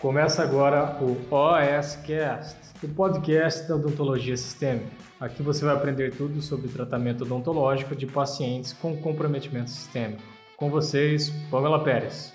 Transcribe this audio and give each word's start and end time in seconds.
Começa 0.00 0.42
agora 0.42 0.96
o 1.02 1.12
OSCast, 1.30 2.56
o 2.82 2.88
podcast 2.88 3.68
da 3.68 3.74
odontologia 3.74 4.34
sistêmica. 4.34 4.90
Aqui 5.20 5.42
você 5.42 5.62
vai 5.62 5.74
aprender 5.74 6.16
tudo 6.16 6.40
sobre 6.40 6.70
tratamento 6.70 7.24
odontológico 7.24 7.94
de 7.94 8.06
pacientes 8.06 8.72
com 8.72 8.96
comprometimento 8.96 9.68
sistêmico. 9.68 10.22
Com 10.56 10.70
vocês, 10.70 11.28
Pamela 11.50 11.84
Pérez. 11.84 12.32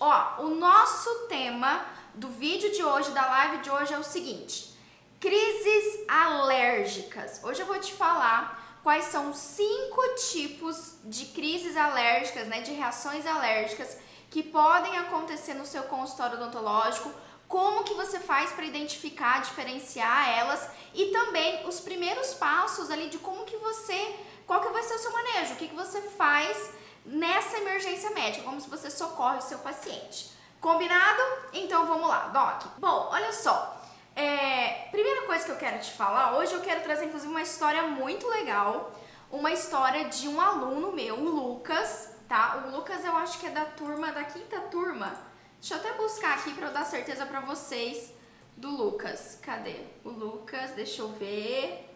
Ó, 0.00 0.42
o 0.42 0.56
nosso 0.56 1.28
tema 1.28 1.84
do 2.16 2.30
vídeo 2.30 2.72
de 2.72 2.82
hoje, 2.82 3.12
da 3.12 3.24
live 3.24 3.62
de 3.62 3.70
hoje 3.70 3.94
é 3.94 3.98
o 3.98 4.02
seguinte: 4.02 4.76
crises 5.20 6.04
alérgicas. 6.08 7.40
Hoje 7.44 7.62
eu 7.62 7.66
vou 7.66 7.78
te 7.78 7.92
falar 7.92 8.80
quais 8.82 9.04
são 9.04 9.32
cinco 9.32 10.02
tipos 10.32 10.96
de 11.04 11.26
crises 11.26 11.76
alérgicas, 11.76 12.48
né, 12.48 12.60
de 12.60 12.72
reações 12.72 13.24
alérgicas 13.24 14.04
que 14.36 14.42
podem 14.42 14.98
acontecer 14.98 15.54
no 15.54 15.64
seu 15.64 15.84
consultório 15.84 16.36
odontológico, 16.36 17.10
como 17.48 17.84
que 17.84 17.94
você 17.94 18.20
faz 18.20 18.52
para 18.52 18.66
identificar, 18.66 19.40
diferenciar 19.40 20.28
elas 20.28 20.68
e 20.92 21.06
também 21.06 21.66
os 21.66 21.80
primeiros 21.80 22.34
passos 22.34 22.90
ali 22.90 23.08
de 23.08 23.16
como 23.16 23.46
que 23.46 23.56
você, 23.56 24.14
qual 24.46 24.60
que 24.60 24.68
vai 24.68 24.82
ser 24.82 24.92
o 24.92 24.98
seu 24.98 25.10
manejo, 25.10 25.54
o 25.54 25.56
que, 25.56 25.68
que 25.68 25.74
você 25.74 26.02
faz 26.02 26.70
nessa 27.06 27.56
emergência 27.56 28.10
médica, 28.10 28.44
como 28.44 28.60
se 28.60 28.68
você 28.68 28.90
socorre 28.90 29.38
o 29.38 29.40
seu 29.40 29.58
paciente. 29.60 30.32
Combinado? 30.60 31.22
Então 31.54 31.86
vamos 31.86 32.06
lá, 32.06 32.28
Doc. 32.28 32.72
Bom, 32.76 33.08
olha 33.10 33.32
só. 33.32 33.80
É, 34.14 34.88
primeira 34.90 35.22
coisa 35.22 35.46
que 35.46 35.52
eu 35.52 35.56
quero 35.56 35.78
te 35.78 35.92
falar, 35.92 36.36
hoje 36.36 36.52
eu 36.52 36.60
quero 36.60 36.82
trazer 36.82 37.06
inclusive 37.06 37.30
uma 37.30 37.40
história 37.40 37.84
muito 37.84 38.28
legal, 38.28 38.92
uma 39.32 39.50
história 39.50 40.04
de 40.10 40.28
um 40.28 40.38
aluno 40.38 40.92
meu, 40.92 41.14
o 41.14 41.24
Lucas, 41.24 42.15
tá? 42.28 42.64
O 42.66 42.76
Lucas 42.76 43.04
eu 43.04 43.16
acho 43.16 43.38
que 43.38 43.46
é 43.46 43.50
da 43.50 43.64
turma, 43.64 44.12
da 44.12 44.24
quinta 44.24 44.60
turma. 44.62 45.16
Deixa 45.60 45.74
eu 45.74 45.78
até 45.78 45.92
buscar 45.94 46.38
aqui 46.38 46.52
para 46.54 46.68
eu 46.68 46.72
dar 46.72 46.84
certeza 46.84 47.26
para 47.26 47.40
vocês 47.40 48.12
do 48.56 48.70
Lucas. 48.70 49.38
Cadê? 49.42 49.80
O 50.04 50.10
Lucas, 50.10 50.72
deixa 50.72 51.02
eu 51.02 51.08
ver. 51.12 51.90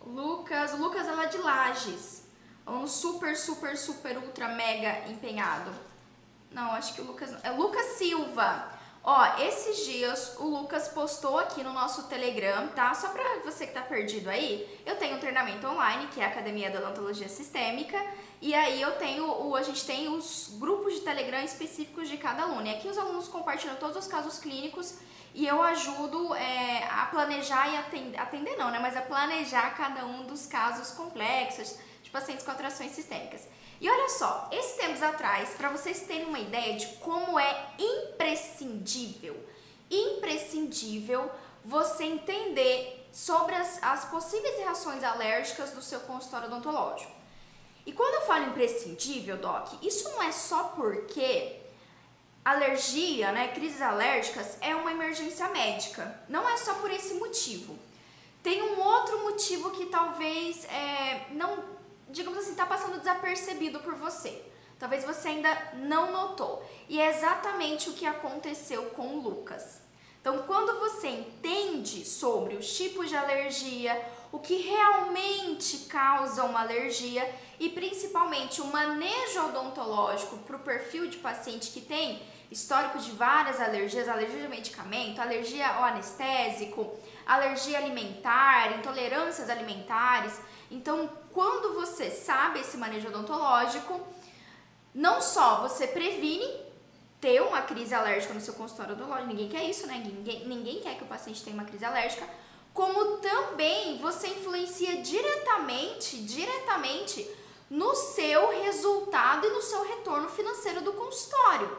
O 0.00 0.08
Lucas, 0.08 0.72
o 0.72 0.76
Lucas 0.76 1.06
é 1.06 1.12
lá 1.12 1.26
de 1.26 1.38
Lages. 1.38 2.24
Um 2.66 2.86
super, 2.86 3.36
super, 3.36 3.76
super, 3.76 4.18
ultra, 4.18 4.48
mega 4.48 5.08
empenhado. 5.08 5.72
Não, 6.50 6.72
acho 6.72 6.94
que 6.94 7.00
o 7.00 7.04
Lucas. 7.04 7.34
É 7.42 7.50
Lucas 7.50 7.86
Silva. 7.96 8.79
Ó, 9.02 9.38
esses 9.38 9.86
dias 9.86 10.36
o 10.38 10.44
Lucas 10.44 10.88
postou 10.88 11.38
aqui 11.38 11.62
no 11.62 11.72
nosso 11.72 12.02
Telegram, 12.02 12.68
tá? 12.68 12.92
Só 12.92 13.08
pra 13.08 13.38
você 13.42 13.66
que 13.66 13.72
tá 13.72 13.80
perdido 13.80 14.28
aí, 14.28 14.68
eu 14.84 14.96
tenho 14.96 15.16
um 15.16 15.18
treinamento 15.18 15.66
online, 15.66 16.06
que 16.08 16.20
é 16.20 16.24
a 16.24 16.28
Academia 16.28 16.70
da 16.70 16.80
Odontologia 16.80 17.28
Sistêmica, 17.28 17.98
e 18.42 18.54
aí 18.54 18.80
eu 18.80 18.92
tenho, 18.98 19.24
o, 19.24 19.56
a 19.56 19.62
gente 19.62 19.86
tem 19.86 20.08
os 20.08 20.54
grupos 20.58 20.94
de 20.94 21.00
Telegram 21.00 21.42
específicos 21.42 22.10
de 22.10 22.18
cada 22.18 22.42
aluno. 22.42 22.66
E 22.66 22.70
aqui 22.70 22.88
os 22.88 22.98
alunos 22.98 23.26
compartilham 23.26 23.76
todos 23.76 23.96
os 23.96 24.06
casos 24.06 24.38
clínicos 24.38 24.98
e 25.34 25.46
eu 25.46 25.62
ajudo 25.62 26.34
é, 26.34 26.84
a 26.84 27.06
planejar 27.06 27.72
e 27.72 27.76
atender, 27.78 28.18
atender 28.18 28.56
não, 28.56 28.70
né? 28.70 28.78
Mas 28.80 28.96
a 28.96 29.02
planejar 29.02 29.74
cada 29.76 30.04
um 30.04 30.26
dos 30.26 30.46
casos 30.46 30.90
complexos 30.90 31.78
de 32.02 32.10
pacientes 32.10 32.44
com 32.44 32.50
atrações 32.50 32.90
sistêmicas. 32.92 33.48
E 33.80 33.88
olha 33.88 34.08
só, 34.10 34.48
esses 34.52 34.76
tempos 34.76 35.02
atrás, 35.02 35.54
para 35.56 35.70
vocês 35.70 36.02
terem 36.02 36.26
uma 36.26 36.38
ideia 36.38 36.76
de 36.76 36.86
como 36.98 37.38
é 37.38 37.68
imprescindível, 37.78 39.36
imprescindível 39.90 41.30
você 41.64 42.04
entender 42.04 43.08
sobre 43.10 43.54
as, 43.54 43.82
as 43.82 44.04
possíveis 44.04 44.58
reações 44.58 45.02
alérgicas 45.02 45.70
do 45.70 45.80
seu 45.80 46.00
consultório 46.00 46.46
odontológico. 46.46 47.10
E 47.86 47.92
quando 47.92 48.14
eu 48.16 48.26
falo 48.26 48.46
imprescindível, 48.46 49.38
Doc, 49.38 49.72
isso 49.82 50.08
não 50.10 50.22
é 50.22 50.30
só 50.30 50.64
porque 50.76 51.56
alergia, 52.44 53.32
né, 53.32 53.48
crises 53.48 53.80
alérgicas 53.80 54.58
é 54.60 54.74
uma 54.74 54.92
emergência 54.92 55.48
médica. 55.48 56.20
Não 56.28 56.48
é 56.48 56.56
só 56.58 56.74
por 56.74 56.90
esse 56.90 57.14
motivo. 57.14 57.78
Tem 58.42 58.62
um 58.62 58.80
outro 58.80 59.22
motivo 59.24 59.70
que 59.70 59.86
talvez 59.86 60.64
é, 60.66 61.26
não 61.30 61.79
digamos 62.12 62.38
assim, 62.38 62.52
está 62.52 62.66
passando 62.66 62.98
desapercebido 62.98 63.80
por 63.80 63.94
você. 63.94 64.44
Talvez 64.78 65.04
você 65.04 65.28
ainda 65.28 65.72
não 65.74 66.10
notou. 66.10 66.64
E 66.88 67.00
é 67.00 67.10
exatamente 67.10 67.90
o 67.90 67.92
que 67.92 68.06
aconteceu 68.06 68.86
com 68.90 69.18
Lucas. 69.18 69.80
Então, 70.20 70.42
quando 70.46 70.78
você 70.78 71.08
entende 71.08 72.04
sobre 72.04 72.54
os 72.54 72.76
tipos 72.76 73.08
de 73.08 73.16
alergia, 73.16 74.00
o 74.32 74.38
que 74.38 74.56
realmente 74.56 75.78
causa 75.86 76.44
uma 76.44 76.60
alergia 76.60 77.28
e 77.58 77.68
principalmente 77.68 78.60
o 78.60 78.66
manejo 78.66 79.46
odontológico 79.46 80.36
para 80.38 80.56
o 80.56 80.60
perfil 80.60 81.08
de 81.08 81.16
paciente 81.18 81.70
que 81.70 81.80
tem 81.80 82.22
histórico 82.50 82.98
de 82.98 83.12
várias 83.12 83.60
alergias, 83.60 84.08
alergia 84.08 84.42
de 84.42 84.48
medicamento, 84.48 85.20
alergia 85.20 85.68
ao 85.68 85.84
anestésico, 85.84 86.94
alergia 87.26 87.78
alimentar, 87.78 88.78
intolerâncias 88.78 89.48
alimentares. 89.48 90.38
Então, 90.70 91.10
quando 91.32 91.74
você 91.74 92.10
sabe 92.10 92.60
esse 92.60 92.76
manejo 92.76 93.08
odontológico, 93.08 94.00
não 94.94 95.20
só 95.20 95.62
você 95.62 95.86
previne 95.86 96.48
ter 97.20 97.42
uma 97.42 97.62
crise 97.62 97.94
alérgica 97.94 98.32
no 98.32 98.40
seu 98.40 98.54
consultório 98.54 98.94
odontológico, 98.94 99.28
ninguém 99.28 99.48
quer 99.48 99.64
isso, 99.64 99.86
né? 99.86 100.02
Ninguém, 100.04 100.46
ninguém 100.46 100.80
quer 100.80 100.96
que 100.96 101.04
o 101.04 101.08
paciente 101.08 101.42
tenha 101.42 101.54
uma 101.54 101.64
crise 101.64 101.84
alérgica, 101.84 102.26
como 102.72 103.18
também 103.18 103.98
você 103.98 104.28
influencia 104.28 105.02
diretamente, 105.02 106.22
diretamente 106.22 107.28
no 107.68 107.94
seu 107.94 108.62
resultado 108.62 109.46
e 109.46 109.50
no 109.50 109.60
seu 109.62 109.82
retorno 109.84 110.28
financeiro 110.28 110.80
do 110.80 110.92
consultório. 110.92 111.78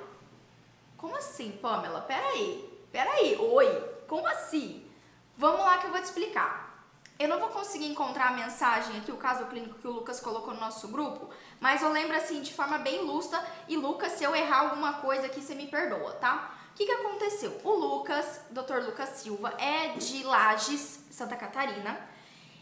Como 0.98 1.16
assim, 1.16 1.52
Pamela? 1.54 2.02
Peraí, 2.02 2.70
peraí, 2.92 3.36
oi, 3.38 3.68
como 4.08 4.28
assim? 4.28 4.86
Vamos 5.38 5.62
lá 5.62 5.80
que 5.80 5.88
eu 5.88 5.92
vou 5.92 6.00
te 6.00 6.06
explicar. 6.06 6.71
Eu 7.22 7.28
não 7.28 7.40
vou 7.40 7.50
conseguir 7.50 7.86
encontrar 7.86 8.30
a 8.30 8.32
mensagem 8.32 8.98
aqui, 8.98 9.12
o 9.12 9.16
caso 9.16 9.46
clínico 9.46 9.78
que 9.78 9.88
o 9.88 9.92
Lucas 9.92 10.20
colocou 10.20 10.56
no 10.56 10.60
nosso 10.60 10.88
grupo, 10.88 11.30
mas 11.60 11.84
eu 11.84 11.92
lembro 11.92 12.18
assim 12.18 12.42
de 12.42 12.52
forma 12.52 12.80
bem 12.80 13.04
lúcida. 13.04 13.40
E 13.68 13.78
Lucas, 13.78 14.14
se 14.14 14.24
eu 14.24 14.36
errar 14.36 14.62
alguma 14.62 14.94
coisa 14.94 15.28
aqui, 15.28 15.40
você 15.40 15.54
me 15.54 15.68
perdoa, 15.68 16.14
tá? 16.14 16.58
O 16.72 16.74
que, 16.74 16.84
que 16.84 16.92
aconteceu? 16.92 17.62
O 17.64 17.74
Lucas, 17.74 18.42
Dr. 18.50 18.84
Lucas 18.88 19.10
Silva, 19.10 19.54
é 19.60 19.90
de 19.90 20.24
Lages, 20.24 21.06
Santa 21.12 21.36
Catarina. 21.36 21.96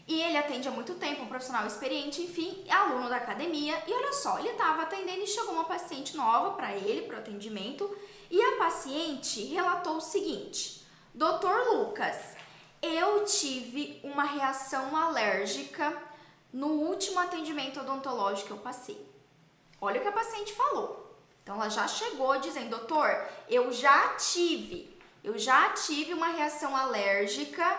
E 0.06 0.20
ele 0.20 0.36
atende 0.36 0.68
há 0.68 0.70
muito 0.70 0.94
tempo, 0.96 1.22
um 1.22 1.28
profissional 1.28 1.66
experiente, 1.66 2.20
enfim, 2.20 2.62
é 2.68 2.72
aluno 2.74 3.08
da 3.08 3.16
academia. 3.16 3.82
E 3.86 3.94
olha 3.94 4.12
só, 4.12 4.38
ele 4.40 4.50
estava 4.50 4.82
atendendo 4.82 5.22
e 5.22 5.26
chegou 5.26 5.54
uma 5.54 5.64
paciente 5.64 6.14
nova 6.14 6.50
para 6.50 6.76
ele, 6.76 7.06
para 7.06 7.16
o 7.16 7.20
atendimento. 7.20 7.90
E 8.30 8.38
a 8.38 8.58
paciente 8.58 9.42
relatou 9.44 9.96
o 9.96 10.02
seguinte: 10.02 10.84
Doutor 11.14 11.72
Lucas, 11.72 12.38
eu 12.82 13.24
tive 13.24 14.00
uma 14.02 14.24
reação 14.24 14.96
alérgica 14.96 15.96
no 16.52 16.68
último 16.68 17.18
atendimento 17.20 17.80
odontológico 17.80 18.48
que 18.48 18.52
eu 18.52 18.58
passei. 18.58 19.06
Olha 19.80 19.98
o 19.98 20.02
que 20.02 20.08
a 20.08 20.12
paciente 20.12 20.52
falou. 20.52 21.16
Então 21.42 21.54
ela 21.54 21.68
já 21.68 21.86
chegou 21.86 22.38
dizendo, 22.38 22.70
doutor, 22.70 23.26
eu 23.48 23.72
já 23.72 24.14
tive, 24.14 24.96
eu 25.22 25.38
já 25.38 25.70
tive 25.70 26.14
uma 26.14 26.28
reação 26.28 26.76
alérgica 26.76 27.78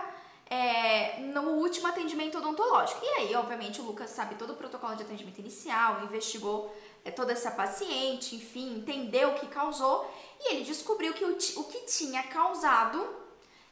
é, 0.49 1.19
no 1.19 1.51
último 1.51 1.87
atendimento 1.87 2.37
odontológico. 2.37 3.03
E 3.03 3.07
aí, 3.07 3.35
obviamente, 3.35 3.79
o 3.79 3.85
Lucas 3.85 4.09
sabe 4.09 4.35
todo 4.35 4.53
o 4.53 4.55
protocolo 4.55 4.95
de 4.95 5.03
atendimento 5.03 5.39
inicial, 5.39 6.03
investigou 6.03 6.75
é, 7.05 7.11
toda 7.11 7.31
essa 7.31 7.51
paciente, 7.51 8.35
enfim, 8.35 8.77
entendeu 8.77 9.29
o 9.29 9.35
que 9.35 9.47
causou 9.47 10.11
e 10.39 10.53
ele 10.53 10.65
descobriu 10.65 11.13
que 11.13 11.23
o, 11.23 11.31
o 11.31 11.63
que 11.65 11.85
tinha 11.85 12.23
causado 12.23 13.20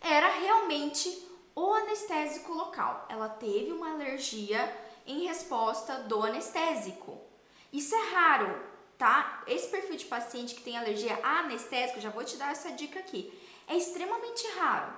era 0.02 0.30
realmente 0.30 1.28
o 1.56 1.74
anestésico 1.74 2.54
local. 2.54 3.06
Ela 3.10 3.30
teve 3.30 3.72
uma 3.72 3.92
alergia 3.92 4.76
em 5.06 5.26
resposta 5.26 6.00
do 6.04 6.24
anestésico. 6.24 7.20
Isso 7.72 7.94
é 7.96 8.14
raro, 8.14 8.64
tá? 8.98 9.44
Esse 9.48 9.68
perfil 9.68 9.98
de 9.98 10.06
paciente 10.06 10.56
que 10.56 10.62
tem 10.62 10.78
alergia 10.78 11.20
a 11.24 11.40
anestésico, 11.40 12.00
já 12.00 12.10
vou 12.10 12.24
te 12.24 12.38
dar 12.38 12.52
essa 12.52 12.72
dica 12.72 13.00
aqui, 13.00 13.32
é 13.68 13.76
extremamente 13.76 14.48
raro. 14.58 14.94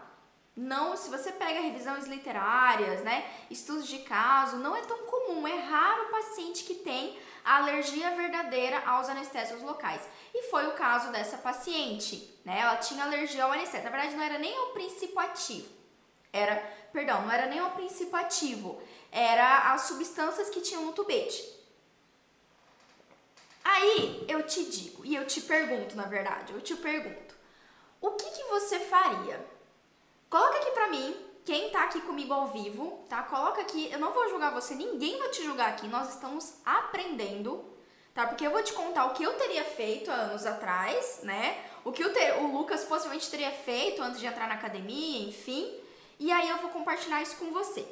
Não, 0.56 0.98
se 0.98 1.10
você 1.10 1.32
pega 1.32 1.62
revisões 1.62 2.08
literárias, 2.08 3.02
né, 3.04 3.26
estudos 3.50 3.88
de 3.88 4.00
caso, 4.00 4.58
não 4.58 4.76
é 4.76 4.82
tão 4.82 5.06
comum, 5.06 5.48
é 5.48 5.56
raro 5.56 6.04
o 6.04 6.12
paciente 6.12 6.66
que 6.66 6.76
tem 6.76 7.18
alergia 7.44 8.12
verdadeira 8.12 8.84
aos 8.86 9.08
anestésicos 9.08 9.64
locais. 9.64 10.02
E 10.34 10.44
foi 10.44 10.68
o 10.68 10.74
caso 10.74 11.12
dessa 11.12 11.38
paciente, 11.38 12.40
né? 12.46 12.60
Ela 12.60 12.78
tinha 12.78 13.04
alergia 13.04 13.44
ao 13.44 13.52
anestésico. 13.52 13.90
Na 13.90 13.98
verdade, 13.98 14.16
não 14.16 14.24
era 14.24 14.38
nem 14.38 14.58
o 14.60 14.68
princípio 14.68 15.20
ativo. 15.20 15.82
Era, 16.34 16.56
perdão, 16.94 17.24
não 17.24 17.32
era 17.32 17.48
nem 17.48 17.62
o 17.62 17.72
princípio 17.72 18.16
ativo, 18.16 18.82
era 19.12 19.74
as 19.74 19.82
substâncias 19.82 20.50
que 20.50 20.62
tinham 20.62 20.86
no 20.86 20.94
tubete. 20.94 21.60
Aí 23.64 24.26
eu 24.28 24.44
te 24.44 24.64
digo, 24.66 25.06
e 25.06 25.14
eu 25.14 25.28
te 25.28 25.42
pergunto, 25.42 25.96
na 25.96 26.04
verdade, 26.04 26.54
eu 26.54 26.62
te 26.62 26.76
pergunto, 26.76 27.36
o 28.00 28.12
que, 28.12 28.30
que 28.32 28.44
você 28.46 28.80
faria? 28.80 29.46
Coloca 30.30 30.58
aqui 30.58 30.72
pra 30.72 30.88
mim, 30.88 31.16
quem 31.44 31.70
tá 31.70 31.84
aqui 31.84 32.02
comigo 32.02 32.34
ao 32.34 32.48
vivo, 32.48 33.06
tá? 33.10 33.22
Coloca 33.24 33.62
aqui, 33.62 33.92
eu 33.92 34.00
não 34.00 34.14
vou 34.14 34.30
julgar 34.30 34.54
você, 34.54 34.74
ninguém 34.74 35.20
vai 35.20 35.30
te 35.30 35.44
julgar 35.44 35.70
aqui, 35.70 35.88
nós 35.88 36.10
estamos 36.10 36.56
aprendendo, 36.66 37.64
tá? 38.14 38.28
Porque 38.28 38.46
eu 38.46 38.52
vou 38.52 38.64
te 38.64 38.74
contar 38.74 39.06
o 39.06 39.14
que 39.14 39.24
eu 39.24 39.34
teria 39.34 39.64
feito 39.64 40.12
anos 40.12 40.46
atrás, 40.46 41.20
né? 41.24 41.64
O 41.84 41.92
que 41.92 42.04
o, 42.04 42.44
o 42.44 42.58
Lucas 42.58 42.84
possivelmente 42.84 43.30
teria 43.30 43.52
feito 43.52 44.02
antes 44.02 44.20
de 44.20 44.26
entrar 44.26 44.48
na 44.48 44.56
academia, 44.56 45.28
enfim. 45.28 45.74
E 46.20 46.32
aí 46.32 46.50
eu 46.50 46.58
vou 46.58 46.70
compartilhar 46.70 47.22
isso 47.22 47.38
com 47.38 47.52
você. 47.52 47.86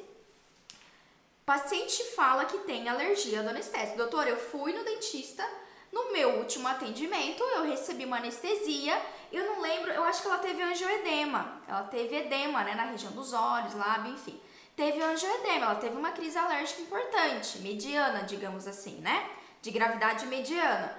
Paciente 1.44 2.04
fala 2.14 2.44
que 2.44 2.58
tem 2.58 2.88
alergia 2.88 3.42
do 3.42 3.48
anestésico. 3.48 3.98
Doutor, 3.98 4.28
eu 4.28 4.36
fui 4.36 4.72
no 4.72 4.84
dentista, 4.84 5.44
no 5.90 6.12
meu 6.12 6.36
último 6.38 6.68
atendimento 6.68 7.42
eu 7.42 7.64
recebi 7.64 8.04
uma 8.04 8.18
anestesia. 8.18 9.00
Eu 9.32 9.44
não 9.46 9.60
lembro, 9.60 9.90
eu 9.90 10.04
acho 10.04 10.22
que 10.22 10.28
ela 10.28 10.38
teve 10.38 10.62
angioedema. 10.62 11.60
Ela 11.66 11.82
teve 11.84 12.16
edema, 12.16 12.62
né, 12.62 12.74
na 12.74 12.84
região 12.84 13.10
dos 13.12 13.32
olhos, 13.32 13.74
lábio, 13.74 14.12
enfim. 14.12 14.40
Teve 14.76 15.02
angioedema, 15.02 15.66
ela 15.66 15.74
teve 15.74 15.96
uma 15.96 16.12
crise 16.12 16.38
alérgica 16.38 16.82
importante, 16.82 17.58
mediana, 17.58 18.22
digamos 18.22 18.68
assim, 18.68 19.00
né? 19.00 19.28
De 19.62 19.70
gravidade 19.70 20.26
mediana. 20.26 20.96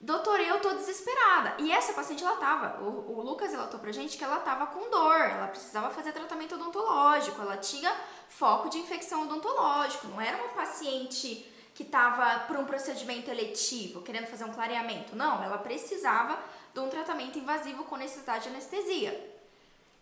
Doutor, 0.00 0.38
eu 0.40 0.60
tô 0.60 0.74
desesperada. 0.74 1.54
E 1.58 1.72
essa 1.72 1.94
paciente, 1.94 2.22
ela 2.22 2.36
tava, 2.36 2.82
o, 2.82 3.18
o 3.18 3.22
Lucas 3.22 3.52
relatou 3.52 3.80
pra 3.80 3.90
gente 3.90 4.18
que 4.18 4.24
ela 4.24 4.38
tava 4.38 4.66
com 4.66 4.90
dor, 4.90 5.18
ela 5.18 5.48
precisava 5.48 5.88
fazer 5.90 6.12
tratamento 6.12 6.56
odontológico, 6.56 7.40
ela 7.40 7.56
tinha 7.56 7.90
foco 8.28 8.68
de 8.68 8.78
infecção 8.78 9.22
odontológico, 9.22 10.08
não 10.08 10.20
era 10.20 10.36
uma 10.36 10.48
paciente 10.48 11.50
que 11.74 11.84
tava 11.84 12.40
por 12.40 12.56
um 12.56 12.66
procedimento 12.66 13.30
eletivo, 13.30 14.02
querendo 14.02 14.26
fazer 14.26 14.44
um 14.44 14.52
clareamento. 14.52 15.16
Não, 15.16 15.42
ela 15.42 15.58
precisava 15.58 16.38
de 16.72 16.80
um 16.80 16.90
tratamento 16.90 17.38
invasivo 17.38 17.84
com 17.84 17.96
necessidade 17.96 18.44
de 18.44 18.50
anestesia. 18.50 19.34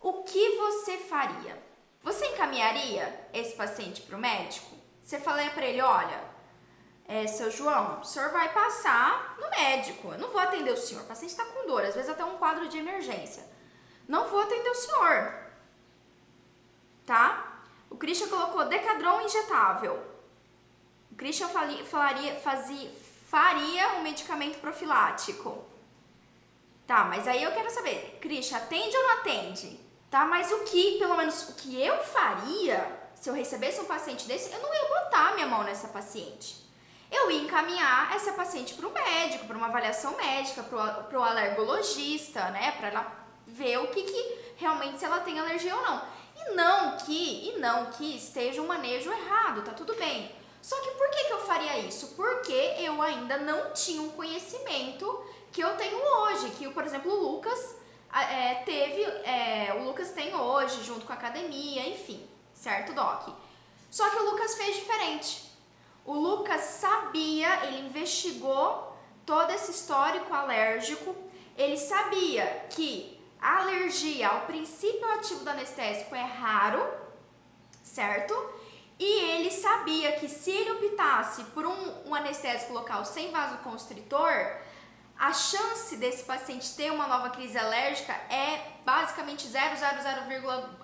O 0.00 0.24
que 0.24 0.56
você 0.56 0.98
faria? 0.98 1.62
Você 2.02 2.26
encaminharia 2.26 3.28
esse 3.32 3.54
paciente 3.54 4.02
para 4.02 4.16
o 4.16 4.20
médico? 4.20 4.76
Você 5.00 5.20
falaria 5.20 5.52
para 5.52 5.64
ele, 5.64 5.80
olha, 5.80 6.31
é, 7.06 7.26
seu 7.26 7.50
João, 7.50 8.00
o 8.00 8.04
senhor 8.04 8.30
vai 8.30 8.52
passar 8.52 9.36
no 9.40 9.50
médico. 9.50 10.12
Eu 10.12 10.18
não 10.18 10.30
vou 10.30 10.40
atender 10.40 10.72
o 10.72 10.76
senhor. 10.76 11.02
O 11.02 11.06
paciente 11.06 11.30
está 11.30 11.44
com 11.44 11.66
dor, 11.66 11.84
às 11.84 11.94
vezes 11.94 12.10
até 12.10 12.24
um 12.24 12.36
quadro 12.36 12.68
de 12.68 12.78
emergência. 12.78 13.44
Não 14.08 14.28
vou 14.28 14.40
atender 14.40 14.70
o 14.70 14.74
senhor. 14.74 15.34
Tá? 17.04 17.60
O 17.90 17.96
Christian 17.96 18.28
colocou 18.28 18.64
Decadron 18.64 19.20
injetável. 19.22 20.02
O 21.10 21.16
Christian 21.16 21.48
falaria, 21.48 22.34
fazia, 22.36 22.90
faria 23.28 23.94
um 23.94 24.02
medicamento 24.02 24.58
profilático. 24.60 25.64
Tá, 26.86 27.04
mas 27.04 27.28
aí 27.28 27.42
eu 27.42 27.52
quero 27.52 27.70
saber, 27.70 28.18
Christian, 28.20 28.58
atende 28.58 28.96
ou 28.96 29.02
não 29.02 29.10
atende? 29.18 29.80
Tá, 30.10 30.24
mas 30.24 30.50
o 30.50 30.64
que, 30.64 30.98
pelo 30.98 31.16
menos, 31.16 31.48
o 31.48 31.54
que 31.54 31.80
eu 31.80 32.02
faria 32.02 33.00
se 33.14 33.30
eu 33.30 33.34
recebesse 33.34 33.80
um 33.80 33.84
paciente 33.84 34.26
desse, 34.26 34.52
eu 34.52 34.60
não 34.60 34.74
ia 34.74 34.88
botar 34.88 35.34
minha 35.34 35.46
mão 35.46 35.62
nessa 35.62 35.88
paciente 35.88 36.62
eu 37.12 37.30
ia 37.30 37.42
encaminhar 37.42 38.16
essa 38.16 38.32
paciente 38.32 38.74
para 38.74 38.88
o 38.88 38.92
médico, 38.92 39.46
para 39.46 39.56
uma 39.56 39.66
avaliação 39.66 40.16
médica, 40.16 40.62
para 40.62 41.18
o 41.18 41.22
alergologista, 41.22 42.50
né, 42.50 42.72
para 42.72 42.88
ela 42.88 43.26
ver 43.46 43.78
o 43.78 43.88
que, 43.88 44.02
que 44.02 44.38
realmente 44.56 44.98
se 44.98 45.04
ela 45.04 45.20
tem 45.20 45.38
alergia 45.38 45.76
ou 45.76 45.82
não. 45.82 46.02
E 46.34 46.54
não 46.54 46.96
que, 46.96 47.50
e 47.50 47.58
não 47.58 47.86
que 47.86 48.16
esteja 48.16 48.62
um 48.62 48.66
manejo 48.66 49.12
errado, 49.12 49.62
tá 49.62 49.72
tudo 49.72 49.94
bem. 49.94 50.34
Só 50.62 50.80
que 50.80 50.92
por 50.92 51.10
que, 51.10 51.24
que 51.24 51.32
eu 51.32 51.40
faria 51.40 51.78
isso? 51.80 52.14
Porque 52.16 52.52
eu 52.78 53.02
ainda 53.02 53.36
não 53.38 53.72
tinha 53.72 54.00
um 54.00 54.10
conhecimento 54.10 55.22
que 55.52 55.60
eu 55.60 55.76
tenho 55.76 55.98
hoje, 55.98 56.50
que, 56.50 56.68
por 56.70 56.84
exemplo, 56.84 57.12
o 57.12 57.32
Lucas 57.32 57.76
é, 58.10 58.54
teve, 58.64 59.02
é, 59.02 59.76
o 59.78 59.84
Lucas 59.84 60.12
tem 60.12 60.34
hoje, 60.34 60.82
junto 60.82 61.04
com 61.04 61.12
a 61.12 61.16
academia, 61.16 61.86
enfim, 61.88 62.26
certo, 62.54 62.94
Doc? 62.94 63.28
Só 63.90 64.08
que 64.08 64.16
o 64.16 64.30
Lucas 64.30 64.54
fez 64.54 64.76
diferente. 64.76 65.51
O 66.04 66.14
Lucas 66.14 66.60
sabia, 66.62 67.66
ele 67.66 67.86
investigou 67.86 68.96
todo 69.24 69.50
esse 69.50 69.70
histórico 69.70 70.32
alérgico, 70.34 71.14
ele 71.56 71.76
sabia 71.76 72.66
que 72.70 73.20
a 73.40 73.60
alergia 73.60 74.28
ao 74.28 74.42
princípio 74.42 75.08
ativo 75.12 75.44
do 75.44 75.50
anestésico 75.50 76.14
é 76.14 76.24
raro, 76.24 76.84
certo? 77.82 78.34
E 78.98 79.20
ele 79.30 79.50
sabia 79.50 80.12
que 80.12 80.28
se 80.28 80.50
ele 80.50 80.70
optasse 80.72 81.44
por 81.46 81.66
um, 81.66 82.08
um 82.08 82.14
anestésico 82.14 82.72
local 82.72 83.04
sem 83.04 83.30
vasoconstritor, 83.30 84.60
a 85.18 85.32
chance 85.32 85.96
desse 85.96 86.24
paciente 86.24 86.74
ter 86.74 86.90
uma 86.90 87.06
nova 87.06 87.30
crise 87.30 87.58
alérgica 87.58 88.12
é 88.12 88.72
basicamente 88.84 89.46
000, 89.46 89.64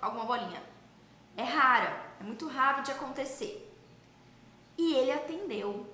alguma 0.01 0.25
bolinha. 0.25 0.61
É 1.35 1.43
rara, 1.43 1.93
é 2.19 2.23
muito 2.23 2.47
raro 2.47 2.83
de 2.83 2.91
acontecer. 2.91 3.68
E 4.79 4.93
ele 4.93 5.11
atendeu. 5.11 5.85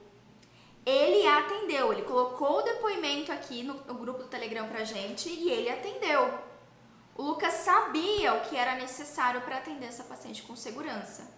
Ele 0.85 1.25
atendeu, 1.25 1.91
ele 1.91 2.03
colocou 2.03 2.59
o 2.59 2.61
depoimento 2.61 3.31
aqui 3.31 3.63
no, 3.63 3.73
no 3.73 3.95
grupo 3.95 4.19
do 4.19 4.29
Telegram 4.29 4.67
pra 4.67 4.83
gente 4.83 5.27
e 5.27 5.49
ele 5.49 5.71
atendeu. 5.71 6.31
O 7.15 7.23
Lucas 7.23 7.53
sabia 7.53 8.35
o 8.35 8.41
que 8.41 8.55
era 8.55 8.75
necessário 8.75 9.41
para 9.41 9.57
atender 9.57 9.87
essa 9.87 10.03
paciente 10.03 10.43
com 10.43 10.55
segurança. 10.55 11.33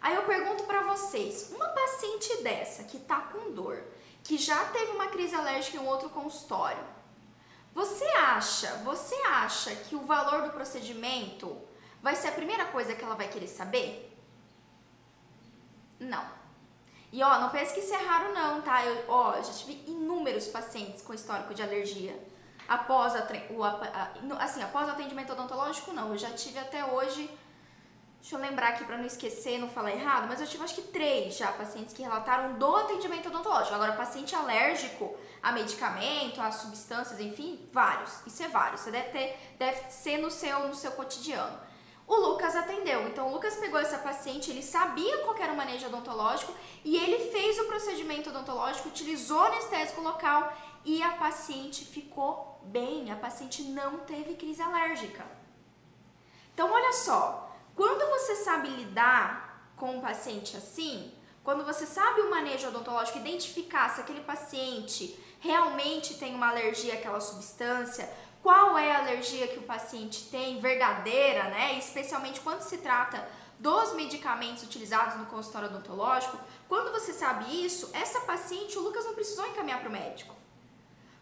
Aí 0.00 0.14
eu 0.14 0.22
pergunto 0.22 0.64
para 0.64 0.84
vocês, 0.84 1.52
uma 1.54 1.68
paciente 1.68 2.42
dessa 2.42 2.84
que 2.84 2.98
tá 2.98 3.20
com 3.20 3.52
dor, 3.52 3.84
que 4.24 4.38
já 4.38 4.64
teve 4.70 4.92
uma 4.92 5.08
crise 5.08 5.34
alérgica 5.34 5.76
em 5.76 5.80
um 5.80 5.86
outro 5.86 6.08
consultório, 6.08 6.82
você 7.74 8.06
acha, 8.06 8.68
você 8.84 9.14
acha 9.26 9.76
que 9.76 9.94
o 9.94 10.06
valor 10.06 10.44
do 10.44 10.54
procedimento 10.54 11.54
vai 12.00 12.16
ser 12.16 12.28
a 12.28 12.32
primeira 12.32 12.64
coisa 12.64 12.94
que 12.94 13.04
ela 13.04 13.16
vai 13.16 13.28
querer 13.28 13.48
saber? 13.48 14.15
Não. 15.98 16.24
E 17.12 17.22
ó, 17.22 17.40
não 17.40 17.50
pense 17.50 17.72
que 17.72 17.80
isso 17.80 17.94
é 17.94 18.04
raro 18.04 18.32
não, 18.34 18.60
tá? 18.62 18.84
Eu, 18.84 19.04
ó, 19.08 19.34
já 19.36 19.52
tive 19.52 19.82
inúmeros 19.86 20.48
pacientes 20.48 21.02
com 21.02 21.14
histórico 21.14 21.54
de 21.54 21.62
alergia. 21.62 22.18
Após 22.68 23.14
a, 23.14 23.26
o, 23.50 23.62
a, 23.62 24.10
assim, 24.40 24.62
após 24.62 24.88
o 24.88 24.90
atendimento 24.90 25.32
odontológico, 25.32 25.92
não. 25.92 26.10
Eu 26.10 26.18
já 26.18 26.30
tive 26.30 26.58
até 26.58 26.84
hoje, 26.84 27.30
deixa 28.20 28.34
eu 28.34 28.40
lembrar 28.40 28.70
aqui 28.70 28.84
para 28.84 28.98
não 28.98 29.06
esquecer, 29.06 29.58
não 29.58 29.68
falar 29.68 29.92
errado, 29.92 30.26
mas 30.28 30.40
eu 30.40 30.46
tive 30.46 30.64
acho 30.64 30.74
que 30.74 30.82
três 30.82 31.36
já 31.36 31.52
pacientes 31.52 31.94
que 31.94 32.02
relataram 32.02 32.58
do 32.58 32.76
atendimento 32.76 33.28
odontológico. 33.28 33.74
Agora, 33.74 33.92
paciente 33.92 34.34
alérgico 34.34 35.16
a 35.42 35.52
medicamento, 35.52 36.40
a 36.40 36.50
substâncias, 36.50 37.20
enfim, 37.20 37.68
vários. 37.72 38.20
Isso 38.26 38.42
é 38.42 38.48
vários. 38.48 38.80
Você 38.80 38.90
deve 38.90 39.10
ter, 39.10 39.54
deve 39.56 39.90
ser 39.90 40.18
no 40.18 40.28
seu, 40.28 40.66
no 40.66 40.74
seu 40.74 40.90
cotidiano. 40.90 41.56
O 42.06 42.14
Lucas 42.14 42.54
atendeu. 42.54 43.08
Então, 43.08 43.28
o 43.28 43.32
Lucas 43.32 43.56
pegou 43.56 43.80
essa 43.80 43.98
paciente, 43.98 44.50
ele 44.50 44.62
sabia 44.62 45.18
qual 45.18 45.36
era 45.36 45.52
o 45.52 45.56
manejo 45.56 45.86
odontológico 45.86 46.54
e 46.84 46.96
ele 46.96 47.30
fez 47.30 47.58
o 47.58 47.64
procedimento 47.64 48.30
odontológico, 48.30 48.88
utilizou 48.88 49.42
anestésico 49.42 50.00
local 50.00 50.52
e 50.84 51.02
a 51.02 51.10
paciente 51.12 51.84
ficou 51.84 52.60
bem. 52.64 53.10
A 53.10 53.16
paciente 53.16 53.62
não 53.62 53.98
teve 53.98 54.34
crise 54.34 54.62
alérgica. 54.62 55.26
Então, 56.54 56.70
olha 56.72 56.92
só, 56.92 57.50
quando 57.74 58.08
você 58.08 58.36
sabe 58.36 58.68
lidar 58.68 59.72
com 59.76 59.96
um 59.96 60.00
paciente 60.00 60.56
assim, 60.56 61.12
quando 61.42 61.64
você 61.64 61.86
sabe 61.86 62.22
o 62.22 62.30
manejo 62.30 62.68
odontológico, 62.68 63.18
identificar 63.18 63.90
se 63.90 64.00
aquele 64.00 64.20
paciente 64.20 65.18
realmente 65.38 66.14
tem 66.14 66.34
uma 66.34 66.48
alergia 66.48 66.94
àquela 66.94 67.20
substância, 67.20 68.10
qual 68.46 68.78
é 68.78 68.92
a 68.92 68.98
alergia 69.00 69.48
que 69.48 69.58
o 69.58 69.64
paciente 69.64 70.28
tem 70.30 70.60
verdadeira, 70.60 71.48
né? 71.48 71.76
Especialmente 71.80 72.38
quando 72.38 72.60
se 72.60 72.78
trata 72.78 73.28
dos 73.58 73.92
medicamentos 73.94 74.62
utilizados 74.62 75.16
no 75.16 75.26
consultório 75.26 75.68
odontológico. 75.68 76.38
Quando 76.68 76.92
você 76.92 77.12
sabe 77.12 77.44
isso, 77.64 77.90
essa 77.92 78.20
paciente, 78.20 78.78
o 78.78 78.82
Lucas 78.82 79.04
não 79.04 79.14
precisou 79.14 79.44
encaminhar 79.48 79.80
para 79.80 79.88
o 79.88 79.92
médico. 79.92 80.32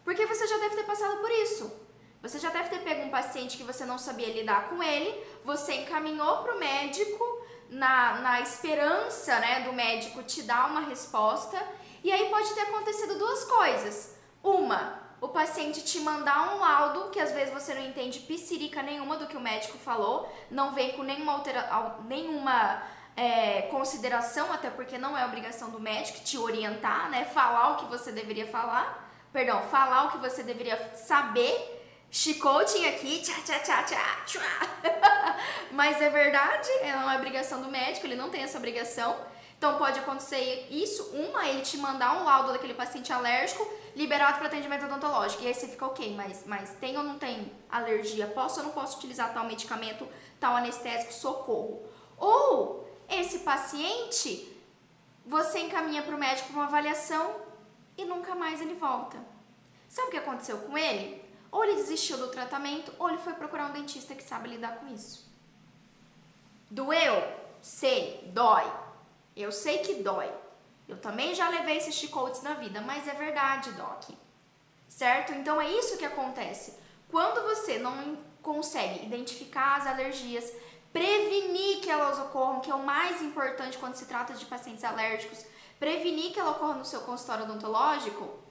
Porque 0.03 0.23
você 0.27 0.45
já 0.45 0.55
deve 0.59 0.75
ter 0.75 0.83
passado 0.83 1.17
por 1.17 1.31
isso. 1.31 1.75
Você 2.21 2.37
já 2.37 2.51
deve 2.51 2.69
ter 2.69 2.83
pego 2.83 3.01
um 3.01 3.09
paciente 3.09 3.57
que 3.57 3.63
você 3.63 3.85
não 3.85 3.97
sabia 3.97 4.31
lidar 4.31 4.69
com 4.69 4.83
ele, 4.83 5.11
você 5.43 5.77
encaminhou 5.77 6.43
para 6.43 6.55
o 6.55 6.59
médico 6.59 7.25
na, 7.71 8.19
na 8.19 8.41
esperança 8.41 9.39
né, 9.39 9.61
do 9.61 9.73
médico 9.73 10.21
te 10.21 10.43
dar 10.43 10.69
uma 10.69 10.81
resposta, 10.81 11.59
e 12.03 12.11
aí 12.11 12.29
pode 12.29 12.53
ter 12.53 12.61
acontecido 12.61 13.17
duas 13.17 13.45
coisas. 13.45 14.15
Uma, 14.43 15.04
o 15.25 15.29
paciente 15.29 15.83
te 15.83 15.99
mandar 15.99 16.55
um 16.55 16.59
laudo, 16.59 17.09
que 17.09 17.19
às 17.19 17.31
vezes 17.31 17.51
você 17.51 17.73
não 17.73 17.83
entende 17.83 18.19
piscirica 18.19 18.83
nenhuma 18.83 19.17
do 19.17 19.25
que 19.25 19.35
o 19.35 19.39
médico 19.39 19.77
falou, 19.77 20.31
não 20.51 20.73
vem 20.73 20.91
com 20.91 21.01
nenhuma, 21.01 21.33
altera 21.33 21.97
nenhuma 22.07 22.83
é, 23.17 23.63
consideração, 23.63 24.53
até 24.53 24.69
porque 24.69 24.99
não 24.99 25.17
é 25.17 25.25
obrigação 25.25 25.71
do 25.71 25.79
médico 25.79 26.19
te 26.19 26.37
orientar, 26.37 27.09
né? 27.09 27.25
Falar 27.25 27.71
o 27.71 27.75
que 27.77 27.85
você 27.85 28.11
deveria 28.11 28.45
falar, 28.45 29.09
perdão, 29.33 29.63
falar 29.63 30.05
o 30.05 30.11
que 30.11 30.17
você 30.19 30.43
deveria 30.43 30.77
saber. 30.95 31.73
Chicoting 32.11 32.85
aqui, 32.85 33.19
tchá, 33.23 33.33
tchá, 33.43 33.59
tchá, 33.59 33.83
tchá, 33.83 34.23
tchá. 34.25 35.39
Mas 35.71 35.99
é 36.01 36.09
verdade, 36.09 36.69
não 36.83 37.09
é 37.09 37.17
obrigação 37.17 37.61
do 37.61 37.69
médico, 37.69 38.05
ele 38.05 38.15
não 38.15 38.29
tem 38.29 38.43
essa 38.43 38.59
obrigação. 38.59 39.17
Então 39.57 39.77
pode 39.77 39.99
acontecer 39.99 40.67
isso, 40.69 41.03
uma, 41.15 41.47
ele 41.47 41.61
te 41.61 41.77
mandar 41.77 42.13
um 42.21 42.23
laudo 42.23 42.53
daquele 42.53 42.73
paciente 42.73 43.11
alérgico 43.11 43.67
liberado 43.95 44.37
para 44.37 44.47
atendimento 44.47 44.85
odontológico. 44.85 45.43
E 45.43 45.47
aí 45.47 45.53
você 45.53 45.67
fica, 45.67 45.85
ok, 45.85 46.15
mas, 46.15 46.43
mas 46.45 46.71
tem 46.75 46.97
ou 46.97 47.03
não 47.03 47.17
tem 47.17 47.51
alergia? 47.69 48.27
Posso 48.27 48.59
ou 48.59 48.67
não 48.67 48.73
posso 48.73 48.97
utilizar 48.97 49.33
tal 49.33 49.45
medicamento, 49.45 50.07
tal 50.39 50.55
anestésico, 50.55 51.13
socorro? 51.13 51.83
Ou 52.17 52.87
esse 53.09 53.39
paciente, 53.39 54.55
você 55.25 55.59
encaminha 55.59 56.01
para 56.01 56.15
o 56.15 56.19
médico 56.19 56.53
uma 56.53 56.65
avaliação 56.65 57.35
e 57.97 58.05
nunca 58.05 58.35
mais 58.35 58.61
ele 58.61 58.75
volta. 58.75 59.17
Sabe 59.87 60.09
o 60.09 60.11
que 60.11 60.17
aconteceu 60.17 60.57
com 60.59 60.77
ele? 60.77 61.25
ou 61.55 61.63
ele 61.63 61.75
desistiu 61.75 62.17
do 62.17 62.27
tratamento, 62.27 62.91
ou 62.99 63.07
ele 63.07 63.17
foi 63.17 63.31
procurar 63.31 63.69
um 63.69 63.71
dentista 63.71 64.13
que 64.13 64.21
sabe 64.21 64.49
lidar 64.49 64.75
com 64.75 64.93
isso. 64.93 65.25
Doeu? 66.69 67.23
Sei, 67.61 68.29
dói. 68.33 68.69
Eu 69.37 69.53
sei 69.53 69.77
que 69.77 70.03
dói. 70.03 70.29
Eu 70.87 70.97
também 70.97 71.33
já 71.33 71.49
levei 71.49 71.77
esses 71.77 71.95
chicotes 71.95 72.41
na 72.41 72.53
vida, 72.53 72.81
mas 72.81 73.07
é 73.07 73.13
verdade, 73.13 73.71
Doc. 73.71 74.09
Certo? 74.87 75.33
Então 75.33 75.59
é 75.59 75.69
isso 75.69 75.97
que 75.97 76.05
acontece. 76.05 76.73
Quando 77.09 77.43
você 77.43 77.79
não 77.79 78.17
consegue 78.41 79.05
identificar 79.05 79.77
as 79.77 79.87
alergias, 79.87 80.51
prevenir 80.93 81.81
que 81.81 81.89
elas 81.89 82.19
ocorram, 82.19 82.61
que 82.61 82.71
é 82.71 82.75
o 82.75 82.83
mais 82.83 83.21
importante 83.21 83.77
quando 83.77 83.95
se 83.95 84.05
trata 84.05 84.33
de 84.33 84.45
pacientes 84.45 84.83
alérgicos, 84.83 85.45
prevenir 85.79 86.31
que 86.31 86.39
ela 86.39 86.51
ocorra 86.51 86.75
no 86.75 86.85
seu 86.85 87.01
consultório 87.01 87.43
odontológico, 87.43 88.45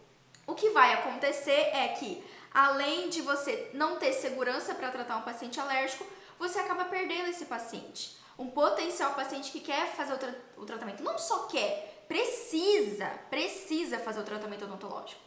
o 0.46 0.54
que 0.54 0.70
vai 0.70 0.92
acontecer 0.92 1.70
é 1.72 1.88
que, 1.88 2.22
além 2.52 3.08
de 3.08 3.22
você 3.22 3.70
não 3.72 3.96
ter 3.96 4.12
segurança 4.12 4.74
para 4.74 4.90
tratar 4.90 5.16
um 5.16 5.22
paciente 5.22 5.58
alérgico, 5.58 6.06
você 6.38 6.58
acaba 6.58 6.84
perdendo 6.84 7.28
esse 7.28 7.46
paciente. 7.46 8.16
Um 8.38 8.50
potencial 8.50 9.14
paciente 9.14 9.50
que 9.50 9.60
quer 9.60 9.94
fazer 9.94 10.12
o, 10.12 10.18
tra 10.18 10.34
o 10.56 10.66
tratamento, 10.66 11.02
não 11.02 11.16
só 11.16 11.46
quer, 11.46 11.93
precisa, 12.08 13.06
precisa 13.30 13.98
fazer 13.98 14.20
o 14.20 14.24
tratamento 14.24 14.64
odontológico. 14.64 15.20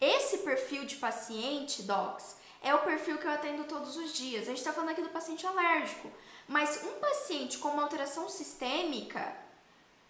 Esse 0.00 0.38
perfil 0.38 0.84
de 0.84 0.96
paciente, 0.96 1.82
docs, 1.82 2.36
é 2.62 2.74
o 2.74 2.80
perfil 2.82 3.18
que 3.18 3.26
eu 3.26 3.32
atendo 3.32 3.64
todos 3.64 3.96
os 3.96 4.12
dias. 4.12 4.44
A 4.44 4.46
gente 4.46 4.58
está 4.58 4.72
falando 4.72 4.90
aqui 4.90 5.02
do 5.02 5.10
paciente 5.10 5.46
alérgico. 5.46 6.10
Mas 6.48 6.82
um 6.84 6.98
paciente 7.00 7.58
com 7.58 7.68
uma 7.68 7.82
alteração 7.82 8.28
sistêmica, 8.28 9.34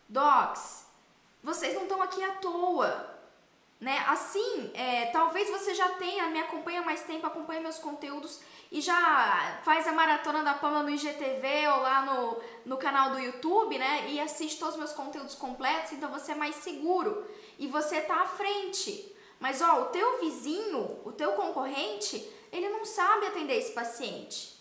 docs, 0.08 0.84
vocês 1.42 1.74
não 1.74 1.82
estão 1.82 2.02
aqui 2.02 2.22
à 2.22 2.32
toa. 2.36 3.13
Né? 3.84 4.02
Assim, 4.08 4.70
é, 4.72 5.10
talvez 5.12 5.50
você 5.50 5.74
já 5.74 5.90
tenha, 5.90 6.28
me 6.28 6.40
acompanha 6.40 6.80
mais 6.80 7.02
tempo, 7.02 7.26
acompanha 7.26 7.60
meus 7.60 7.78
conteúdos 7.78 8.40
e 8.72 8.80
já 8.80 9.60
faz 9.62 9.86
a 9.86 9.92
maratona 9.92 10.42
da 10.42 10.54
Pama 10.54 10.82
no 10.82 10.88
IGTV 10.88 11.68
ou 11.68 11.82
lá 11.82 12.00
no, 12.00 12.40
no 12.64 12.78
canal 12.78 13.10
do 13.10 13.18
YouTube, 13.18 13.76
né? 13.76 14.06
E 14.08 14.18
assiste 14.18 14.58
todos 14.58 14.76
os 14.76 14.80
meus 14.80 14.94
conteúdos 14.94 15.34
completos, 15.34 15.92
então 15.92 16.10
você 16.10 16.32
é 16.32 16.34
mais 16.34 16.54
seguro 16.54 17.28
e 17.58 17.66
você 17.66 18.00
tá 18.00 18.22
à 18.22 18.26
frente. 18.26 19.14
Mas 19.38 19.60
ó, 19.60 19.82
o 19.82 19.84
teu 19.90 20.18
vizinho, 20.18 21.02
o 21.04 21.12
teu 21.12 21.32
concorrente, 21.32 22.26
ele 22.50 22.70
não 22.70 22.86
sabe 22.86 23.26
atender 23.26 23.58
esse 23.58 23.72
paciente. 23.72 24.58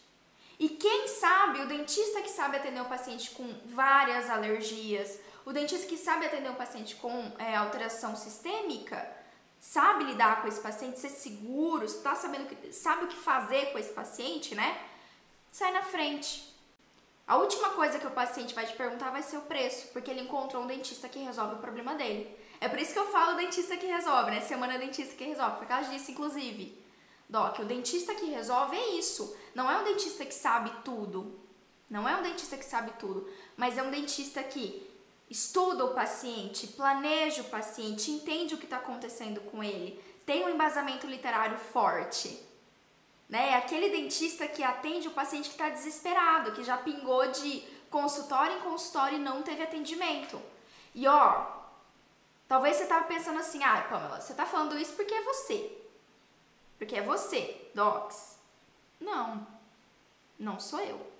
E 0.59 0.67
quem 0.67 1.07
sabe, 1.07 1.61
o 1.61 1.67
dentista 1.67 2.21
que 2.21 2.29
sabe 2.29 2.57
atender 2.57 2.81
um 2.81 2.89
paciente 2.89 3.31
com 3.31 3.47
várias 3.67 4.29
alergias, 4.29 5.17
o 5.45 5.51
dentista 5.51 5.87
que 5.87 5.97
sabe 5.97 6.25
atender 6.25 6.49
um 6.49 6.55
paciente 6.55 6.95
com 6.95 7.31
é, 7.37 7.55
alteração 7.55 8.15
sistêmica, 8.15 9.09
sabe 9.59 10.05
lidar 10.05 10.41
com 10.41 10.47
esse 10.47 10.61
paciente, 10.61 10.99
ser 10.99 11.09
seguro, 11.09 11.83
está 11.85 12.15
sabendo 12.15 12.47
que, 12.47 12.73
sabe 12.73 13.05
o 13.05 13.07
que 13.07 13.15
fazer 13.15 13.71
com 13.71 13.79
esse 13.79 13.91
paciente, 13.91 14.55
né? 14.55 14.81
Sai 15.51 15.71
na 15.71 15.83
frente. 15.83 16.53
A 17.25 17.37
última 17.37 17.69
coisa 17.71 17.99
que 17.99 18.07
o 18.07 18.11
paciente 18.11 18.53
vai 18.53 18.65
te 18.65 18.73
perguntar 18.73 19.09
vai 19.09 19.23
ser 19.23 19.37
o 19.37 19.41
preço, 19.41 19.87
porque 19.93 20.11
ele 20.11 20.21
encontrou 20.21 20.63
um 20.63 20.67
dentista 20.67 21.07
que 21.07 21.19
resolve 21.19 21.55
o 21.55 21.59
problema 21.59 21.95
dele. 21.95 22.37
É 22.59 22.67
por 22.67 22.79
isso 22.79 22.93
que 22.93 22.99
eu 22.99 23.07
falo 23.07 23.37
dentista 23.37 23.77
que 23.77 23.85
resolve, 23.85 24.31
né? 24.31 24.41
Semana 24.41 24.77
dentista 24.77 25.15
que 25.15 25.23
resolve, 25.23 25.57
por 25.57 25.67
causa 25.67 25.89
disso, 25.89 26.11
inclusive. 26.11 26.81
Doc, 27.27 27.59
o 27.59 27.65
dentista 27.65 28.13
que 28.15 28.25
resolve 28.25 28.75
é 28.75 28.95
isso. 28.95 29.35
Não 29.55 29.69
é 29.69 29.77
um 29.77 29.83
dentista 29.83 30.25
que 30.25 30.33
sabe 30.33 30.71
tudo. 30.83 31.39
Não 31.89 32.07
é 32.07 32.15
um 32.15 32.23
dentista 32.23 32.57
que 32.57 32.65
sabe 32.65 32.91
tudo, 32.99 33.29
mas 33.55 33.77
é 33.77 33.83
um 33.83 33.91
dentista 33.91 34.41
que 34.43 34.92
estuda 35.33 35.83
o 35.83 35.95
paciente, 35.95 36.67
planeja 36.67 37.41
o 37.41 37.45
paciente, 37.45 38.11
entende 38.11 38.53
o 38.53 38.57
que 38.59 38.65
está 38.65 38.77
acontecendo 38.77 39.41
com 39.41 39.63
ele, 39.63 39.99
tem 40.27 40.45
um 40.45 40.49
embasamento 40.49 41.07
literário 41.07 41.57
forte. 41.57 42.39
Né? 43.27 43.49
É 43.49 43.55
aquele 43.55 43.89
dentista 43.89 44.47
que 44.47 44.61
atende 44.63 45.07
o 45.07 45.11
paciente 45.11 45.49
que 45.49 45.55
está 45.55 45.69
desesperado, 45.69 46.51
que 46.51 46.63
já 46.63 46.77
pingou 46.77 47.31
de 47.31 47.61
consultório 47.89 48.57
em 48.57 48.61
consultório 48.61 49.17
e 49.17 49.21
não 49.21 49.41
teve 49.41 49.63
atendimento. 49.63 50.39
E 50.93 51.07
ó, 51.07 51.47
talvez 52.47 52.75
você 52.75 52.83
estava 52.83 53.05
pensando 53.05 53.39
assim, 53.39 53.63
ah, 53.63 53.87
Pamela, 53.89 54.21
você 54.21 54.33
está 54.33 54.45
falando 54.45 54.77
isso 54.77 54.93
porque 54.93 55.15
é 55.15 55.23
você. 55.23 55.75
Porque 56.77 56.95
é 56.95 57.01
você, 57.01 57.69
docs. 57.73 58.37
Não, 59.01 59.47
não 60.37 60.59
sou 60.59 60.79
eu. 60.79 61.11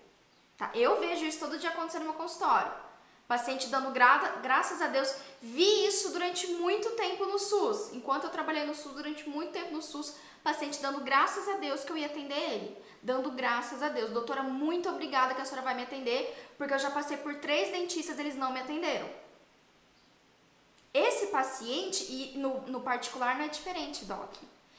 Tá? 0.55 0.70
Eu 0.75 1.00
vejo 1.00 1.25
isso 1.25 1.39
todo 1.39 1.58
dia 1.58 1.72
acontecendo 1.72 2.03
no 2.03 2.10
meu 2.10 2.20
consultório. 2.20 2.82
Paciente 3.27 3.68
dando 3.68 3.92
gra 3.92 4.39
graças 4.42 4.82
a 4.82 4.88
Deus. 4.88 5.13
Vi 5.42 5.86
isso 5.88 6.12
durante 6.12 6.48
muito 6.48 6.89
tempo 6.92 7.25
no 7.25 7.39
SUS. 7.39 7.94
Enquanto 7.94 8.25
eu 8.25 8.30
trabalhei 8.30 8.65
no 8.65 8.75
SUS, 8.75 8.94
durante 8.94 9.27
muito 9.30 9.51
tempo 9.51 9.74
no 9.74 9.82
SUS, 9.82 10.15
paciente 10.44 10.82
dando 10.82 11.01
graças 11.01 11.48
a 11.48 11.58
Deus 11.58 11.84
que 11.84 11.92
eu 11.92 11.98
ia 11.98 12.08
atender 12.08 12.38
ele. 12.38 12.77
Dando 13.01 13.32
graças 13.32 13.82
a 13.82 13.89
Deus. 13.89 14.12
Doutora, 14.12 14.44
muito 14.44 14.89
obrigada 14.89 15.34
que 15.34 15.42
a 15.42 15.46
senhora 15.46 15.63
vai 15.63 15.74
me 15.74 15.84
atender, 15.84 16.51
porque 16.58 16.74
eu 16.74 16.80
já 16.80 16.92
passei 16.92 17.18
por 17.18 17.36
três 17.36 17.72
dentistas 17.72 18.20
eles 18.20 18.36
não 18.36 18.51
me 18.51 18.60
atenderam. 18.60 19.10
Esse 20.94 21.27
paciente, 21.27 22.03
e 22.03 22.38
no, 22.38 22.62
no 22.63 22.82
particular 22.82 23.36
não 23.36 23.46
é 23.46 23.48
diferente, 23.48 24.06
Doc. 24.06 24.32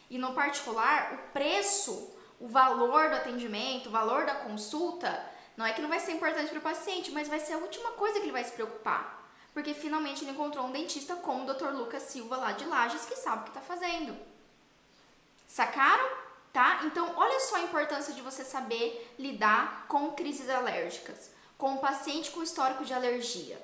E 0.09 0.17
no 0.17 0.33
particular, 0.33 1.13
o 1.15 1.33
preço, 1.33 2.15
o 2.39 2.47
valor 2.47 3.11
do 3.11 3.17
atendimento, 3.17 3.89
o 3.89 3.93
valor 3.93 4.25
da 4.25 4.35
consulta 4.37 5.34
não 5.56 5.64
é 5.64 5.73
que 5.73 5.80
não 5.80 5.88
vai 5.88 6.00
ser 6.00 6.12
importante 6.12 6.50
para 6.50 6.58
o 6.58 6.62
paciente, 6.62 7.11
mas 7.12 7.28
vai 7.28 7.40
ser 7.40 7.54
a 7.54 7.58
última 7.58 7.92
coisa 7.92 8.18
que 8.18 8.26
ele 8.26 8.32
vai 8.32 8.44
se 8.44 8.52
preocupar. 8.52 9.23
Porque 9.52 9.73
finalmente 9.73 10.25
ele 10.25 10.32
encontrou 10.32 10.66
um 10.66 10.73
dentista 10.73 11.14
como 11.16 11.44
o 11.44 11.54
Dr. 11.54 11.68
Lucas 11.68 12.02
Silva 12.02 12.37
lá 12.37 12.52
de 12.52 12.64
Lages 12.64 13.06
que 13.06 13.14
sabe 13.14 13.42
o 13.42 13.44
que 13.44 13.50
está 13.50 13.61
fazendo. 13.61 14.16
Sacaram? 15.46 16.25
Tá? 16.52 16.82
Então, 16.84 17.12
olha 17.16 17.40
só 17.40 17.56
a 17.56 17.62
importância 17.62 18.14
de 18.14 18.23
você 18.23 18.44
saber 18.44 19.12
lidar 19.18 19.87
com 19.88 20.12
crises 20.12 20.49
alérgicas, 20.49 21.30
com 21.58 21.73
um 21.73 21.78
paciente 21.78 22.30
com 22.30 22.42
histórico 22.42 22.84
de 22.84 22.94
alergia. 22.94 23.61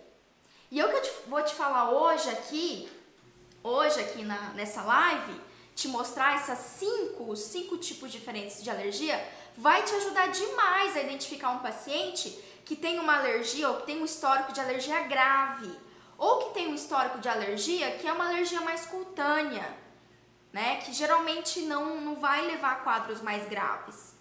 E 0.70 0.78
eu 0.78 0.88
que 0.88 0.97
eu 0.97 1.02
te, 1.02 1.11
vou 1.28 1.42
te 1.42 1.54
falar 1.54 1.90
hoje 1.90 2.28
aqui, 2.30 2.90
hoje 3.62 4.00
aqui 4.00 4.25
na, 4.25 4.50
nessa 4.50 4.82
live, 4.82 5.40
te 5.75 5.88
mostrar 5.88 6.37
essas 6.37 6.59
cinco, 6.59 7.35
cinco 7.37 7.76
tipos 7.76 8.11
diferentes 8.11 8.62
de 8.62 8.70
alergia, 8.70 9.16
vai 9.57 9.83
te 9.83 9.95
ajudar 9.95 10.28
demais 10.28 10.97
a 10.97 11.02
identificar 11.02 11.50
um 11.50 11.59
paciente 11.59 12.30
que 12.64 12.76
tem 12.76 13.00
uma 13.00 13.16
alergia 13.19 13.69
ou 13.69 13.76
que 13.78 13.87
tem 13.87 14.00
um 14.00 14.04
histórico 14.04 14.52
de 14.52 14.61
alergia 14.61 15.00
grave, 15.02 15.71
ou 16.16 16.38
que 16.38 16.54
tem 16.54 16.69
um 16.69 16.75
histórico 16.75 17.19
de 17.19 17.28
alergia 17.28 17.97
que 17.99 18.07
é 18.07 18.12
uma 18.12 18.28
alergia 18.28 18.61
mais 18.61 18.87
cutânea, 18.87 19.76
né? 20.52 20.76
Que 20.76 20.92
geralmente 20.92 21.61
não, 21.61 22.00
não 22.00 22.14
vai 22.16 22.47
levar 22.47 22.73
a 22.73 22.76
quadros 22.76 23.21
mais 23.23 23.49
graves, 23.49 24.14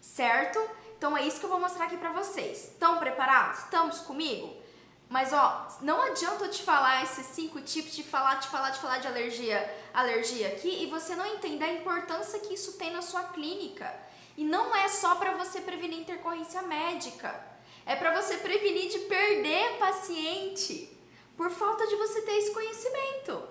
certo? 0.00 0.58
Então 0.98 1.16
é 1.16 1.22
isso 1.22 1.38
que 1.38 1.46
eu 1.46 1.50
vou 1.50 1.60
mostrar 1.60 1.86
aqui 1.86 1.96
pra 1.96 2.12
vocês. 2.12 2.64
Estão 2.64 2.98
preparados? 2.98 3.60
Estamos 3.60 4.00
comigo? 4.00 4.64
Mas 5.08 5.32
ó, 5.32 5.68
não 5.80 6.02
adianta 6.02 6.44
eu 6.44 6.50
te 6.50 6.62
falar 6.62 7.04
esses 7.04 7.26
cinco 7.26 7.60
tipos, 7.60 7.94
de 7.94 8.02
falar, 8.02 8.36
te 8.40 8.48
falar, 8.48 8.72
te 8.72 8.80
falar 8.80 8.98
de 8.98 9.06
alergia, 9.06 9.72
alergia 9.92 10.48
aqui 10.48 10.82
e 10.82 10.86
você 10.86 11.14
não 11.14 11.26
entender 11.26 11.64
a 11.64 11.72
importância 11.72 12.40
que 12.40 12.54
isso 12.54 12.76
tem 12.78 12.90
na 12.90 13.02
sua 13.02 13.22
clínica. 13.24 13.94
E 14.36 14.44
não 14.44 14.74
é 14.74 14.88
só 14.88 15.14
para 15.14 15.32
você 15.32 15.60
prevenir 15.60 16.00
intercorrência 16.00 16.62
médica. 16.62 17.54
É 17.86 17.94
para 17.94 18.20
você 18.20 18.38
prevenir 18.38 18.90
de 18.90 19.00
perder 19.00 19.78
paciente 19.78 20.90
por 21.36 21.50
falta 21.50 21.86
de 21.86 21.96
você 21.96 22.22
ter 22.22 22.38
esse 22.38 22.52
conhecimento. 22.52 23.42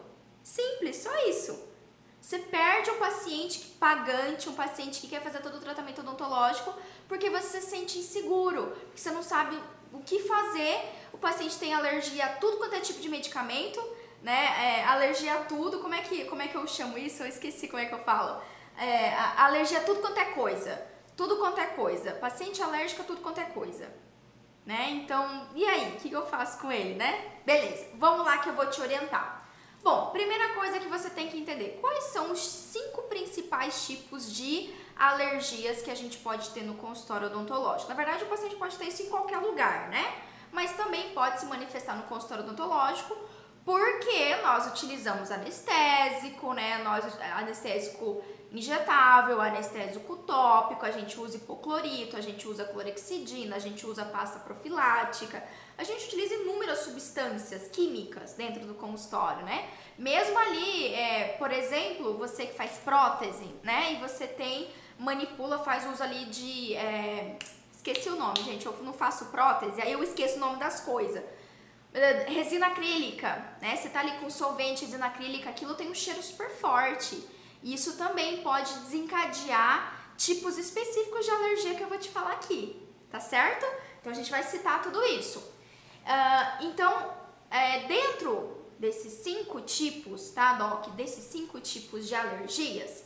Simples, 0.44 0.98
só 0.98 1.16
isso. 1.28 1.72
Você 2.20 2.40
perde 2.40 2.90
um 2.90 3.00
paciente 3.00 3.60
pagante, 3.80 4.48
um 4.48 4.54
paciente 4.54 5.02
que 5.02 5.08
quer 5.08 5.22
fazer 5.22 5.40
todo 5.40 5.58
o 5.58 5.60
tratamento 5.60 6.00
odontológico, 6.00 6.74
porque 7.08 7.30
você 7.30 7.60
se 7.60 7.70
sente 7.70 8.00
inseguro, 8.00 8.68
porque 8.68 9.02
você 9.02 9.12
não 9.12 9.22
sabe 9.22 9.60
o 9.92 10.00
que 10.00 10.20
fazer. 10.20 10.90
O 11.12 11.18
paciente 11.18 11.60
tem 11.60 11.74
alergia 11.74 12.26
a 12.26 12.30
tudo 12.36 12.58
quanto 12.58 12.76
é 12.76 12.80
tipo 12.80 13.02
de 13.02 13.10
medicamento, 13.10 13.82
né? 14.22 14.80
É, 14.80 14.86
alergia 14.86 15.34
a 15.36 15.44
tudo. 15.44 15.80
Como 15.80 15.94
é 15.94 16.02
que 16.02 16.26
como 16.26 16.42
é 16.42 16.48
que 16.48 16.56
eu 16.56 16.66
chamo 16.66 16.98
isso? 16.98 17.24
Eu 17.24 17.28
esqueci 17.28 17.68
como 17.68 17.84
é 17.84 17.86
que 17.86 17.94
eu 17.94 18.04
falo 18.04 18.42
é, 18.78 19.14
alergia 19.38 19.80
a 19.80 19.84
tudo 19.84 20.02
quanto 20.02 20.20
é 20.20 20.26
coisa. 20.26 20.86
Tudo 21.16 21.38
quanto 21.38 21.60
é 21.60 21.68
coisa. 21.68 22.12
Paciente 22.14 22.62
alérgico 22.62 23.02
a 23.02 23.06
tudo 23.06 23.22
quanto 23.22 23.40
é 23.40 23.46
coisa. 23.46 23.88
Né? 24.66 24.92
Então, 24.92 25.48
e 25.54 25.66
aí? 25.66 25.94
O 25.94 25.96
que 25.98 26.12
eu 26.12 26.26
faço 26.26 26.60
com 26.60 26.72
ele, 26.72 26.96
né? 26.96 27.32
Beleza, 27.46 27.88
vamos 27.96 28.26
lá 28.26 28.38
que 28.38 28.50
eu 28.50 28.54
vou 28.54 28.66
te 28.68 28.80
orientar. 28.80 29.44
Bom, 29.84 30.12
primeira 30.12 30.54
coisa 30.54 30.80
que 30.80 30.88
você 30.88 31.10
tem 31.10 31.28
que 31.28 31.38
entender: 31.38 31.78
quais 31.82 32.06
são 32.06 32.32
os 32.32 32.40
cinco 32.40 33.02
principais 33.04 33.86
tipos 33.86 34.34
de 34.34 34.74
alergias 34.96 35.82
que 35.82 35.92
a 35.92 35.96
gente 35.96 36.18
pode 36.20 36.50
ter 36.52 36.64
no 36.64 36.76
consultório 36.76 37.28
odontológico? 37.28 37.90
Na 37.90 37.96
verdade, 37.96 38.24
o 38.24 38.28
paciente 38.28 38.56
pode 38.56 38.78
ter 38.78 38.86
isso 38.86 39.04
em 39.04 39.10
qualquer 39.10 39.40
lugar, 39.40 39.90
né? 39.90 40.22
Mas 40.54 40.72
também 40.78 41.10
pode 41.10 41.42
se 41.42 41.46
manifestar 41.48 41.98
no 41.98 42.04
consultório 42.04 42.46
odontológico 42.46 43.18
porque 43.66 44.36
nós 44.42 44.68
utilizamos 44.68 45.32
anestésico, 45.32 46.54
né? 46.54 46.82
Nós 46.84 47.04
anestésico 47.36 48.24
injetável, 48.54 49.42
anestésico 49.42 50.16
tópico, 50.18 50.86
a 50.86 50.92
gente 50.92 51.20
usa 51.20 51.38
hipoclorito, 51.38 52.16
a 52.16 52.22
gente 52.22 52.48
usa 52.48 52.64
clorexidina, 52.64 53.56
a 53.56 53.60
gente 53.60 53.86
usa 53.86 54.06
pasta 54.06 54.40
profilática, 54.40 55.44
a 55.76 55.84
gente 55.84 56.06
utiliza 56.06 56.36
inúmeras 56.36 56.80
substâncias 56.80 57.68
químicas 57.70 58.34
dentro 58.34 58.64
do 58.66 58.76
consultório, 58.76 59.44
né? 59.44 59.68
Mesmo 59.98 60.38
ali, 60.38 60.94
é, 60.94 61.36
por 61.40 61.52
exemplo, 61.52 62.16
você 62.16 62.46
que 62.46 62.54
faz 62.54 62.74
prótese, 62.78 63.46
né? 63.64 63.94
E 63.94 63.96
você 63.96 64.28
tem, 64.28 64.70
manipula, 65.00 65.58
faz 65.58 65.92
uso 65.92 66.04
ali 66.04 66.26
de. 66.26 66.76
É, 66.76 67.38
esqueci 67.74 68.08
o 68.10 68.16
nome, 68.16 68.44
gente, 68.44 68.68
eu 68.68 68.78
não 68.84 68.94
faço 68.94 69.26
prótese, 69.26 69.82
aí 69.82 69.92
eu 69.92 70.04
esqueço 70.04 70.38
o 70.38 70.40
nome 70.40 70.58
das 70.58 70.80
coisas. 70.80 71.24
Resina 72.28 72.68
acrílica, 72.68 73.56
né? 73.60 73.76
Você 73.76 73.90
tá 73.90 74.00
ali 74.00 74.12
com 74.20 74.30
solvente, 74.30 74.86
resina 74.86 75.08
acrílica, 75.08 75.50
aquilo 75.50 75.74
tem 75.74 75.90
um 75.90 75.96
cheiro 75.96 76.22
super 76.22 76.50
forte. 76.52 77.33
Isso 77.64 77.94
também 77.98 78.44
pode 78.44 78.74
desencadear 78.80 80.14
tipos 80.18 80.58
específicos 80.58 81.26
de 81.26 81.32
alergia 81.32 81.76
que 81.76 81.82
eu 81.82 81.88
vou 81.88 81.98
te 81.98 82.10
falar 82.10 82.34
aqui, 82.34 82.80
tá 83.10 83.20
certo? 83.20 83.66
Então 84.00 84.12
a 84.12 84.16
gente 84.16 84.30
vai 84.30 84.44
citar 84.44 84.82
tudo 84.82 85.02
isso. 85.04 85.40
Uh, 85.40 86.66
então, 86.66 87.14
é, 87.50 87.88
dentro 87.88 88.58
desses 88.78 89.14
cinco 89.24 89.62
tipos, 89.62 90.30
tá, 90.32 90.54
Doc? 90.56 90.90
Desses 90.90 91.24
cinco 91.24 91.60
tipos 91.62 92.08
de 92.08 92.14
alergias, 92.14 93.06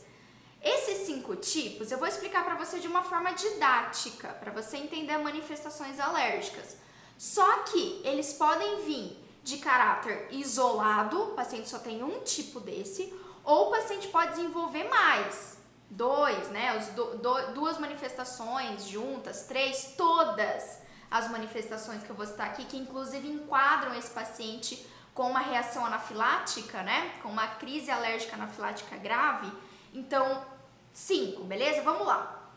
esses 0.60 1.06
cinco 1.06 1.36
tipos 1.36 1.92
eu 1.92 1.98
vou 1.98 2.08
explicar 2.08 2.44
para 2.44 2.56
você 2.56 2.80
de 2.80 2.88
uma 2.88 3.02
forma 3.02 3.30
didática, 3.30 4.28
para 4.28 4.50
você 4.50 4.76
entender 4.76 5.16
manifestações 5.18 6.00
alérgicas. 6.00 6.76
Só 7.16 7.60
que 7.60 8.00
eles 8.04 8.32
podem 8.32 8.82
vir 8.82 9.16
de 9.44 9.58
caráter 9.58 10.28
isolado, 10.30 11.22
o 11.22 11.34
paciente 11.34 11.68
só 11.68 11.78
tem 11.78 12.02
um 12.02 12.20
tipo 12.20 12.60
desse, 12.60 13.14
ou 13.44 13.68
o 13.68 13.70
paciente 13.70 14.08
pode 14.08 14.32
desenvolver 14.32 14.84
mais, 14.84 15.58
dois, 15.90 16.48
né? 16.48 16.76
Os 16.76 16.86
do, 16.88 17.16
do, 17.18 17.52
duas 17.52 17.78
manifestações 17.78 18.84
juntas, 18.86 19.44
três, 19.44 19.94
todas 19.96 20.80
as 21.10 21.30
manifestações 21.30 22.02
que 22.02 22.10
eu 22.10 22.16
vou 22.16 22.26
citar 22.26 22.48
aqui, 22.48 22.64
que 22.64 22.76
inclusive 22.76 23.26
enquadram 23.26 23.94
esse 23.94 24.10
paciente 24.10 24.86
com 25.14 25.30
uma 25.30 25.40
reação 25.40 25.84
anafilática, 25.84 26.82
né? 26.82 27.14
Com 27.22 27.28
uma 27.28 27.46
crise 27.46 27.90
alérgica 27.90 28.36
anafilática 28.36 28.96
grave. 28.96 29.50
Então, 29.92 30.44
cinco, 30.92 31.44
beleza? 31.44 31.82
Vamos 31.82 32.06
lá. 32.06 32.50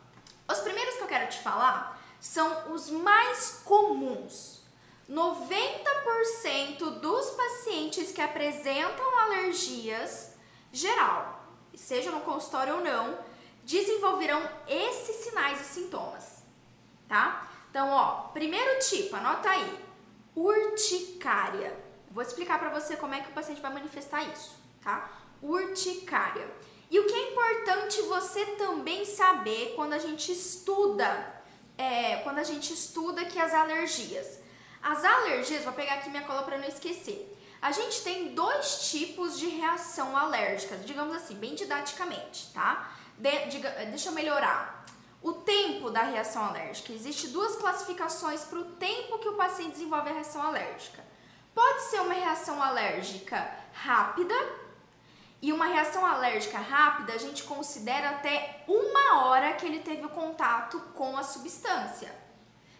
Os 0.50 0.60
primeiros 0.60 0.96
que 0.96 1.04
eu 1.04 1.08
quero 1.08 1.30
te 1.30 1.40
falar 1.40 2.00
são 2.20 2.74
os 2.74 2.90
mais 2.90 3.62
comuns. 3.66 4.62
90% 5.10 7.00
dos 7.00 7.32
pacientes 7.32 8.12
que 8.12 8.22
apresentam 8.22 9.20
alergias 9.20 10.31
geral, 10.72 11.46
seja 11.76 12.12
no 12.12 12.22
consultório 12.22 12.76
ou 12.76 12.82
não, 12.82 13.18
desenvolverão 13.64 14.42
esses 14.68 15.16
sinais 15.18 15.62
e 15.62 15.64
sintomas, 15.66 16.44
tá? 17.08 17.48
Então, 17.70 17.90
ó, 17.90 18.30
primeiro 18.34 18.80
tipo, 18.80 19.16
anota 19.16 19.50
aí, 19.50 19.80
urticária. 20.36 21.78
Vou 22.10 22.22
explicar 22.22 22.60
para 22.60 22.70
você 22.70 22.98
como 22.98 23.14
é 23.14 23.22
que 23.22 23.30
o 23.30 23.34
paciente 23.34 23.62
vai 23.62 23.72
manifestar 23.72 24.24
isso, 24.24 24.56
tá? 24.82 25.10
Urticária. 25.42 26.50
E 26.90 27.00
o 27.00 27.06
que 27.06 27.14
é 27.14 27.32
importante 27.32 28.02
você 28.02 28.46
também 28.58 29.06
saber 29.06 29.74
quando 29.78 29.94
a 29.94 30.00
gente 30.00 30.32
estuda, 30.32 31.42
é, 31.78 32.18
quando 32.18 32.40
a 32.40 32.44
gente 32.44 32.74
estuda 32.74 33.24
que 33.24 33.40
as 33.40 33.54
alergias. 33.54 34.40
As 34.84 35.04
alergias, 35.06 35.64
vou 35.64 35.72
pegar 35.72 35.96
aqui 35.96 36.10
minha 36.10 36.24
cola 36.24 36.44
para 36.44 36.58
não 36.58 36.68
esquecer. 36.68 37.34
A 37.62 37.72
gente 37.72 38.02
tem 38.02 38.34
dois 38.34 38.90
tipos 38.90 39.38
de 39.38 39.48
reação 39.48 40.18
alérgica, 40.18 40.76
digamos 40.78 41.16
assim, 41.16 41.36
bem 41.36 41.54
didaticamente, 41.54 42.52
tá? 42.54 42.92
De, 43.18 43.48
diga, 43.50 43.70
deixa 43.86 44.10
eu 44.10 44.14
melhorar. 44.14 44.84
O 45.22 45.34
tempo 45.34 45.92
da 45.92 46.02
reação 46.02 46.44
alérgica. 46.44 46.92
Existem 46.92 47.30
duas 47.30 47.56
classificações 47.58 48.42
para 48.42 48.58
o 48.58 48.66
tempo 48.66 49.20
que 49.20 49.30
o 49.30 49.36
paciente 49.36 49.74
desenvolve 49.74 50.10
a 50.10 50.14
reação 50.14 50.42
alérgica. 50.42 51.04
Pode 51.54 51.84
ser 51.84 52.02
uma 52.02 52.14
reação 52.14 52.62
alérgica 52.64 53.48
rápida, 53.74 54.34
e 55.42 55.52
uma 55.52 55.66
reação 55.66 56.06
alérgica 56.06 56.60
rápida 56.60 57.14
a 57.14 57.18
gente 57.18 57.44
considera 57.44 58.12
até 58.12 58.64
uma 58.68 59.26
hora 59.26 59.54
que 59.54 59.66
ele 59.66 59.80
teve 59.80 60.06
o 60.06 60.10
contato 60.10 60.80
com 60.94 61.18
a 61.18 61.24
substância. 61.24 62.14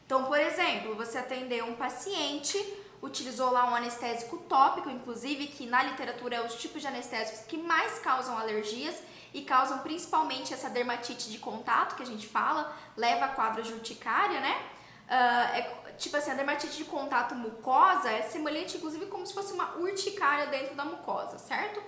Então, 0.06 0.26
por 0.26 0.40
exemplo, 0.40 0.96
você 0.96 1.18
atendeu 1.18 1.66
um 1.66 1.76
paciente 1.76 2.58
utilizou 3.02 3.52
lá 3.52 3.70
um 3.70 3.76
anestésico 3.76 4.38
tópico, 4.38 4.90
inclusive, 4.90 5.48
que 5.48 5.66
na 5.66 5.82
literatura 5.84 6.36
é 6.36 6.46
os 6.46 6.56
tipos 6.56 6.82
de 6.82 6.88
anestésicos 6.88 7.46
que 7.46 7.58
mais 7.58 8.00
causam 8.00 8.38
alergias 8.38 8.96
e 9.34 9.42
causam 9.42 9.80
principalmente 9.80 10.54
essa 10.54 10.70
dermatite 10.70 11.32
de 11.32 11.40
contato 11.40 11.96
que 11.96 12.04
a 12.04 12.06
gente 12.06 12.28
fala, 12.28 12.76
leva 12.96 13.26
a 13.26 13.30
quadro 13.30 13.64
de 13.64 13.74
urticária, 13.74 14.40
né? 14.40 14.62
Uh, 15.08 15.56
é, 15.56 15.62
tipo 15.98 16.16
assim, 16.16 16.32
a 16.32 16.36
dermatite 16.36 16.78
de 16.78 16.86
contato 16.86 17.34
mucosa 17.36 18.10
é 18.10 18.22
semelhante, 18.22 18.78
inclusive, 18.78 19.08
como 19.08 19.26
se 19.26 19.34
fosse 19.34 19.52
uma 19.54 19.78
urticária 19.78 20.48
dentro 20.48 20.76
da 20.76 20.86
mucosa, 20.86 21.38
certo? 21.38 21.82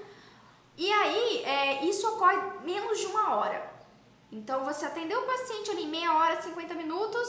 E 0.75 0.91
aí, 0.91 1.43
é, 1.43 1.85
isso 1.85 2.07
ocorre 2.07 2.37
menos 2.63 2.99
de 2.99 3.05
uma 3.05 3.35
hora. 3.35 3.71
Então, 4.31 4.65
você 4.65 4.85
atendeu 4.85 5.21
o 5.21 5.25
paciente 5.25 5.69
ali 5.69 5.85
meia 5.85 6.15
hora, 6.15 6.41
50 6.41 6.73
minutos, 6.73 7.27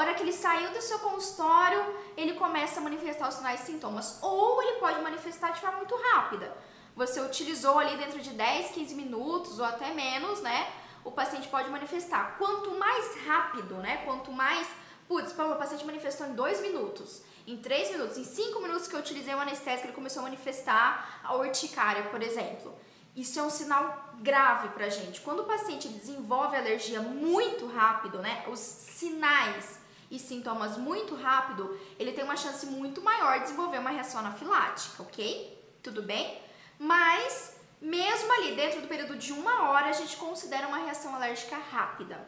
hora 0.00 0.14
que 0.14 0.22
ele 0.22 0.32
saiu 0.32 0.72
do 0.72 0.82
seu 0.82 0.98
consultório, 0.98 1.82
ele 2.16 2.34
começa 2.34 2.80
a 2.80 2.82
manifestar 2.82 3.28
os 3.28 3.36
sinais 3.36 3.62
e 3.62 3.66
sintomas. 3.66 4.18
Ou 4.20 4.60
ele 4.62 4.80
pode 4.80 5.00
manifestar 5.00 5.52
de 5.52 5.60
forma 5.60 5.78
muito 5.78 5.94
rápida. 5.94 6.54
Você 6.96 7.20
utilizou 7.20 7.78
ali 7.78 7.96
dentro 7.96 8.20
de 8.20 8.30
10, 8.30 8.72
15 8.72 8.94
minutos 8.94 9.58
ou 9.58 9.64
até 9.64 9.92
menos, 9.94 10.40
né? 10.42 10.72
O 11.04 11.10
paciente 11.10 11.48
pode 11.48 11.70
manifestar. 11.70 12.36
Quanto 12.38 12.70
mais 12.78 13.16
rápido, 13.26 13.74
né? 13.76 13.98
Quanto 14.04 14.32
mais. 14.32 14.66
Putz, 15.06 15.32
o 15.32 15.56
paciente 15.56 15.84
manifestou 15.84 16.26
em 16.26 16.32
2 16.32 16.62
minutos, 16.62 17.22
em 17.46 17.58
3 17.58 17.90
minutos, 17.90 18.16
em 18.16 18.24
5 18.24 18.58
minutos 18.60 18.88
que 18.88 18.96
eu 18.96 19.00
utilizei 19.00 19.34
o 19.34 19.38
anestésico, 19.38 19.86
ele 19.86 19.92
começou 19.92 20.20
a 20.20 20.24
manifestar 20.24 21.20
a 21.22 21.34
urticária, 21.34 22.04
por 22.04 22.22
exemplo. 22.22 22.74
Isso 23.14 23.38
é 23.38 23.42
um 23.42 23.50
sinal 23.50 24.14
grave 24.20 24.70
pra 24.70 24.88
gente. 24.88 25.20
Quando 25.20 25.40
o 25.40 25.44
paciente 25.44 25.88
desenvolve 25.88 26.56
alergia 26.56 27.02
muito 27.02 27.66
rápido, 27.66 28.18
né? 28.18 28.44
Os 28.48 28.58
sinais 28.58 29.83
e 30.10 30.18
sintomas 30.18 30.76
muito 30.76 31.14
rápido, 31.14 31.78
ele 31.98 32.12
tem 32.12 32.24
uma 32.24 32.36
chance 32.36 32.66
muito 32.66 33.00
maior 33.02 33.34
de 33.34 33.44
desenvolver 33.44 33.78
uma 33.78 33.90
reação 33.90 34.20
anafilática, 34.20 35.02
ok? 35.02 35.76
Tudo 35.82 36.02
bem? 36.02 36.40
Mas, 36.78 37.56
mesmo 37.80 38.32
ali 38.32 38.54
dentro 38.54 38.80
do 38.80 38.88
período 38.88 39.16
de 39.16 39.32
uma 39.32 39.70
hora, 39.70 39.86
a 39.86 39.92
gente 39.92 40.16
considera 40.16 40.68
uma 40.68 40.78
reação 40.78 41.14
alérgica 41.14 41.56
rápida. 41.56 42.26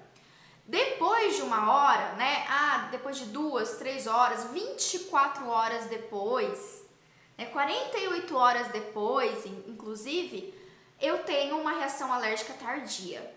Depois 0.66 1.36
de 1.36 1.42
uma 1.42 1.72
hora, 1.72 2.14
né? 2.14 2.44
Ah, 2.48 2.88
depois 2.90 3.16
de 3.16 3.26
duas, 3.26 3.76
três 3.76 4.06
horas, 4.06 4.50
24 4.50 5.48
horas 5.48 5.86
depois, 5.86 6.84
né, 7.38 7.46
48 7.46 8.36
horas 8.36 8.68
depois, 8.68 9.46
inclusive, 9.46 10.52
eu 11.00 11.18
tenho 11.24 11.58
uma 11.58 11.72
reação 11.72 12.12
alérgica 12.12 12.54
tardia. 12.54 13.34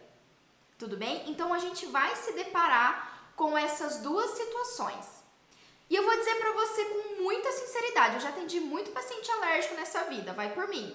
Tudo 0.77 0.95
bem? 0.95 1.29
Então 1.29 1.53
a 1.53 1.59
gente 1.59 1.85
vai 1.87 2.15
se 2.15 2.31
deparar 2.33 3.08
com 3.39 3.57
essas 3.57 3.99
duas 3.99 4.31
situações. 4.31 5.05
E 5.89 5.95
eu 5.95 6.03
vou 6.03 6.13
dizer 6.17 6.35
para 6.35 6.51
você 6.51 6.83
com 6.83 7.23
muita 7.23 7.49
sinceridade, 7.53 8.15
eu 8.15 8.19
já 8.19 8.27
atendi 8.27 8.59
muito 8.59 8.91
paciente 8.91 9.31
alérgico 9.31 9.75
nessa 9.75 10.03
vida, 10.03 10.33
vai 10.33 10.53
por 10.53 10.67
mim. 10.67 10.93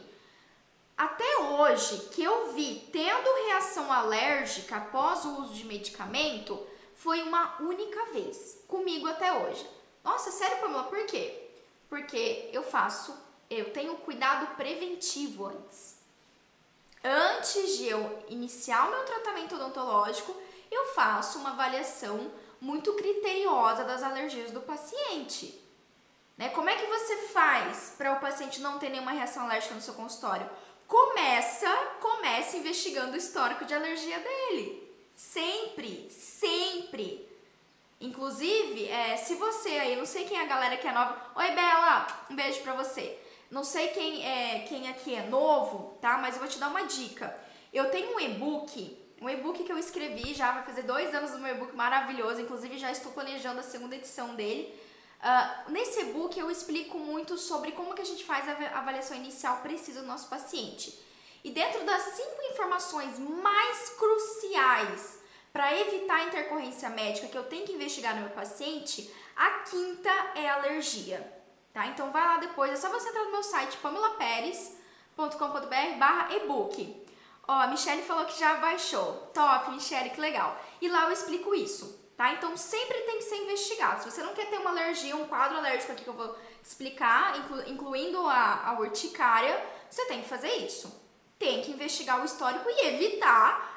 Até 0.95 1.39
hoje, 1.39 2.11
que 2.13 2.23
eu 2.23 2.53
vi 2.53 2.87
tendo 2.93 3.47
reação 3.47 3.91
alérgica 3.91 4.77
após 4.77 5.25
o 5.25 5.41
uso 5.41 5.55
de 5.55 5.65
medicamento, 5.65 6.63
foi 6.95 7.23
uma 7.23 7.63
única 7.63 8.13
vez, 8.13 8.59
comigo 8.69 9.09
até 9.09 9.33
hoje. 9.33 9.67
Nossa, 10.05 10.31
sério, 10.31 10.59
Pamela, 10.59 10.85
por 10.85 11.07
quê? 11.07 11.49
Porque 11.89 12.51
eu 12.53 12.63
faço, 12.63 13.17
eu 13.49 13.73
tenho 13.73 13.97
cuidado 13.97 14.55
preventivo 14.55 15.47
antes. 15.47 15.97
Antes 17.03 17.79
de 17.79 17.89
eu 17.89 18.23
iniciar 18.29 18.87
o 18.87 18.91
meu 18.91 19.05
tratamento 19.05 19.55
odontológico, 19.55 20.37
eu 20.85 20.95
faço 20.95 21.39
uma 21.39 21.51
avaliação 21.51 22.31
muito 22.61 22.93
criteriosa 22.93 23.85
das 23.85 24.03
alergias 24.03 24.51
do 24.51 24.61
paciente. 24.61 25.61
Né? 26.37 26.51
Como 26.51 26.69
é 26.69 26.77
que 26.77 26.87
você 26.87 27.29
faz 27.29 27.95
para 27.97 28.13
o 28.13 28.21
paciente 28.21 28.61
não 28.61 28.79
ter 28.79 28.91
nenhuma 28.91 29.13
reação 29.13 29.45
alérgica 29.45 29.75
no 29.75 29.81
seu 29.81 29.95
consultório? 29.95 30.49
Começa, 30.87 31.71
começa 32.01 32.57
investigando 32.57 33.13
o 33.13 33.17
histórico 33.17 33.65
de 33.65 33.75
alergia 33.75 34.19
dele. 34.19 34.83
Sempre, 35.17 36.11
sempre. 36.11 37.27
Inclusive, 38.01 38.89
é, 38.89 39.17
se 39.17 39.37
você 39.37 39.71
aí, 39.71 39.97
não 39.97 40.05
sei 40.05 40.25
quem 40.25 40.39
é 40.39 40.43
a 40.43 40.47
galera 40.47 40.77
que 40.77 40.87
é 40.87 40.93
nova. 40.93 41.17
Oi, 41.37 41.51
Bela, 41.53 42.07
um 42.31 42.37
beijo 42.37 42.61
pra 42.61 42.75
você. 42.75 43.19
Não 43.51 43.65
sei 43.65 43.89
quem 43.89 44.27
é 44.27 44.67
quem 44.69 44.89
aqui 44.89 45.15
é 45.15 45.23
novo, 45.23 45.97
tá? 46.01 46.19
Mas 46.19 46.35
eu 46.35 46.41
vou 46.41 46.49
te 46.49 46.59
dar 46.59 46.69
uma 46.69 46.85
dica. 46.85 47.35
Eu 47.73 47.91
tenho 47.91 48.15
um 48.15 48.21
e-book 48.21 49.04
um 49.21 49.29
e-book 49.29 49.63
que 49.63 49.73
eu 49.73 49.79
escrevi 49.79 50.35
já, 50.35 50.53
vai 50.53 50.65
fazer 50.65 50.83
dois 50.83 51.15
anos 51.15 51.31
do 51.31 51.39
meu 51.39 51.55
e-book 51.55 51.75
maravilhoso, 51.75 52.41
inclusive 52.41 52.79
já 52.79 52.91
estou 52.91 53.13
planejando 53.13 53.61
a 53.61 53.63
segunda 53.63 53.97
edição 53.97 54.35
dele. 54.35 54.75
Uh, 55.21 55.71
nesse 55.71 56.01
e-book 56.01 56.39
eu 56.39 56.51
explico 56.51 56.99
muito 56.99 57.39
sobre 57.39 57.73
como 57.73 57.95
que 57.95 58.03
a 58.03 58.05
gente 58.05 58.25
faz 58.25 58.47
a 58.49 58.79
avaliação 58.79 59.17
inicial 59.17 59.59
precisa 59.63 60.03
do 60.03 60.07
nosso 60.07 60.29
paciente. 60.29 60.99
E 61.43 61.51
dentro 61.51 61.85
das 61.85 62.03
cinco 62.03 62.43
informações 62.53 63.19
mais 63.19 63.91
cruciais 63.91 65.19
para 65.53 65.79
evitar 65.79 66.17
a 66.17 66.25
intercorrência 66.25 66.91
médica 66.91 67.29
que 67.29 67.39
eu 67.39 67.45
tenho 67.45 67.65
que 67.65 67.73
investigar 67.73 68.15
no 68.15 68.23
meu 68.23 68.31
paciente, 68.31 69.11
a 69.37 69.51
quinta 69.61 70.11
é 70.35 70.49
alergia. 70.49 71.33
tá? 71.73 71.87
Então 71.87 72.11
vai 72.11 72.25
lá 72.25 72.39
depois, 72.39 72.73
é 72.73 72.77
só 72.77 72.89
você 72.89 73.09
entrar 73.09 73.25
no 73.25 73.33
meu 73.33 73.43
site 73.43 73.77
pamelaperes.com.br 73.79 75.99
barra 75.99 76.35
ebook. 76.35 77.04
Ó, 77.47 77.53
a 77.53 77.67
Michelle 77.67 78.03
falou 78.03 78.25
que 78.25 78.39
já 78.39 78.55
baixou. 78.55 79.31
Top, 79.35 79.71
Michelle, 79.71 80.11
que 80.11 80.21
legal. 80.21 80.59
E 80.81 80.89
lá 80.89 81.05
eu 81.05 81.13
explico 81.13 81.55
isso, 81.55 81.99
tá? 82.17 82.33
Então 82.33 82.57
sempre 82.57 82.99
tem 83.03 83.19
que 83.19 83.25
ser 83.25 83.37
investigado. 83.37 84.03
Se 84.03 84.11
você 84.11 84.23
não 84.23 84.35
quer 84.35 84.49
ter 84.49 84.59
uma 84.59 84.71
alergia, 84.71 85.17
um 85.17 85.27
quadro 85.27 85.59
alérgico 85.59 85.93
aqui 85.93 86.05
que 86.05 86.09
eu 86.09 86.15
vou 86.15 86.37
explicar, 86.63 87.39
inclu 87.39 87.69
incluindo 87.69 88.27
a, 88.27 88.69
a 88.69 88.79
urticária, 88.81 89.63
você 89.91 90.07
tem 90.07 90.23
que 90.23 90.29
fazer 90.29 90.53
isso. 90.57 91.03
Tem 91.39 91.61
que 91.61 91.71
investigar 91.71 92.23
o 92.23 92.25
histórico 92.25 92.67
e 92.69 92.87
evitar 92.87 93.73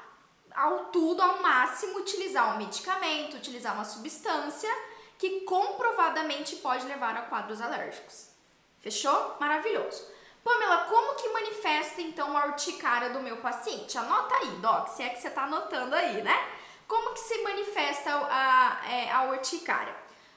ao 0.55 0.85
tudo, 0.85 1.21
ao 1.21 1.41
máximo, 1.41 1.99
utilizar 1.99 2.55
um 2.55 2.57
medicamento, 2.57 3.37
utilizar 3.37 3.75
uma 3.75 3.83
substância 3.83 4.69
que 5.17 5.41
comprovadamente 5.41 6.55
pode 6.57 6.85
levar 6.85 7.15
a 7.15 7.23
quadros 7.23 7.61
alérgicos. 7.61 8.29
Fechou? 8.79 9.35
Maravilhoso. 9.39 10.16
Pamela, 10.47 10.85
como 10.85 11.15
que 11.15 11.27
manifesta 11.27 12.01
então 12.01 12.37
a 12.37 12.45
urticária 12.45 13.09
do 13.09 13.19
meu 13.19 13.37
paciente? 13.37 13.97
Anota 13.97 14.33
aí, 14.35 14.47
Doc, 14.61 14.87
se 14.87 15.03
é 15.03 15.09
que 15.09 15.19
você 15.19 15.27
está 15.27 15.43
anotando 15.43 15.93
aí, 15.93 16.21
né? 16.21 16.47
Como 16.87 17.13
que 17.13 17.19
se 17.19 17.43
manifesta 17.43 18.11
a, 18.11 18.79
a, 18.81 18.89
é, 18.89 19.11
a 19.11 19.23
urticária? 19.23 19.93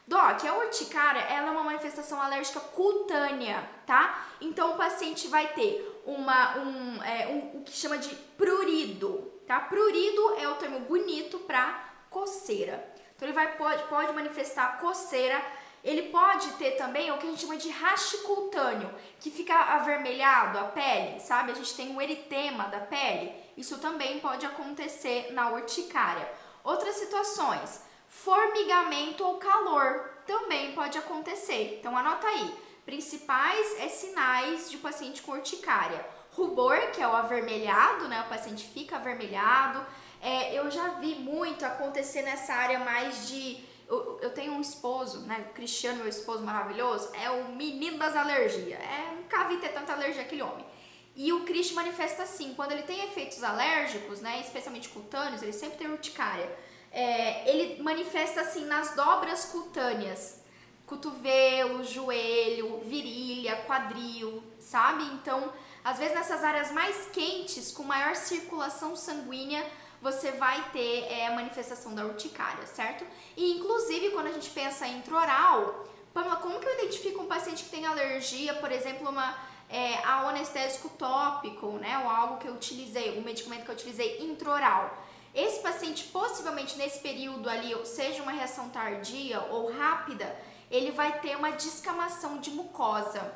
Doc, 0.09 0.45
a 0.45 0.57
urticária 0.57 1.21
ela 1.21 1.47
é 1.47 1.51
uma 1.53 1.63
manifestação 1.63 2.21
alérgica 2.21 2.59
cutânea, 2.59 3.65
tá? 3.87 4.27
Então 4.41 4.73
o 4.73 4.77
paciente 4.77 5.29
vai 5.29 5.47
ter 5.53 6.03
uma, 6.05 6.57
um, 6.59 7.03
é, 7.05 7.29
um, 7.29 7.61
o 7.61 7.63
que 7.63 7.71
chama 7.71 7.97
de 7.97 8.13
prurido, 8.37 9.33
tá? 9.47 9.61
Prurido 9.61 10.35
é 10.39 10.49
o 10.49 10.57
termo 10.57 10.81
bonito 10.81 11.39
para 11.39 11.85
coceira. 12.11 12.85
Então 13.15 13.29
ele 13.29 13.35
vai, 13.35 13.57
pode, 13.57 13.85
pode 13.85 14.13
manifestar 14.13 14.81
coceira 14.81 15.41
ele 15.83 16.11
pode 16.11 16.49
ter 16.53 16.73
também 16.73 17.11
o 17.11 17.17
que 17.17 17.27
a 17.27 17.31
gente 17.31 17.41
chama 17.41 17.57
de 17.57 17.71
raste 17.71 18.19
cutâneo, 18.19 18.95
que 19.19 19.31
fica 19.31 19.55
avermelhado 19.55 20.59
a 20.59 20.65
pele, 20.65 21.19
sabe? 21.21 21.53
A 21.53 21.55
gente 21.55 21.75
tem 21.75 21.91
um 21.91 22.01
eritema 22.01 22.65
da 22.65 22.81
pele. 22.81 23.33
Isso 23.57 23.79
também 23.79 24.21
pode 24.21 24.45
acontecer 24.45 25.33
na 25.33 25.51
urticária. 25.51 26.31
Outras 26.63 26.97
situações, 26.97 27.83
formigamento 28.09 29.25
ou 29.25 29.39
calor 29.39 30.11
também 30.27 30.73
pode 30.73 30.99
acontecer. 30.99 31.79
Então 31.79 31.97
anota 31.97 32.27
aí. 32.27 32.55
Principais 32.85 33.81
é 33.81 33.89
sinais 33.89 34.71
de 34.71 34.77
paciente 34.79 35.23
com 35.23 35.33
urticária. 35.33 36.05
Rubor, 36.33 36.91
que 36.93 37.01
é 37.01 37.09
o 37.09 37.17
avermelhado, 37.17 38.07
né? 38.09 38.23
O 38.23 38.29
paciente 38.29 38.69
fica 38.69 38.97
avermelhado. 38.97 39.85
É, 40.21 40.55
eu 40.55 40.71
já 40.71 40.89
vi 41.01 41.15
muito 41.15 41.65
acontecer 41.65 42.23
nessa 42.23 42.53
área 42.53 42.79
mais 42.79 43.29
de 43.29 43.70
eu, 43.91 44.31
tenho 44.31 44.53
um 44.53 44.61
esposo, 44.61 45.21
né? 45.21 45.47
O 45.51 45.55
Cristiano, 45.55 45.99
meu 45.99 46.09
esposo 46.09 46.43
maravilhoso, 46.45 47.11
é 47.15 47.29
o 47.31 47.53
menino 47.53 47.99
das 47.99 48.15
alergias. 48.15 48.81
É, 48.81 49.15
nunca 49.15 49.45
vi 49.45 49.57
ter 49.57 49.71
tanta 49.71 49.93
alergia 49.93 50.23
aquele 50.23 50.43
homem. 50.43 50.65
E 51.17 51.33
o 51.33 51.45
Cristo 51.45 51.75
manifesta 51.75 52.23
assim, 52.23 52.55
quando 52.55 52.73
ele 52.73 52.83
tem 52.83 53.05
efeitos 53.05 53.43
alérgicos, 53.43 54.21
né, 54.21 54.41
especialmente 54.41 54.89
cutâneos, 54.89 55.43
ele 55.43 55.53
sempre 55.53 55.79
tem 55.79 55.91
urticária. 55.91 56.49
É, 56.93 57.49
ele 57.51 57.83
manifesta 57.83 58.41
assim 58.41 58.65
nas 58.65 58.95
dobras 58.95 59.47
cutâneas, 59.47 60.41
cotovelo, 60.87 61.85
joelho, 61.85 62.81
virilha, 62.85 63.57
quadril, 63.67 64.43
sabe? 64.59 65.05
Então, 65.15 65.53
às 65.85 65.99
vezes 65.99 66.15
nessas 66.15 66.43
áreas 66.43 66.71
mais 66.73 67.07
quentes, 67.07 67.71
com 67.71 67.83
maior 67.83 68.15
circulação 68.17 68.97
sanguínea, 68.97 69.65
você 70.01 70.33
vai 70.33 70.71
ter 70.71 71.05
é, 71.11 71.27
a 71.27 71.33
manifestação 71.33 71.95
da 71.95 72.05
urticária, 72.05 72.67
certo? 72.67 73.05
E 73.37 73.59
inclusive 73.59 74.11
quando 74.11 74.29
a 74.29 74.33
gente 74.33 74.51
pensa 74.51 74.87
em 74.87 74.99
intraoral, 74.99 75.87
Pamela, 76.13 76.37
como 76.37 76.59
que 76.59 76.67
eu 76.67 76.75
identifico 76.75 77.23
um 77.23 77.27
paciente 77.27 77.65
que 77.65 77.71
tem 77.71 77.87
alergia, 77.87 78.55
por 78.55 78.73
exemplo, 78.73 79.09
uma, 79.09 79.37
é, 79.69 80.05
a 80.05 80.25
um 80.25 80.29
anestésico 80.29 80.89
tópico, 80.91 81.73
né? 81.73 81.99
Ou 82.05 82.11
algo 82.11 82.39
que 82.39 82.49
eu 82.49 82.55
utilizei, 82.55 83.19
um 83.19 83.23
medicamento 83.23 83.65
que 83.65 83.71
eu 83.71 83.75
utilizei 83.75 84.19
intraoral. 84.21 84.99
Esse 85.33 85.61
paciente, 85.61 86.05
possivelmente 86.05 86.77
nesse 86.77 86.99
período 86.99 87.49
ali, 87.49 87.75
seja 87.87 88.23
uma 88.23 88.33
reação 88.33 88.69
tardia 88.71 89.41
ou 89.51 89.71
rápida, 89.71 90.37
ele 90.69 90.91
vai 90.91 91.21
ter 91.21 91.37
uma 91.37 91.53
descamação 91.53 92.39
de 92.39 92.51
mucosa. 92.51 93.33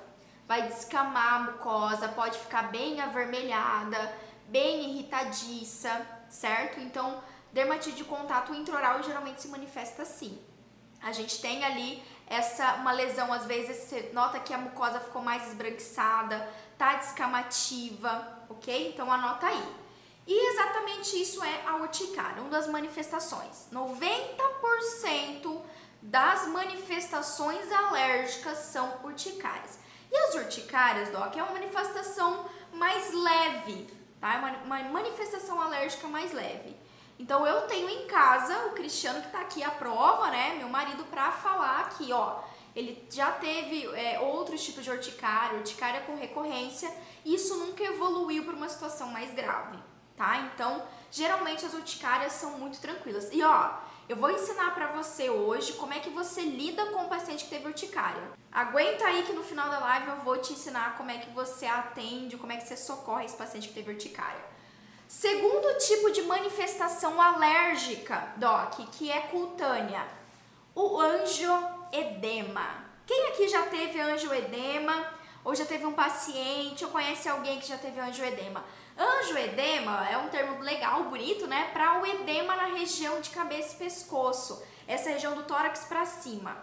Vai 0.46 0.66
descamar 0.66 1.34
a 1.34 1.38
mucosa, 1.52 2.08
pode 2.08 2.36
ficar 2.38 2.70
bem 2.70 3.00
avermelhada, 3.00 4.12
bem 4.48 4.90
irritadiça, 4.90 5.90
certo? 6.28 6.80
Então, 6.80 7.22
dermatite 7.52 7.96
de 7.96 8.04
contato 8.04 8.54
intraoral 8.54 9.02
geralmente 9.02 9.40
se 9.40 9.48
manifesta 9.48 10.02
assim. 10.02 10.40
A 11.02 11.12
gente 11.12 11.40
tem 11.40 11.64
ali 11.64 12.02
essa 12.26 12.74
uma 12.74 12.92
lesão, 12.92 13.32
às 13.32 13.44
vezes 13.44 13.76
você 13.76 14.10
nota 14.12 14.40
que 14.40 14.52
a 14.52 14.58
mucosa 14.58 15.00
ficou 15.00 15.22
mais 15.22 15.46
esbranquiçada, 15.48 16.48
tá 16.78 16.94
descamativa, 16.94 18.44
ok? 18.48 18.90
Então 18.92 19.12
anota 19.12 19.46
aí. 19.46 19.84
E 20.26 20.52
exatamente 20.52 21.20
isso 21.20 21.44
é 21.44 21.66
a 21.66 21.76
urticária, 21.76 22.40
uma 22.40 22.50
das 22.50 22.66
manifestações. 22.66 23.68
90% 23.70 25.60
das 26.00 26.46
manifestações 26.48 27.70
alérgicas 27.70 28.58
são 28.58 29.00
urticárias. 29.04 29.78
E 30.10 30.16
as 30.16 30.34
urticárias, 30.34 31.10
Doc, 31.10 31.36
é 31.36 31.42
uma 31.42 31.52
manifestação 31.52 32.46
mais 32.72 33.12
leve, 33.12 33.86
tá? 34.24 34.32
É 34.32 34.38
uma, 34.38 34.50
uma 34.80 34.90
manifestação 34.90 35.60
alérgica 35.60 36.08
mais 36.08 36.32
leve. 36.32 36.74
Então 37.18 37.46
eu 37.46 37.66
tenho 37.66 37.90
em 37.90 38.06
casa 38.06 38.68
o 38.68 38.70
Cristiano 38.70 39.20
que 39.20 39.26
está 39.26 39.40
aqui 39.40 39.62
à 39.62 39.70
prova, 39.70 40.30
né? 40.30 40.54
Meu 40.54 40.68
marido 40.70 41.04
para 41.04 41.30
falar 41.30 41.80
aqui, 41.80 42.10
ó. 42.10 42.40
Ele 42.74 43.06
já 43.10 43.30
teve 43.32 43.86
é, 43.94 44.18
outros 44.18 44.64
tipos 44.64 44.82
de 44.82 44.90
urticária, 44.90 45.58
urticária 45.58 46.00
com 46.00 46.16
recorrência, 46.16 46.90
e 47.22 47.34
isso 47.34 47.54
nunca 47.56 47.84
evoluiu 47.84 48.44
para 48.44 48.54
uma 48.54 48.68
situação 48.68 49.08
mais 49.08 49.32
grave, 49.32 49.78
tá? 50.16 50.38
Então, 50.38 50.82
geralmente 51.10 51.64
as 51.66 51.74
urticárias 51.74 52.32
são 52.32 52.58
muito 52.58 52.80
tranquilas. 52.80 53.28
E 53.30 53.42
ó, 53.42 53.74
eu 54.08 54.16
vou 54.16 54.30
ensinar 54.30 54.74
para 54.74 54.88
você 54.88 55.30
hoje 55.30 55.72
como 55.74 55.94
é 55.94 55.98
que 55.98 56.10
você 56.10 56.42
lida 56.42 56.86
com 56.86 57.04
o 57.04 57.08
paciente 57.08 57.44
que 57.44 57.50
teve 57.50 57.66
urticária. 57.66 58.22
Aguenta 58.52 59.06
aí 59.06 59.22
que 59.22 59.32
no 59.32 59.42
final 59.42 59.68
da 59.70 59.78
live 59.78 60.08
eu 60.08 60.16
vou 60.16 60.36
te 60.38 60.52
ensinar 60.52 60.96
como 60.96 61.10
é 61.10 61.18
que 61.18 61.30
você 61.30 61.66
atende, 61.66 62.36
como 62.36 62.52
é 62.52 62.56
que 62.56 62.66
você 62.66 62.76
socorre 62.76 63.24
esse 63.24 63.36
paciente 63.36 63.68
que 63.68 63.74
teve 63.74 63.90
urticária. 63.90 64.44
Segundo 65.08 65.78
tipo 65.78 66.10
de 66.10 66.22
manifestação 66.22 67.20
alérgica, 67.20 68.32
Doc, 68.36 68.74
que 68.92 69.10
é 69.10 69.20
cutânea, 69.22 70.06
o 70.74 71.00
angioedema. 71.00 72.84
Quem 73.06 73.28
aqui 73.28 73.48
já 73.48 73.62
teve 73.62 74.00
angioedema? 74.00 75.14
Ou 75.44 75.54
já 75.54 75.66
teve 75.66 75.84
um 75.84 75.92
paciente, 75.92 76.84
ou 76.84 76.90
conhece 76.90 77.28
alguém 77.28 77.60
que 77.60 77.68
já 77.68 77.76
teve 77.76 78.00
angioedema? 78.00 78.64
Angioedema 78.96 80.08
é 80.08 80.16
um 80.16 80.28
termo 80.28 80.60
legal, 80.62 81.04
bonito, 81.04 81.46
né? 81.48 81.70
Para 81.72 82.00
o 82.00 82.06
edema 82.06 82.54
na 82.54 82.66
região 82.66 83.20
de 83.20 83.30
cabeça 83.30 83.74
e 83.74 83.78
pescoço, 83.78 84.62
essa 84.86 85.10
região 85.10 85.34
do 85.34 85.42
tórax 85.42 85.84
para 85.86 86.06
cima. 86.06 86.56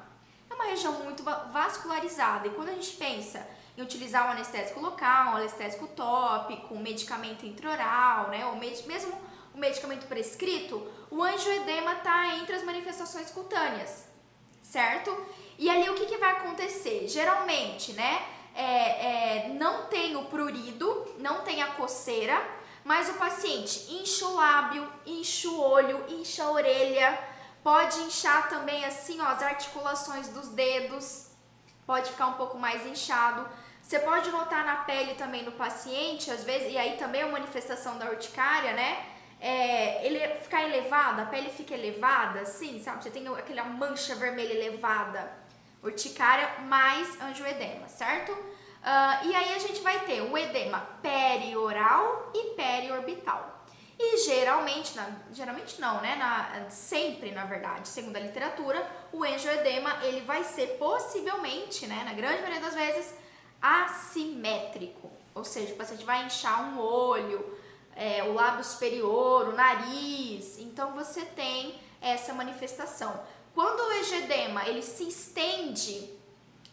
É 0.49 0.53
uma 0.53 0.65
região 0.65 0.93
muito 0.93 1.23
vascularizada 1.23 2.47
e 2.47 2.51
quando 2.51 2.69
a 2.69 2.73
gente 2.73 2.91
pensa 2.95 3.45
em 3.77 3.81
utilizar 3.81 4.27
um 4.27 4.31
anestésico 4.31 4.79
local, 4.79 5.33
um 5.33 5.37
anestésico 5.37 5.87
tópico, 5.87 6.73
um 6.73 6.79
medicamento 6.79 7.45
intraoral, 7.45 8.29
né? 8.29 8.45
Ou 8.45 8.55
mesmo 8.55 9.21
o 9.53 9.57
medicamento 9.57 10.07
prescrito, 10.07 10.89
o 11.09 11.21
angioedema 11.21 11.93
está 11.93 12.35
entre 12.35 12.55
as 12.55 12.63
manifestações 12.63 13.29
cutâneas, 13.31 14.05
certo? 14.61 15.15
E 15.59 15.69
ali 15.69 15.89
o 15.89 15.95
que, 15.95 16.05
que 16.05 16.17
vai 16.17 16.31
acontecer? 16.31 17.07
Geralmente, 17.09 17.91
né? 17.93 18.25
É, 18.55 19.45
é, 19.45 19.49
não 19.49 19.85
tem 19.85 20.15
o 20.15 20.25
prurido, 20.25 21.15
não 21.19 21.41
tem 21.41 21.61
a 21.61 21.67
coceira, 21.67 22.41
mas 22.83 23.09
o 23.09 23.13
paciente 23.13 23.91
incha 23.93 24.25
o 24.25 24.35
lábio, 24.35 24.91
incha 25.05 25.47
o 25.49 25.59
olho, 25.59 26.03
incha 26.09 26.43
a 26.43 26.51
orelha, 26.51 27.19
pode 27.63 27.99
inchar 28.01 28.49
também 28.49 28.83
assim 28.85 29.21
ó, 29.21 29.25
as 29.25 29.41
articulações 29.41 30.29
dos 30.29 30.49
dedos, 30.49 31.31
pode 31.85 32.09
ficar 32.09 32.27
um 32.27 32.33
pouco 32.33 32.57
mais 32.57 32.85
inchado. 32.85 33.47
Você 33.81 33.99
pode 33.99 34.29
notar 34.31 34.65
na 34.65 34.77
pele 34.77 35.15
também 35.15 35.43
no 35.43 35.51
paciente, 35.51 36.31
às 36.31 36.43
vezes, 36.43 36.71
e 36.71 36.77
aí 36.77 36.97
também 36.97 37.21
é 37.21 37.25
uma 37.25 37.33
manifestação 37.33 37.97
da 37.97 38.09
urticária, 38.09 38.73
né? 38.73 39.05
É, 39.39 40.05
ele 40.05 40.19
ficar 40.35 40.63
elevado, 40.63 41.21
a 41.21 41.25
pele 41.25 41.49
fica 41.49 41.73
elevada, 41.73 42.41
assim, 42.41 42.81
sabe? 42.81 43.03
Você 43.03 43.09
tem 43.09 43.27
aquela 43.27 43.63
mancha 43.65 44.15
vermelha 44.15 44.53
elevada 44.53 45.40
urticária 45.83 46.59
mais 46.61 47.19
angioedema, 47.21 47.87
certo? 47.87 48.31
Uh, 48.31 49.27
e 49.27 49.35
aí 49.35 49.53
a 49.53 49.59
gente 49.59 49.81
vai 49.81 49.99
ter 50.05 50.21
o 50.21 50.37
edema 50.37 50.79
perioral 51.01 52.31
e 52.33 52.55
periorbital. 52.55 53.61
E 54.03 54.17
geralmente, 54.17 54.95
na, 54.95 55.07
geralmente 55.31 55.79
não, 55.79 56.01
né? 56.01 56.15
Na, 56.15 56.69
sempre, 56.71 57.31
na 57.31 57.45
verdade, 57.45 57.87
segundo 57.87 58.15
a 58.15 58.19
literatura, 58.19 58.89
o 59.13 59.23
angioedema 59.23 60.03
ele 60.03 60.21
vai 60.21 60.43
ser 60.43 60.77
possivelmente, 60.79 61.85
né, 61.85 62.03
na 62.03 62.13
grande 62.13 62.41
maioria 62.41 62.61
das 62.61 62.73
vezes, 62.73 63.13
assimétrico. 63.61 65.11
Ou 65.35 65.43
seja, 65.43 65.73
o 65.73 65.77
paciente 65.77 66.03
vai 66.03 66.25
inchar 66.25 66.63
um 66.63 66.79
olho, 66.79 67.55
é, 67.95 68.23
o 68.23 68.33
lábio 68.33 68.63
superior, 68.63 69.49
o 69.49 69.53
nariz. 69.53 70.57
Então 70.57 70.93
você 70.95 71.23
tem 71.23 71.79
essa 72.01 72.33
manifestação. 72.33 73.23
Quando 73.53 73.79
o 73.81 73.91
edema 74.15 74.67
ele 74.67 74.81
se 74.81 75.07
estende 75.07 76.21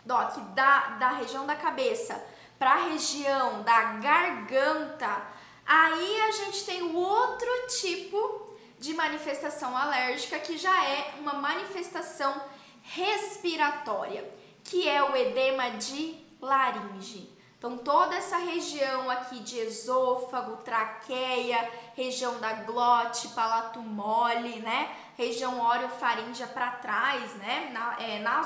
Doc, 0.05 0.37
da, 0.55 0.81
da 0.99 1.11
região 1.11 1.47
da 1.47 1.55
cabeça 1.55 2.25
para 2.59 2.73
a 2.73 2.88
região 2.88 3.62
da 3.62 3.83
garganta, 3.95 5.23
aí 5.67 6.21
a 6.23 6.31
gente 6.31 6.64
tem 6.64 6.83
o 6.83 6.97
outro 6.97 7.49
tipo 7.81 8.57
de 8.79 8.95
manifestação 8.95 9.77
alérgica 9.77 10.38
que 10.38 10.57
já 10.57 10.85
é 10.85 11.14
uma 11.19 11.35
manifestação 11.35 12.41
respiratória, 12.83 14.29
que 14.64 14.88
é 14.88 15.03
o 15.03 15.14
edema 15.14 15.71
de 15.73 16.17
laringe. 16.41 17.38
Então, 17.59 17.77
toda 17.77 18.14
essa 18.14 18.37
região 18.37 19.11
aqui 19.11 19.40
de 19.40 19.59
esôfago, 19.59 20.59
traqueia, 20.59 21.68
região 21.97 22.38
da 22.38 22.53
glote, 22.53 23.27
palato 23.29 23.81
mole, 23.81 24.61
né? 24.61 24.97
Região 25.16 25.61
orofaríngea 25.61 26.47
para 26.47 26.71
trás, 26.71 27.35
né? 27.35 27.71
Na, 27.73 28.01
é, 28.01 28.21
na 28.21 28.42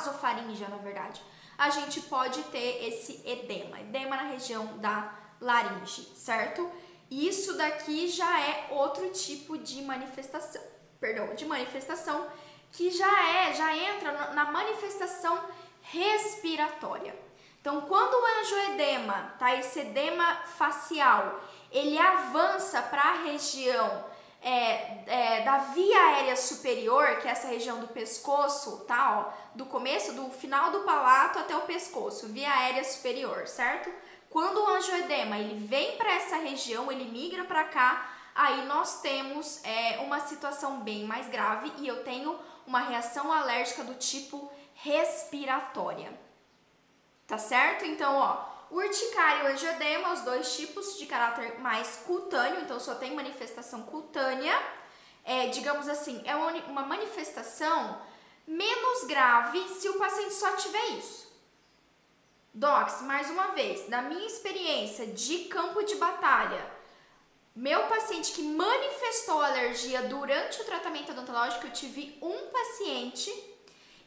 verdade. 0.79 1.23
A 1.59 1.69
gente 1.69 2.01
pode 2.01 2.43
ter 2.45 2.89
esse 2.89 3.21
edema, 3.29 3.79
edema 3.81 4.17
na 4.17 4.23
região 4.23 4.79
da 4.79 5.15
laringe, 5.39 6.11
certo? 6.17 6.71
Isso 7.11 7.55
daqui 7.59 8.09
já 8.09 8.41
é 8.41 8.69
outro 8.71 9.11
tipo 9.11 9.59
de 9.59 9.83
manifestação, 9.83 10.63
perdão, 10.99 11.35
de 11.35 11.45
manifestação 11.45 12.27
que 12.73 12.91
já 12.91 13.29
é, 13.29 13.53
já 13.53 13.77
entra 13.77 14.33
na 14.33 14.51
manifestação 14.51 15.39
respiratória. 15.83 17.15
Então, 17.63 17.83
quando 17.83 18.13
o 18.15 18.41
angioedema, 18.41 19.35
tá? 19.39 19.55
Esse 19.55 19.79
edema 19.79 20.35
facial, 20.59 21.41
ele 21.71 21.97
avança 21.97 22.83
para 22.83 23.01
a 23.01 23.23
região 23.23 24.05
é, 24.43 25.05
é, 25.07 25.41
da 25.43 25.59
via 25.59 25.97
aérea 26.07 26.35
superior, 26.35 27.19
que 27.19 27.29
é 27.29 27.31
essa 27.31 27.47
região 27.47 27.79
do 27.79 27.87
pescoço, 27.87 28.79
tá? 28.79 29.21
Ó, 29.21 29.33
do 29.55 29.65
começo, 29.65 30.13
do 30.13 30.29
final 30.31 30.73
do 30.73 30.81
palato 30.81 31.39
até 31.39 31.57
o 31.57 31.61
pescoço, 31.61 32.27
via 32.27 32.53
aérea 32.53 32.83
superior, 32.83 33.47
certo? 33.47 33.89
Quando 34.29 34.61
o 34.61 34.67
angioedema 34.67 35.39
ele 35.39 35.65
vem 35.65 35.97
para 35.97 36.15
essa 36.15 36.39
região, 36.39 36.91
ele 36.91 37.05
migra 37.05 37.45
para 37.45 37.63
cá, 37.63 38.11
aí 38.35 38.67
nós 38.67 39.01
temos 39.03 39.65
é, 39.65 40.01
uma 40.01 40.19
situação 40.19 40.81
bem 40.81 41.05
mais 41.05 41.29
grave 41.29 41.73
e 41.79 41.87
eu 41.87 42.03
tenho 42.03 42.37
uma 42.67 42.81
reação 42.81 43.33
alérgica 43.33 43.85
do 43.85 43.95
tipo 43.95 44.51
respiratória. 44.75 46.32
Tá 47.27 47.39
certo? 47.39 47.85
Então, 47.85 48.17
ó, 48.17 48.45
urticária 48.71 49.43
e 49.43 49.45
o 49.45 49.53
angioedema, 49.53 50.13
os 50.13 50.23
dois 50.23 50.57
tipos 50.57 50.99
de 50.99 51.07
caráter 51.07 51.61
mais 51.61 52.03
cutâneo, 52.07 52.61
então 52.61 52.81
só 52.81 52.95
tem 52.95 53.15
manifestação 53.15 53.83
cutânea. 53.83 54.61
É, 55.25 55.49
digamos 55.49 55.89
assim, 55.89 56.21
é 56.25 56.35
uma 56.35 56.83
manifestação 56.83 58.01
menos 58.47 59.05
grave 59.05 59.69
se 59.69 59.89
o 59.89 59.99
paciente 59.99 60.35
só 60.35 60.57
tiver 60.57 60.85
isso. 60.99 61.31
Docs, 62.53 63.03
mais 63.03 63.31
uma 63.31 63.49
vez, 63.53 63.89
da 63.89 64.03
minha 64.03 64.27
experiência 64.27 65.07
de 65.07 65.45
campo 65.45 65.83
de 65.85 65.95
batalha, 65.95 66.71
meu 67.55 67.87
paciente 67.87 68.33
que 68.33 68.43
manifestou 68.43 69.41
alergia 69.41 70.03
durante 70.03 70.61
o 70.61 70.65
tratamento 70.65 71.13
odontológico, 71.13 71.67
eu 71.67 71.73
tive 71.73 72.19
um 72.21 72.49
paciente 72.51 73.31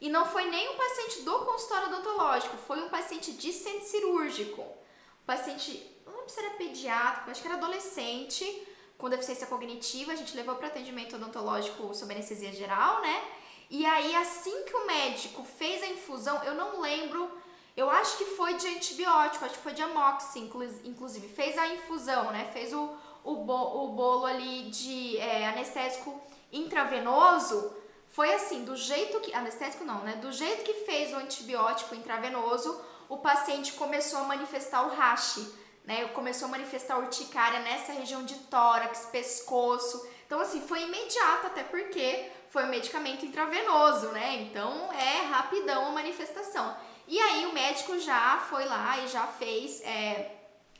e 0.00 0.08
não 0.08 0.26
foi 0.26 0.44
nem 0.50 0.68
um 0.68 0.76
paciente 0.76 1.22
do 1.22 1.38
consultório 1.40 1.88
odontológico, 1.88 2.56
foi 2.58 2.82
um 2.82 2.88
paciente 2.88 3.32
de 3.32 3.52
centro 3.52 3.86
cirúrgico. 3.86 4.62
Um 4.62 5.26
paciente, 5.26 5.90
não 6.04 6.12
lembro 6.12 6.28
se 6.28 6.38
era 6.38 6.50
pediátrico, 6.50 7.30
acho 7.30 7.40
que 7.40 7.48
era 7.48 7.56
adolescente, 7.56 8.68
com 8.98 9.08
deficiência 9.08 9.46
cognitiva. 9.46 10.12
A 10.12 10.16
gente 10.16 10.36
levou 10.36 10.54
para 10.56 10.68
atendimento 10.68 11.16
odontológico 11.16 11.94
sob 11.94 12.12
anestesia 12.12 12.52
geral, 12.52 13.00
né? 13.00 13.24
E 13.70 13.84
aí, 13.84 14.14
assim 14.14 14.64
que 14.64 14.76
o 14.76 14.86
médico 14.86 15.42
fez 15.42 15.82
a 15.82 15.86
infusão, 15.86 16.42
eu 16.44 16.54
não 16.54 16.80
lembro, 16.80 17.28
eu 17.76 17.90
acho 17.90 18.16
que 18.16 18.24
foi 18.24 18.54
de 18.54 18.66
antibiótico, 18.68 19.44
acho 19.44 19.54
que 19.54 19.62
foi 19.62 19.72
de 19.72 19.82
amoxi, 19.82 20.38
inclusive. 20.84 21.28
Fez 21.28 21.58
a 21.58 21.66
infusão, 21.68 22.30
né? 22.30 22.48
Fez 22.52 22.72
o, 22.72 22.90
o, 23.24 23.32
o 23.32 23.88
bolo 23.88 24.26
ali 24.26 24.70
de 24.70 25.16
é, 25.16 25.48
anestésico 25.48 26.20
intravenoso 26.52 27.74
foi 28.16 28.32
assim, 28.32 28.64
do 28.64 28.74
jeito 28.74 29.20
que. 29.20 29.34
Anestésico 29.34 29.84
não, 29.84 29.98
né? 30.02 30.14
Do 30.16 30.32
jeito 30.32 30.64
que 30.64 30.86
fez 30.86 31.12
o 31.12 31.16
antibiótico 31.16 31.94
intravenoso, 31.94 32.80
o 33.10 33.18
paciente 33.18 33.74
começou 33.74 34.20
a 34.20 34.24
manifestar 34.24 34.86
o 34.86 34.96
rache, 34.96 35.46
né? 35.84 36.08
Começou 36.08 36.48
a 36.48 36.50
manifestar 36.50 36.96
urticária 36.96 37.60
nessa 37.60 37.92
região 37.92 38.24
de 38.24 38.34
tórax, 38.54 39.10
pescoço. 39.12 40.08
Então, 40.24 40.40
assim, 40.40 40.62
foi 40.62 40.84
imediato, 40.84 41.48
até 41.48 41.62
porque 41.62 42.30
foi 42.48 42.64
um 42.64 42.68
medicamento 42.68 43.26
intravenoso, 43.26 44.08
né? 44.12 44.36
Então 44.36 44.90
é 44.94 45.26
rapidão 45.26 45.84
a 45.84 45.90
manifestação. 45.90 46.74
E 47.06 47.20
aí 47.20 47.44
o 47.44 47.52
médico 47.52 47.98
já 47.98 48.38
foi 48.48 48.64
lá 48.64 48.98
e 48.98 49.08
já 49.08 49.26
fez. 49.26 49.82
É, 49.82 50.35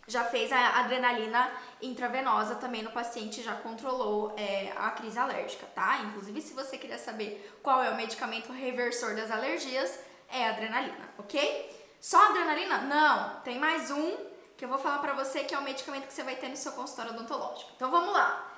já 0.07 0.25
fez 0.25 0.53
a 0.53 0.81
adrenalina 0.81 1.51
intravenosa 1.83 2.55
também 2.55 2.83
no 2.83 2.91
paciente, 2.93 3.43
já 3.43 3.55
controlou 3.57 4.33
é, 4.37 4.73
a 4.77 4.91
crise 4.91 5.19
alérgica, 5.19 5.67
tá? 5.75 5.99
Inclusive, 6.05 6.41
se 6.41 6.55
você 6.55 6.79
quiser 6.79 6.99
saber 6.99 7.59
qual 7.63 7.83
é 7.83 7.91
o 7.91 7.97
medicamento 7.97 8.53
reversor 8.53 9.17
das 9.17 9.31
alergias, 9.31 9.99
é 10.29 10.49
adrenalina, 10.49 11.11
ok? 11.19 11.75
Só 12.01 12.25
adrenalina? 12.27 12.79
Não, 12.79 13.41
tem 13.41 13.59
mais 13.59 13.91
um 13.91 14.17
que 14.57 14.65
eu 14.65 14.69
vou 14.69 14.79
falar 14.79 14.99
pra 14.99 15.13
você 15.13 15.45
que 15.45 15.55
é 15.55 15.59
o 15.59 15.63
medicamento 15.63 16.07
que 16.07 16.15
você 16.15 16.23
vai 16.23 16.37
ter 16.37 16.49
no 16.49 16.57
seu 16.57 16.73
consultório 16.73 17.13
odontológico. 17.13 17.71
Então 17.75 17.91
vamos 17.91 18.13
lá. 18.13 18.53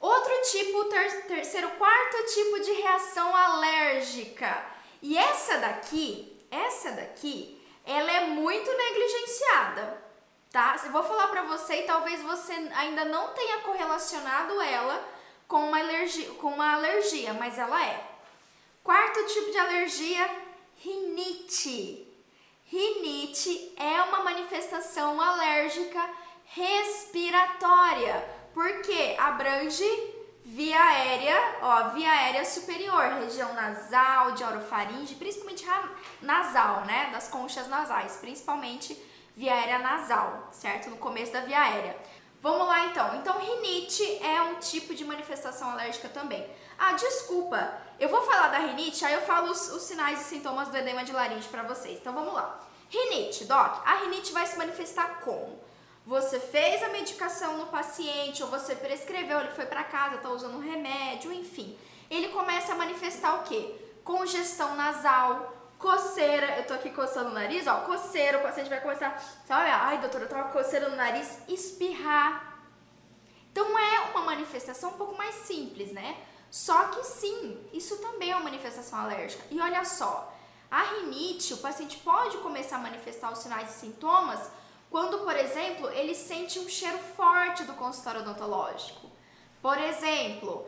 Outro 0.00 0.32
tipo, 0.50 0.84
ter, 0.84 1.26
terceiro, 1.26 1.70
quarto 1.70 2.16
tipo 2.32 2.60
de 2.60 2.72
reação 2.72 3.34
alérgica. 3.34 4.64
E 5.02 5.18
essa 5.18 5.58
daqui, 5.58 6.46
essa 6.50 6.92
daqui, 6.92 7.60
ela 7.84 8.10
é 8.10 8.26
muito 8.26 8.70
negligenciada 8.70 10.07
tá? 10.50 10.76
Eu 10.84 10.92
vou 10.92 11.02
falar 11.02 11.28
para 11.28 11.42
você 11.42 11.80
e 11.80 11.86
talvez 11.86 12.22
você 12.22 12.52
ainda 12.74 13.04
não 13.04 13.28
tenha 13.28 13.60
correlacionado 13.60 14.60
ela 14.60 15.02
com 15.46 15.68
uma 15.68 15.78
alergia, 15.78 16.30
com 16.34 16.48
uma 16.48 16.74
alergia, 16.74 17.32
mas 17.34 17.58
ela 17.58 17.84
é. 17.84 18.06
Quarto 18.82 19.26
tipo 19.26 19.50
de 19.50 19.58
alergia, 19.58 20.30
rinite. 20.76 22.06
Rinite 22.64 23.74
é 23.76 24.02
uma 24.02 24.22
manifestação 24.22 25.20
alérgica 25.20 26.02
respiratória, 26.44 28.28
porque 28.52 29.16
abrange 29.18 29.84
via 30.44 30.82
aérea, 30.82 31.58
ó, 31.60 31.88
via 31.90 32.10
aérea 32.10 32.44
superior, 32.44 33.20
região 33.20 33.52
nasal, 33.52 34.32
de 34.32 34.42
orofaringe, 34.42 35.14
principalmente 35.14 35.66
nasal, 36.22 36.86
né, 36.86 37.10
das 37.12 37.28
conchas 37.28 37.68
nasais, 37.68 38.16
principalmente 38.16 38.94
via 39.38 39.54
aérea 39.54 39.78
nasal, 39.78 40.48
certo? 40.50 40.90
No 40.90 40.96
começo 40.96 41.32
da 41.32 41.42
via 41.42 41.60
aérea. 41.60 41.96
Vamos 42.42 42.66
lá 42.66 42.86
então. 42.86 43.14
Então, 43.18 43.38
rinite 43.38 44.02
é 44.20 44.42
um 44.42 44.56
tipo 44.56 44.96
de 44.96 45.04
manifestação 45.04 45.70
alérgica 45.70 46.08
também. 46.08 46.44
Ah, 46.76 46.94
desculpa, 46.94 47.72
eu 48.00 48.08
vou 48.08 48.20
falar 48.22 48.48
da 48.48 48.58
rinite, 48.58 49.04
aí 49.04 49.14
eu 49.14 49.22
falo 49.22 49.52
os, 49.52 49.70
os 49.70 49.82
sinais 49.82 50.20
e 50.22 50.24
sintomas 50.24 50.68
do 50.68 50.76
edema 50.76 51.04
de 51.04 51.12
laringe 51.12 51.46
para 51.46 51.62
vocês. 51.62 52.00
Então, 52.00 52.12
vamos 52.12 52.34
lá. 52.34 52.58
Rinite, 52.90 53.44
doc. 53.44 53.80
A 53.86 53.94
rinite 54.02 54.32
vai 54.32 54.44
se 54.44 54.58
manifestar 54.58 55.20
como? 55.20 55.60
Você 56.04 56.40
fez 56.40 56.82
a 56.82 56.88
medicação 56.88 57.58
no 57.58 57.66
paciente, 57.66 58.42
ou 58.42 58.50
você 58.50 58.74
prescreveu, 58.74 59.38
ele 59.38 59.50
foi 59.50 59.66
para 59.66 59.84
casa, 59.84 60.18
tá 60.18 60.30
usando 60.30 60.56
um 60.56 60.68
remédio, 60.68 61.32
enfim. 61.32 61.78
Ele 62.10 62.28
começa 62.30 62.72
a 62.72 62.76
manifestar 62.76 63.36
o 63.36 63.44
quê? 63.44 63.72
Congestão 64.02 64.74
nasal, 64.74 65.57
coceira, 65.78 66.58
eu 66.58 66.66
tô 66.66 66.74
aqui 66.74 66.90
coçando 66.90 67.30
o 67.30 67.34
nariz, 67.34 67.66
ó, 67.66 67.82
coceira, 67.82 68.38
o 68.38 68.42
paciente 68.42 68.68
vai 68.68 68.80
começar, 68.80 69.16
sabe, 69.46 69.70
ai 69.70 69.98
doutora, 69.98 70.24
eu 70.24 70.28
tava 70.28 70.48
coceira 70.50 70.88
no 70.88 70.96
nariz, 70.96 71.38
espirrar. 71.48 72.58
Então 73.52 73.78
é 73.78 74.00
uma 74.10 74.22
manifestação 74.22 74.90
um 74.90 74.94
pouco 74.94 75.16
mais 75.16 75.34
simples, 75.34 75.92
né? 75.92 76.16
Só 76.50 76.84
que 76.88 77.04
sim, 77.04 77.58
isso 77.72 77.98
também 77.98 78.30
é 78.30 78.34
uma 78.34 78.44
manifestação 78.44 78.98
alérgica. 78.98 79.44
E 79.50 79.60
olha 79.60 79.84
só, 79.84 80.34
a 80.70 80.82
rinite, 80.82 81.54
o 81.54 81.58
paciente 81.58 81.98
pode 81.98 82.38
começar 82.38 82.76
a 82.76 82.80
manifestar 82.80 83.32
os 83.32 83.38
sinais 83.38 83.70
e 83.70 83.80
sintomas 83.80 84.50
quando, 84.90 85.18
por 85.18 85.36
exemplo, 85.36 85.88
ele 85.90 86.14
sente 86.14 86.58
um 86.58 86.68
cheiro 86.68 86.98
forte 87.16 87.64
do 87.64 87.74
consultório 87.74 88.22
odontológico. 88.22 89.08
Por 89.60 89.78
exemplo, 89.78 90.66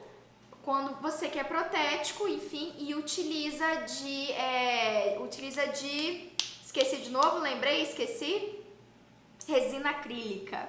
quando 0.62 1.00
você 1.00 1.28
quer 1.28 1.44
protético, 1.44 2.28
enfim, 2.28 2.74
e 2.78 2.94
utiliza 2.94 3.66
de. 3.76 4.32
É, 4.32 5.18
utiliza 5.20 5.66
de. 5.68 6.30
Esqueci 6.64 6.98
de 6.98 7.10
novo, 7.10 7.38
lembrei, 7.38 7.82
esqueci. 7.82 8.58
Resina 9.46 9.90
acrílica. 9.90 10.68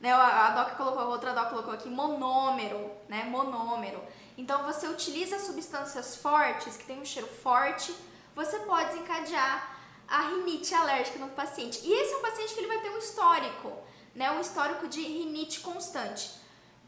Né, 0.00 0.12
a 0.12 0.50
Doc 0.50 0.76
colocou, 0.76 1.00
a 1.00 1.06
outra 1.06 1.32
Doc 1.32 1.50
colocou 1.50 1.72
aqui 1.72 1.88
monômero, 1.88 2.90
né? 3.08 3.24
Monômero. 3.24 4.02
Então 4.36 4.64
você 4.64 4.88
utiliza 4.88 5.38
substâncias 5.38 6.16
fortes, 6.16 6.76
que 6.76 6.84
tem 6.84 7.00
um 7.00 7.04
cheiro 7.04 7.28
forte, 7.28 7.94
você 8.34 8.58
pode 8.60 8.92
desencadear 8.92 9.76
a 10.08 10.28
rinite 10.28 10.74
alérgica 10.74 11.18
no 11.18 11.28
paciente. 11.28 11.80
E 11.84 11.92
esse 11.92 12.14
é 12.14 12.16
um 12.16 12.22
paciente 12.22 12.54
que 12.54 12.60
ele 12.60 12.68
vai 12.68 12.80
ter 12.80 12.90
um 12.90 12.98
histórico, 12.98 13.72
né? 14.14 14.30
Um 14.30 14.40
histórico 14.40 14.88
de 14.88 15.00
rinite 15.02 15.60
constante. 15.60 16.30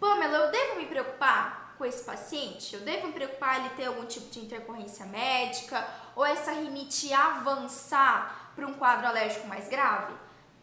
Pamela, 0.00 0.38
eu 0.38 0.50
devo 0.50 0.76
me 0.76 0.86
preocupar? 0.86 1.63
Com 1.76 1.84
esse 1.84 2.04
paciente? 2.04 2.74
Eu 2.74 2.80
devo 2.80 3.08
me 3.08 3.12
preocupar 3.12 3.60
ele 3.60 3.70
ter 3.70 3.86
algum 3.86 4.04
tipo 4.06 4.28
de 4.30 4.40
intercorrência 4.40 5.06
médica 5.06 5.86
ou 6.16 6.24
essa 6.24 6.52
rinite 6.52 7.12
avançar 7.12 8.52
para 8.54 8.66
um 8.66 8.74
quadro 8.74 9.06
alérgico 9.06 9.46
mais 9.46 9.68
grave? 9.68 10.14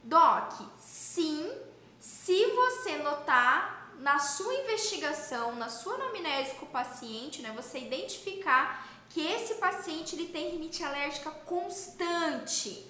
Doc, 0.04 0.54
sim, 0.80 1.52
se 2.00 2.48
você 2.48 2.98
notar 2.98 3.94
na 4.00 4.18
sua 4.18 4.54
investigação, 4.56 5.56
na 5.56 5.70
sua 5.70 5.94
anamnese 5.94 6.56
com 6.56 6.66
o 6.66 6.70
paciente, 6.70 7.42
né, 7.42 7.54
você 7.56 7.80
identificar 7.80 8.88
que 9.10 9.22
esse 9.22 9.56
paciente 9.56 10.16
ele 10.16 10.30
tem 10.30 10.50
rinite 10.50 10.84
alérgica 10.84 11.30
constante. 11.30 12.88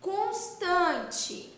Constante. 0.00 1.52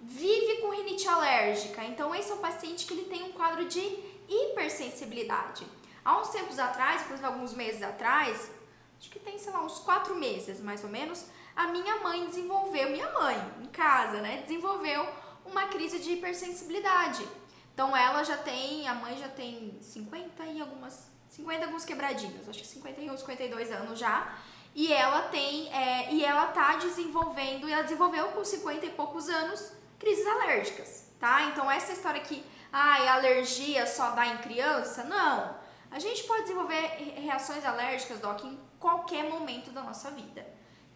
Vive 0.00 0.62
com 0.62 0.70
rinite 0.70 1.06
alérgica. 1.08 1.84
Então 1.84 2.14
esse 2.14 2.30
é 2.30 2.34
o 2.34 2.38
paciente 2.38 2.86
que 2.86 2.94
ele 2.94 3.04
tem 3.04 3.24
um 3.24 3.32
quadro 3.32 3.66
de 3.66 3.80
hipersensibilidade. 4.28 5.66
Há 6.04 6.20
uns 6.20 6.28
tempos 6.28 6.58
atrás, 6.58 7.02
por 7.02 7.14
exemplo, 7.14 7.34
alguns 7.34 7.54
meses 7.54 7.82
atrás, 7.82 8.50
acho 8.98 9.10
que 9.10 9.18
tem, 9.18 9.38
sei 9.38 9.52
lá, 9.52 9.62
uns 9.62 9.78
quatro 9.80 10.14
meses 10.14 10.60
mais 10.60 10.84
ou 10.84 10.90
menos, 10.90 11.26
a 11.54 11.68
minha 11.68 12.00
mãe 12.00 12.26
desenvolveu, 12.26 12.90
minha 12.90 13.10
mãe, 13.12 13.36
em 13.62 13.66
casa, 13.66 14.20
né, 14.20 14.42
desenvolveu 14.42 15.06
uma 15.44 15.66
crise 15.66 15.98
de 15.98 16.12
hipersensibilidade. 16.12 17.26
Então 17.72 17.96
ela 17.96 18.22
já 18.22 18.36
tem, 18.36 18.86
a 18.88 18.94
mãe 18.94 19.16
já 19.18 19.28
tem 19.28 19.78
50 19.80 20.44
e 20.44 20.60
algumas, 20.60 21.10
50 21.28 21.66
alguns 21.66 21.84
quebradinhos, 21.84 22.48
acho 22.48 22.60
que 22.60 22.66
51, 22.66 23.16
52 23.16 23.70
anos 23.70 23.98
já. 23.98 24.34
E 24.74 24.92
ela 24.92 25.22
tem, 25.28 25.72
é, 25.72 26.12
e 26.12 26.24
ela 26.24 26.48
tá 26.48 26.76
desenvolvendo, 26.76 27.68
e 27.68 27.72
ela 27.72 27.82
desenvolveu 27.82 28.28
com 28.28 28.44
50 28.44 28.84
e 28.84 28.90
poucos 28.90 29.28
anos 29.28 29.72
crises 29.98 30.26
alérgicas, 30.26 31.10
tá? 31.18 31.44
Então 31.44 31.70
essa 31.70 31.92
história 31.92 32.20
que, 32.20 32.44
ai, 32.78 33.08
alergia 33.08 33.86
só 33.86 34.10
dá 34.10 34.26
em 34.26 34.38
criança, 34.38 35.04
não. 35.04 35.56
A 35.90 35.98
gente 35.98 36.24
pode 36.24 36.42
desenvolver 36.42 37.14
reações 37.16 37.64
alérgicas, 37.64 38.18
Doc, 38.18 38.44
em 38.44 38.58
qualquer 38.78 39.30
momento 39.30 39.70
da 39.70 39.82
nossa 39.82 40.10
vida 40.10 40.44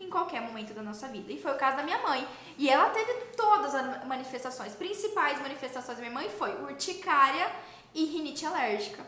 em 0.01 0.09
qualquer 0.09 0.41
momento 0.41 0.73
da 0.73 0.83
nossa 0.83 1.07
vida. 1.09 1.31
E 1.31 1.41
foi 1.41 1.53
o 1.53 1.59
caso 1.59 1.77
da 1.77 1.83
minha 1.83 1.99
mãe. 1.99 2.27
E 2.57 2.71
ela 2.71 2.89
teve 2.89 3.13
todas 3.37 3.75
as 3.75 4.05
manifestações. 4.07 4.75
Principais 4.75 5.39
manifestações 5.43 5.99
da 5.99 6.03
minha 6.03 6.15
mãe 6.15 6.31
foi 6.31 6.51
urticária 6.63 7.53
e 7.95 8.07
rinite 8.07 8.47
alérgica. 8.47 9.05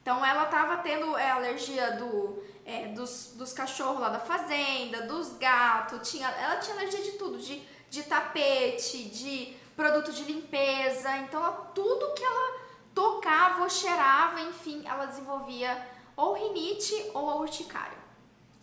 Então 0.00 0.24
ela 0.24 0.46
tava 0.46 0.76
tendo 0.78 1.16
é, 1.18 1.30
alergia 1.30 1.96
do, 1.96 2.42
é, 2.64 2.86
dos, 2.86 3.32
dos 3.34 3.52
cachorros 3.52 4.00
lá 4.00 4.08
da 4.08 4.20
fazenda, 4.20 5.02
dos 5.02 5.36
gatos, 5.36 6.08
tinha, 6.08 6.28
ela 6.28 6.56
tinha 6.56 6.76
alergia 6.76 7.02
de 7.02 7.12
tudo, 7.12 7.36
de, 7.38 7.60
de 7.90 8.04
tapete, 8.04 9.04
de 9.04 9.56
produto 9.78 10.12
de 10.12 10.24
limpeza. 10.24 11.16
Então 11.18 11.40
ela, 11.42 11.70
tudo 11.74 12.12
que 12.14 12.24
ela 12.24 12.60
tocava 12.94 13.62
ou 13.62 13.70
cheirava, 13.70 14.40
enfim, 14.42 14.82
ela 14.84 15.06
desenvolvia 15.06 15.70
ou 16.14 16.34
rinite 16.34 17.10
ou 17.14 17.30
a 17.30 17.36
urticária 17.36 17.98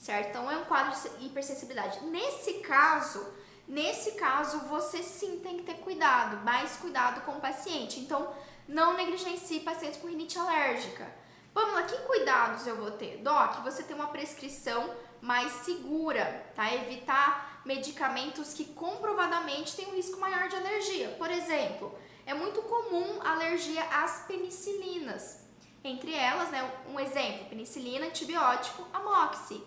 certo? 0.05 0.29
Então 0.29 0.51
é 0.51 0.57
um 0.57 0.65
quadro 0.65 0.93
de 0.93 1.25
hipersensibilidade. 1.25 2.05
Nesse 2.05 2.59
caso, 2.59 3.25
nesse 3.67 4.11
caso 4.11 4.59
você 4.67 5.01
sim 5.01 5.39
tem 5.39 5.57
que 5.57 5.63
ter 5.63 5.75
cuidado, 5.75 6.43
mais 6.45 6.77
cuidado 6.77 7.21
com 7.21 7.33
o 7.33 7.41
paciente. 7.41 7.99
Então 7.99 8.31
não 8.67 8.93
negligencie 8.93 9.61
pacientes 9.61 9.99
com 9.99 10.07
rinite 10.07 10.37
alérgica. 10.37 11.07
Pamela, 11.53 11.83
que 11.83 11.97
cuidados 11.99 12.67
eu 12.67 12.75
vou 12.75 12.91
ter? 12.91 13.17
Doc, 13.17 13.63
você 13.63 13.81
tem 13.81 13.95
uma 13.95 14.07
prescrição 14.07 14.93
mais 15.21 15.51
segura, 15.51 16.51
tá? 16.55 16.73
Evitar 16.73 17.61
medicamentos 17.65 18.53
que 18.53 18.65
comprovadamente 18.65 19.75
têm 19.75 19.87
um 19.87 19.95
risco 19.95 20.19
maior 20.19 20.47
de 20.47 20.55
alergia. 20.55 21.09
Por 21.17 21.31
exemplo, 21.31 21.97
é 22.25 22.33
muito 22.33 22.61
comum 22.61 23.19
alergia 23.23 23.83
às 23.83 24.25
penicilinas. 24.27 25.41
Entre 25.83 26.13
elas, 26.13 26.49
né, 26.49 26.71
um 26.87 26.99
exemplo, 26.99 27.45
penicilina, 27.45 28.07
antibiótico, 28.07 28.87
amoxi. 28.91 29.63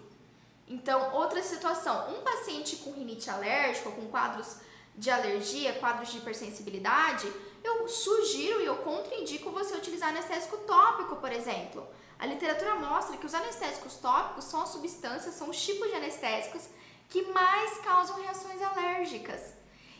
Então, 0.67 1.15
outra 1.15 1.43
situação, 1.43 2.11
um 2.11 2.23
paciente 2.23 2.77
com 2.77 2.93
rinite 2.93 3.31
alérgica, 3.31 3.91
com 3.91 4.09
quadros 4.09 4.57
de 4.95 5.11
alergia, 5.11 5.75
quadros 5.75 6.11
de 6.11 6.19
hipersensibilidade, 6.19 7.33
eu 7.63 7.89
sugiro 7.89 8.61
e 8.61 8.67
eu 8.67 8.77
contraindico 8.79 9.51
você 9.51 9.77
utilizar 9.77 10.11
anestésico 10.11 10.59
tópico, 10.59 11.17
por 11.17 11.33
exemplo. 11.33 11.87
A 12.19 12.27
literatura 12.27 12.75
mostra 12.75 13.17
que 13.17 13.27
os 13.27 13.35
anestésicos 13.35 13.95
tópicos 13.97 14.45
são 14.45 14.63
as 14.63 14.71
substâncias, 14.71 15.35
são 15.35 15.51
os 15.51 15.65
tipos 15.65 15.89
de 15.89 15.95
anestésicos 15.95 16.69
que 17.09 17.23
mais 17.31 17.79
causam 17.79 18.21
reações 18.21 18.61
alérgicas. 18.61 19.55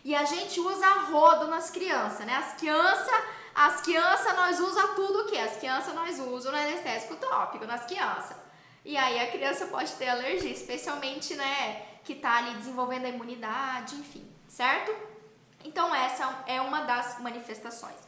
E 0.05 0.15
a 0.15 0.25
gente 0.25 0.61
usa 0.61 0.89
rodo 1.11 1.47
nas 1.47 1.71
crianças, 1.71 2.27
né? 2.27 2.35
As 2.35 2.55
crianças, 2.55 3.25
as 3.55 3.81
crianças 3.81 4.37
nós 4.37 4.61
usa 4.61 4.89
tudo 4.89 5.21
o 5.21 5.27
que? 5.27 5.39
As 5.39 5.57
crianças 5.57 5.95
nós 5.95 6.19
usam 6.19 6.51
no 6.51 6.59
anestésico 6.59 7.17
tópico 7.17 7.67
nas 7.67 7.85
crianças. 7.85 8.37
E 8.85 8.97
aí 8.97 9.21
a 9.21 9.31
criança 9.31 9.67
pode 9.67 9.93
ter 9.93 10.09
alergia, 10.09 10.51
especialmente, 10.51 11.35
né, 11.35 11.87
que 12.05 12.15
tá 12.15 12.37
ali 12.39 12.55
desenvolvendo 12.55 13.05
a 13.05 13.09
imunidade, 13.09 13.97
enfim, 13.97 14.27
certo? 14.49 14.95
Então 15.65 15.95
essa 15.95 16.43
é 16.47 16.61
uma 16.61 16.83
das 16.83 17.21
manifestações. 17.21 18.08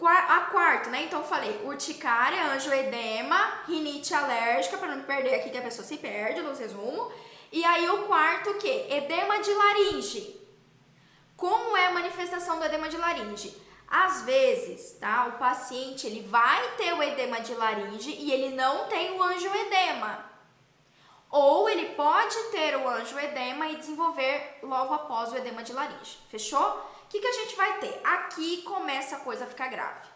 A 0.00 0.40
quarta, 0.52 0.90
né? 0.90 1.02
Então 1.02 1.20
eu 1.20 1.26
falei 1.26 1.60
urticária, 1.64 2.52
angioedema, 2.52 3.62
rinite 3.66 4.14
alérgica, 4.14 4.78
para 4.78 4.94
não 4.94 5.02
perder 5.02 5.34
aqui 5.34 5.50
que 5.50 5.58
a 5.58 5.62
pessoa 5.62 5.84
se 5.84 5.96
perde 5.96 6.40
nos 6.40 6.58
resumo. 6.58 7.10
E 7.50 7.64
aí 7.64 7.88
o 7.90 8.06
quarto 8.06 8.50
o 8.50 8.58
quê? 8.58 8.86
Edema 8.88 9.40
de 9.40 9.52
laringe. 9.52 10.38
Como 11.36 11.76
é 11.76 11.86
a 11.86 11.92
manifestação 11.92 12.58
do 12.58 12.64
edema 12.64 12.88
de 12.88 12.96
laringe? 12.96 13.56
Às 13.88 14.22
vezes, 14.22 14.92
tá? 14.98 15.26
O 15.26 15.38
paciente 15.38 16.06
ele 16.06 16.28
vai 16.28 16.76
ter 16.76 16.92
o 16.92 17.02
edema 17.02 17.40
de 17.40 17.54
laringe 17.54 18.10
e 18.10 18.30
ele 18.30 18.54
não 18.54 18.86
tem 18.86 19.12
o 19.12 19.22
angioedema. 19.22 20.26
Ou 21.30 21.68
ele 21.68 21.94
pode 21.94 22.36
ter 22.50 22.76
o 22.76 22.88
angioedema 22.88 23.68
e 23.68 23.76
desenvolver 23.76 24.58
logo 24.62 24.94
após 24.94 25.32
o 25.32 25.36
edema 25.36 25.62
de 25.62 25.72
laringe. 25.72 26.18
Fechou? 26.30 26.87
O 27.08 27.10
que, 27.10 27.20
que 27.20 27.26
a 27.26 27.32
gente 27.32 27.56
vai 27.56 27.78
ter? 27.78 28.00
Aqui 28.04 28.60
começa 28.60 29.16
a 29.16 29.20
coisa 29.20 29.44
a 29.44 29.48
ficar 29.48 29.68
grave. 29.68 30.06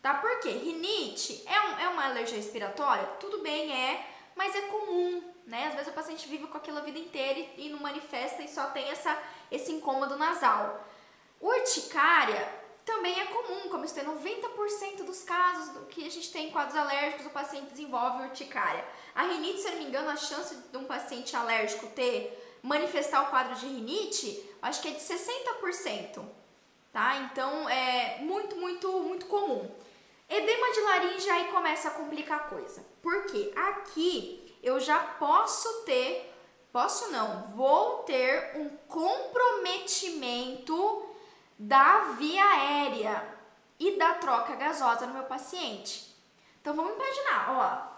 Tá? 0.00 0.14
Por 0.14 0.40
quê? 0.40 0.48
Rinite 0.48 1.44
é, 1.46 1.60
um, 1.60 1.78
é 1.80 1.88
uma 1.90 2.06
alergia 2.06 2.38
respiratória? 2.38 3.04
Tudo 3.20 3.42
bem, 3.42 3.70
é, 3.70 4.08
mas 4.34 4.56
é 4.56 4.62
comum, 4.62 5.22
né? 5.46 5.66
Às 5.66 5.74
vezes 5.74 5.88
o 5.88 5.92
paciente 5.92 6.26
vive 6.26 6.46
com 6.46 6.56
aquilo 6.56 6.78
a 6.78 6.80
vida 6.80 6.98
inteira 6.98 7.40
e, 7.40 7.66
e 7.66 7.68
não 7.68 7.78
manifesta 7.78 8.42
e 8.42 8.48
só 8.48 8.70
tem 8.70 8.88
essa, 8.88 9.22
esse 9.52 9.70
incômodo 9.70 10.16
nasal. 10.16 10.82
Urticária 11.42 12.50
também 12.86 13.20
é 13.20 13.26
comum, 13.26 13.68
como 13.68 13.84
isso 13.84 13.94
tem 13.94 14.04
90% 14.04 15.04
dos 15.04 15.22
casos 15.24 15.74
do 15.74 15.80
que 15.86 16.06
a 16.06 16.10
gente 16.10 16.32
tem 16.32 16.48
em 16.48 16.52
quadros 16.52 16.74
alérgicos, 16.74 17.26
o 17.26 17.30
paciente 17.30 17.68
desenvolve 17.68 18.22
urticária. 18.22 18.82
A 19.14 19.24
rinite, 19.24 19.60
se 19.60 19.68
eu 19.68 19.72
não 19.72 19.78
me 19.80 19.88
engano, 19.88 20.08
a 20.08 20.16
chance 20.16 20.56
de 20.56 20.76
um 20.78 20.84
paciente 20.84 21.36
alérgico 21.36 21.86
ter 21.88 22.43
manifestar 22.64 23.22
o 23.24 23.26
quadro 23.26 23.54
de 23.56 23.66
rinite, 23.66 24.42
acho 24.62 24.80
que 24.80 24.88
é 24.88 24.92
de 24.92 25.00
60%, 25.00 26.24
tá? 26.90 27.28
Então 27.30 27.68
é 27.68 28.20
muito, 28.22 28.56
muito, 28.56 28.90
muito 29.00 29.26
comum. 29.26 29.70
Edema 30.26 30.72
de 30.72 30.80
laringe 30.80 31.28
aí 31.28 31.52
começa 31.52 31.88
a 31.88 31.90
complicar 31.90 32.40
a 32.40 32.44
coisa. 32.44 32.82
Porque 33.02 33.52
aqui 33.54 34.56
eu 34.62 34.80
já 34.80 34.98
posso 34.98 35.82
ter, 35.82 36.34
posso 36.72 37.12
não, 37.12 37.42
vou 37.54 37.98
ter 38.04 38.56
um 38.56 38.70
comprometimento 38.88 41.06
da 41.58 42.14
via 42.18 42.42
aérea 42.42 43.22
e 43.78 43.98
da 43.98 44.14
troca 44.14 44.56
gasosa 44.56 45.06
no 45.06 45.12
meu 45.12 45.24
paciente. 45.24 46.16
Então 46.62 46.74
vamos 46.74 46.94
imaginar, 46.94 47.50
ó. 47.50 47.92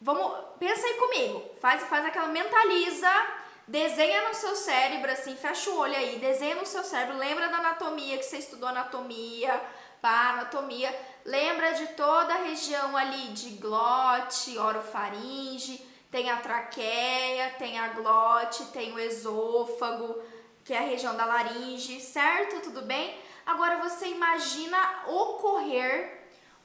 Vamos, 0.00 0.38
pensa 0.58 0.86
aí 0.86 0.94
comigo. 0.94 1.44
Faz, 1.60 1.82
faz 1.84 2.06
aquela 2.06 2.28
mentaliza, 2.28 3.43
desenha 3.66 4.28
no 4.28 4.34
seu 4.34 4.54
cérebro 4.54 5.10
assim, 5.10 5.36
fecha 5.36 5.70
o 5.70 5.78
olho 5.78 5.96
aí, 5.96 6.18
desenha 6.18 6.54
no 6.54 6.66
seu 6.66 6.84
cérebro, 6.84 7.16
lembra 7.16 7.48
da 7.48 7.58
anatomia 7.58 8.18
que 8.18 8.24
você 8.24 8.38
estudou 8.38 8.68
anatomia, 8.68 9.60
pá, 10.00 10.30
anatomia, 10.30 10.94
lembra 11.24 11.72
de 11.72 11.86
toda 11.88 12.34
a 12.34 12.42
região 12.42 12.96
ali 12.96 13.28
de 13.28 13.50
glote, 13.50 14.58
orofaringe, 14.58 15.78
tem 16.10 16.30
a 16.30 16.36
traqueia, 16.36 17.50
tem 17.58 17.78
a 17.78 17.88
glote, 17.88 18.66
tem 18.66 18.92
o 18.92 18.98
esôfago, 18.98 20.22
que 20.64 20.72
é 20.72 20.78
a 20.78 20.82
região 20.82 21.16
da 21.16 21.24
laringe, 21.24 22.00
certo? 22.00 22.60
Tudo 22.60 22.82
bem? 22.82 23.18
Agora 23.44 23.78
você 23.78 24.08
imagina 24.08 24.78
ocorrer 25.06 26.22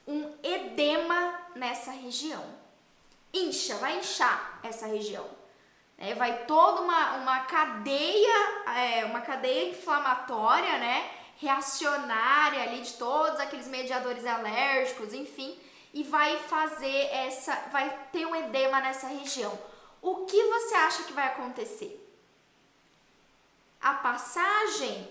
um 0.07 0.33
edema 0.43 1.39
nessa 1.55 1.91
região. 1.91 2.43
Incha, 3.33 3.75
vai 3.75 3.99
inchar 3.99 4.59
essa 4.63 4.87
região. 4.87 5.38
É, 5.99 6.15
vai 6.15 6.45
toda 6.45 6.81
uma, 6.81 7.15
uma 7.17 7.39
cadeia, 7.41 8.63
é, 8.75 9.05
uma 9.05 9.21
cadeia 9.21 9.69
inflamatória, 9.69 10.77
né? 10.77 11.11
Reacionária 11.37 12.63
ali 12.63 12.81
de 12.81 12.93
todos 12.93 13.39
aqueles 13.39 13.67
mediadores 13.67 14.25
alérgicos, 14.25 15.13
enfim, 15.13 15.57
e 15.93 16.03
vai 16.03 16.37
fazer 16.37 17.09
essa, 17.11 17.53
vai 17.71 17.89
ter 18.11 18.25
um 18.25 18.35
edema 18.35 18.79
nessa 18.79 19.07
região. 19.07 19.57
O 20.01 20.25
que 20.25 20.41
você 20.43 20.75
acha 20.75 21.03
que 21.03 21.13
vai 21.13 21.27
acontecer? 21.27 22.05
a 23.81 23.93
passagem 23.93 25.09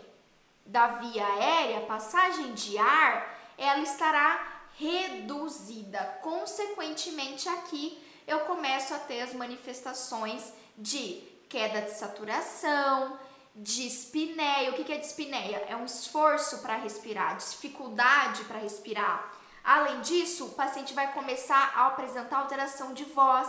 da 0.64 0.86
via 0.88 1.26
aérea, 1.26 1.78
a 1.78 1.86
passagem 1.86 2.52
de 2.52 2.76
ar, 2.76 3.38
ela 3.56 3.80
estará 3.80 4.60
reduzida. 4.78 6.18
Consequentemente, 6.22 7.48
aqui 7.48 7.98
eu 8.28 8.40
começo 8.40 8.94
a 8.94 8.98
ter 8.98 9.22
as 9.22 9.32
manifestações 9.32 10.52
de 10.76 11.22
queda 11.48 11.80
de 11.80 11.90
saturação, 11.90 13.18
dispneia. 13.56 14.70
O 14.70 14.74
que 14.74 14.92
é 14.92 14.98
dispneia? 14.98 15.64
É 15.66 15.74
um 15.74 15.86
esforço 15.86 16.58
para 16.58 16.76
respirar, 16.76 17.36
dificuldade 17.38 18.44
para 18.44 18.58
respirar. 18.58 19.32
Além 19.64 20.00
disso, 20.02 20.46
o 20.46 20.50
paciente 20.50 20.92
vai 20.92 21.12
começar 21.12 21.72
a 21.74 21.86
apresentar 21.86 22.38
alteração 22.38 22.92
de 22.92 23.04
voz, 23.04 23.48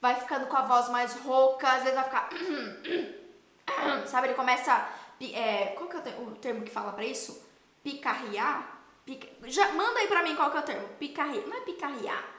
vai 0.00 0.18
ficando 0.18 0.46
com 0.46 0.56
a 0.56 0.62
voz 0.62 0.88
mais 0.88 1.14
rouca, 1.20 1.68
às 1.68 1.82
vezes 1.82 1.94
vai 1.94 2.04
ficar. 2.04 2.30
Sabe, 4.08 4.28
ele 4.28 4.34
começa. 4.34 4.88
É, 5.20 5.66
qual 5.76 5.88
que 5.88 5.96
é 5.96 6.16
o 6.18 6.32
termo 6.32 6.64
que 6.64 6.70
fala 6.70 6.92
para 6.92 7.04
isso? 7.04 7.46
Picarriar? 7.84 8.80
Pica, 9.04 9.28
já, 9.48 9.70
manda 9.72 10.00
aí 10.00 10.08
pra 10.08 10.22
mim 10.22 10.34
qual 10.34 10.50
que 10.50 10.56
é 10.56 10.60
o 10.60 10.64
termo. 10.64 10.88
Picarriar. 10.98 11.46
Não 11.46 11.56
é 11.56 11.60
picarriar. 11.60 12.31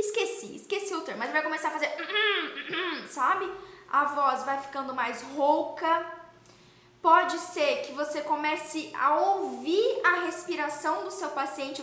Esqueci, 0.00 0.56
esqueci 0.56 0.94
o 0.94 1.02
termo, 1.02 1.18
mas 1.18 1.30
vai 1.30 1.42
começar 1.42 1.68
a 1.68 1.72
fazer. 1.72 1.90
Sabe? 3.08 3.50
A 3.90 4.06
voz 4.06 4.44
vai 4.44 4.60
ficando 4.60 4.94
mais 4.94 5.22
rouca. 5.34 6.06
Pode 7.02 7.38
ser 7.38 7.82
que 7.82 7.92
você 7.92 8.22
comece 8.22 8.92
a 8.98 9.16
ouvir 9.16 10.00
a 10.04 10.26
respiração 10.26 11.04
do 11.04 11.10
seu 11.10 11.30
paciente, 11.30 11.82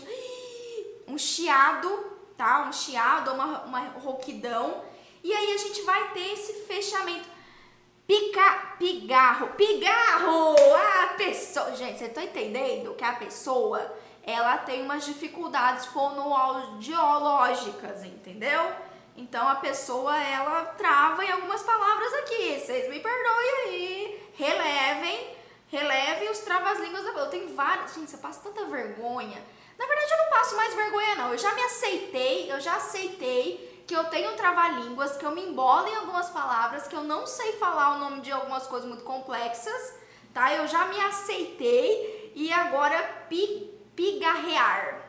um 1.07 1.17
chiado, 1.17 1.89
tá? 2.35 2.67
Um 2.67 2.73
chiado, 2.73 3.31
uma, 3.33 3.63
uma 3.63 3.79
rouquidão. 3.99 4.83
E 5.23 5.31
aí 5.33 5.53
a 5.53 5.57
gente 5.57 5.81
vai 5.81 6.11
ter 6.11 6.33
esse 6.33 6.53
fechamento. 6.65 7.27
Pica, 8.05 8.75
pigarro, 8.79 9.49
pigarro! 9.55 10.55
A 11.03 11.07
pessoa. 11.17 11.75
Gente, 11.75 11.99
você 11.99 12.09
tá 12.09 12.23
entendendo 12.23 12.95
que 12.95 13.03
a 13.03 13.13
pessoa 13.13 13.93
ela 14.27 14.57
tem 14.57 14.83
umas 14.83 15.05
dificuldades 15.05 15.85
fonoaudiológicas, 15.85 18.03
entendeu? 18.03 18.69
Então 19.15 19.47
a 19.47 19.55
pessoa 19.55 20.21
ela 20.21 20.65
trava 20.77 21.23
em 21.23 21.31
algumas 21.31 21.63
palavras 21.63 22.13
aqui. 22.15 22.59
Vocês 22.59 22.89
me 22.89 22.99
perdoem 22.99 23.49
aí. 23.63 24.29
Relevem, 24.35 25.33
relevem 25.69 26.29
os 26.29 26.39
travas-línguas 26.39 27.05
da 27.05 27.11
Eu 27.11 27.29
tenho 27.29 27.55
várias. 27.55 27.95
Gente, 27.95 28.11
você 28.11 28.17
passa 28.17 28.41
tanta 28.41 28.65
vergonha. 28.65 29.41
Na 29.79 29.85
verdade, 29.85 30.11
eu 30.11 30.17
não 30.17 30.29
passo 30.29 30.57
mais 30.57 30.73
vergonha, 30.73 31.15
não. 31.15 31.31
Eu 31.31 31.37
já 31.37 31.53
me 31.53 31.63
aceitei, 31.63 32.51
eu 32.51 32.59
já 32.59 32.75
aceitei 32.75 33.85
que 33.87 33.95
eu 33.95 34.03
tenho 34.09 34.35
trava-línguas, 34.35 35.15
que 35.15 35.25
eu 35.25 35.31
me 35.31 35.41
embolo 35.41 35.87
em 35.87 35.95
algumas 35.95 36.29
palavras, 36.29 36.89
que 36.89 36.95
eu 36.95 37.03
não 37.03 37.25
sei 37.25 37.53
falar 37.53 37.95
o 37.95 37.99
nome 37.99 38.19
de 38.19 38.33
algumas 38.33 38.67
coisas 38.67 38.89
muito 38.89 39.05
complexas, 39.05 39.93
tá? 40.33 40.53
Eu 40.53 40.67
já 40.67 40.83
me 40.87 40.99
aceitei 40.99 42.33
e 42.35 42.51
agora 42.51 43.01
pi, 43.29 43.76
pigarrear. 43.97 44.99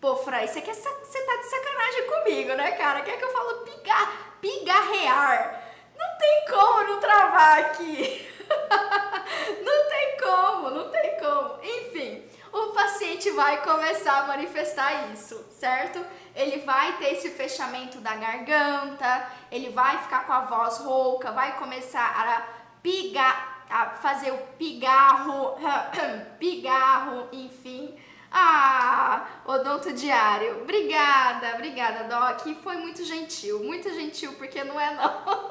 Pô, 0.00 0.14
Fran, 0.14 0.46
você, 0.46 0.62
quer, 0.62 0.72
você 0.72 1.22
tá 1.26 1.36
de 1.36 1.44
sacanagem 1.44 2.06
comigo, 2.06 2.54
né, 2.54 2.70
cara? 2.70 3.02
Quer 3.02 3.18
que 3.18 3.24
eu 3.24 3.32
falo 3.32 3.64
pigar, 3.64 4.38
pigarrear? 4.40 5.64
Não 5.98 6.18
tem 6.18 6.44
como 6.48 6.84
não 6.84 7.00
travar 7.00 7.58
aqui. 7.58 8.30
não 9.64 9.88
tem 9.88 10.16
como, 10.22 10.70
não 10.70 10.88
tem 10.88 11.18
como. 11.18 11.58
Enfim, 11.64 12.24
o 12.52 12.68
paciente 12.68 13.28
vai 13.32 13.60
começar 13.62 14.18
a 14.18 14.26
manifestar 14.28 15.12
isso, 15.12 15.44
certo? 15.58 16.04
Ele 16.36 16.58
vai 16.58 16.96
ter 16.98 17.14
esse 17.14 17.30
fechamento 17.30 17.98
da 17.98 18.14
garganta, 18.14 19.28
ele 19.50 19.70
vai 19.70 19.98
ficar 19.98 20.24
com 20.24 20.32
a 20.32 20.42
voz 20.42 20.78
rouca, 20.78 21.32
vai 21.32 21.58
começar 21.58 22.06
a 22.06 22.42
pigar, 22.80 23.64
a 23.68 23.86
fazer 23.90 24.30
o 24.30 24.38
pigarro, 24.56 25.56
pigarro, 26.38 27.28
enfim 27.32 27.98
ah, 28.30 29.26
Odonto 29.46 29.92
Diário, 29.92 30.62
obrigada, 30.62 31.54
obrigada, 31.54 32.04
Doc. 32.04 32.46
Foi 32.62 32.76
muito 32.76 33.04
gentil, 33.04 33.62
muito 33.64 33.88
gentil, 33.94 34.32
porque 34.34 34.62
não 34.64 34.78
é 34.78 34.94
não. 34.94 35.48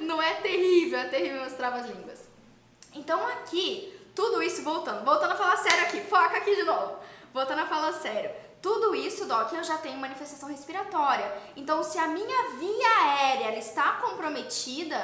não 0.00 0.22
é 0.22 0.34
terrível, 0.34 0.98
é 0.98 1.08
terrível 1.08 1.42
as 1.42 1.54
travas-línguas. 1.54 2.28
Então 2.94 3.26
aqui, 3.28 3.92
tudo 4.14 4.42
isso 4.42 4.62
voltando, 4.62 5.04
voltando 5.04 5.32
a 5.32 5.36
falar 5.36 5.56
sério 5.56 5.84
aqui, 5.84 6.00
foca 6.00 6.36
aqui 6.36 6.54
de 6.54 6.62
novo. 6.62 6.96
Voltando 7.32 7.60
a 7.60 7.66
falar 7.66 7.92
sério. 7.94 8.30
Tudo 8.62 8.94
isso, 8.94 9.26
Doc, 9.26 9.52
eu 9.52 9.62
já 9.62 9.76
tenho 9.76 9.98
manifestação 9.98 10.48
respiratória. 10.48 11.30
Então, 11.54 11.82
se 11.82 11.98
a 11.98 12.06
minha 12.06 12.56
via 12.58 12.88
aérea 13.02 13.58
está 13.58 13.94
comprometida, 14.00 14.96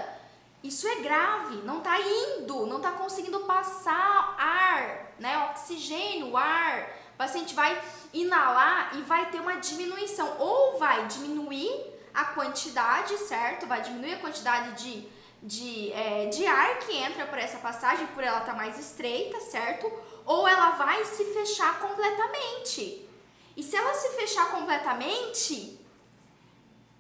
isso 0.63 0.87
é 0.87 0.97
grave, 0.97 1.57
não 1.65 1.79
está 1.79 1.99
indo, 1.99 2.67
não 2.67 2.77
está 2.77 2.93
conseguindo 2.93 3.41
passar 3.41 4.37
ar, 4.39 5.15
né? 5.19 5.51
Oxigênio, 5.51 6.37
ar. 6.37 6.91
O 7.15 7.17
paciente 7.17 7.55
vai 7.55 7.81
inalar 8.13 8.97
e 8.97 9.03
vai 9.03 9.31
ter 9.31 9.41
uma 9.41 9.57
diminuição, 9.57 10.37
ou 10.39 10.79
vai 10.79 11.07
diminuir 11.07 11.71
a 12.13 12.27
quantidade, 12.27 13.17
certo? 13.19 13.67
Vai 13.67 13.81
diminuir 13.81 14.15
a 14.15 14.19
quantidade 14.19 14.83
de, 14.83 15.09
de, 15.43 15.93
é, 15.93 16.27
de 16.27 16.47
ar 16.47 16.79
que 16.81 16.95
entra 16.95 17.27
por 17.27 17.39
essa 17.39 17.59
passagem, 17.59 18.07
por 18.09 18.23
ela 18.23 18.41
estar 18.41 18.53
tá 18.53 18.59
mais 18.59 18.79
estreita, 18.79 19.41
certo? 19.41 19.91
Ou 20.27 20.47
ela 20.47 20.71
vai 20.73 21.03
se 21.07 21.25
fechar 21.33 21.79
completamente. 21.81 23.09
E 23.57 23.63
se 23.63 23.77
ela 23.77 23.95
se 23.95 24.11
fechar 24.11 24.51
completamente, 24.51 25.81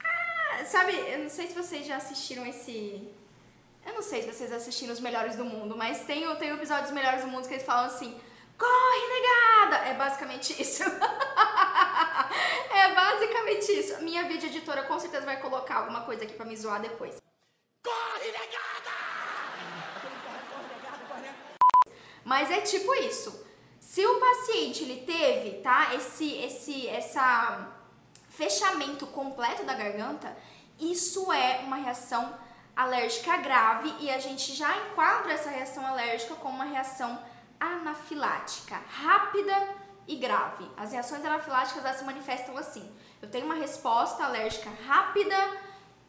ah, 0.02 0.64
sabe, 0.64 0.92
eu 0.92 1.18
não 1.20 1.28
sei 1.28 1.46
se 1.46 1.54
vocês 1.54 1.86
já 1.86 1.96
assistiram 1.96 2.46
esse 2.46 3.19
eu 3.84 3.94
não 3.94 4.02
sei 4.02 4.22
se 4.22 4.32
vocês 4.32 4.52
assistiram 4.52 4.92
Os 4.92 5.00
Melhores 5.00 5.36
do 5.36 5.44
Mundo, 5.44 5.76
mas 5.76 6.04
tem, 6.04 6.22
tem 6.36 6.52
um 6.52 6.56
episódio 6.56 6.84
dos 6.84 6.92
Melhores 6.92 7.22
do 7.22 7.28
Mundo 7.28 7.46
que 7.46 7.54
eles 7.54 7.64
falam 7.64 7.86
assim: 7.86 8.20
Corre, 8.58 9.06
negada! 9.08 9.88
É 9.88 9.94
basicamente 9.94 10.60
isso. 10.60 10.82
é 12.74 12.94
basicamente 12.94 13.72
isso. 13.72 14.02
Minha 14.02 14.24
vídeo 14.24 14.48
editora 14.48 14.82
com 14.82 15.00
certeza 15.00 15.24
vai 15.24 15.40
colocar 15.40 15.76
alguma 15.76 16.02
coisa 16.02 16.24
aqui 16.24 16.34
pra 16.34 16.44
me 16.44 16.56
zoar 16.56 16.80
depois. 16.80 17.16
Corre, 17.82 18.26
negada! 18.26 18.60
Mas 22.22 22.50
é 22.50 22.60
tipo 22.60 22.94
isso. 22.96 23.46
Se 23.80 24.04
o 24.06 24.20
paciente 24.20 24.84
ele 24.84 25.06
teve, 25.06 25.62
tá, 25.62 25.94
esse 25.94 26.30
esse 26.36 26.86
essa 26.86 27.66
fechamento 28.28 29.06
completo 29.06 29.64
da 29.64 29.74
garganta, 29.74 30.36
isso 30.78 31.32
é 31.32 31.60
uma 31.64 31.76
reação 31.76 32.38
alérgica 32.82 33.36
grave 33.36 33.94
e 34.00 34.10
a 34.10 34.18
gente 34.18 34.54
já 34.54 34.74
enquadra 34.76 35.32
essa 35.32 35.50
reação 35.50 35.86
alérgica 35.86 36.34
como 36.36 36.54
uma 36.54 36.64
reação 36.64 37.18
anafilática, 37.58 38.80
rápida 38.88 39.68
e 40.08 40.16
grave. 40.16 40.68
As 40.76 40.92
reações 40.92 41.24
anafiláticas 41.24 41.84
elas 41.84 41.96
se 41.96 42.04
manifestam 42.04 42.56
assim: 42.56 42.90
eu 43.20 43.30
tenho 43.30 43.44
uma 43.44 43.54
resposta 43.54 44.24
alérgica 44.24 44.70
rápida 44.86 45.36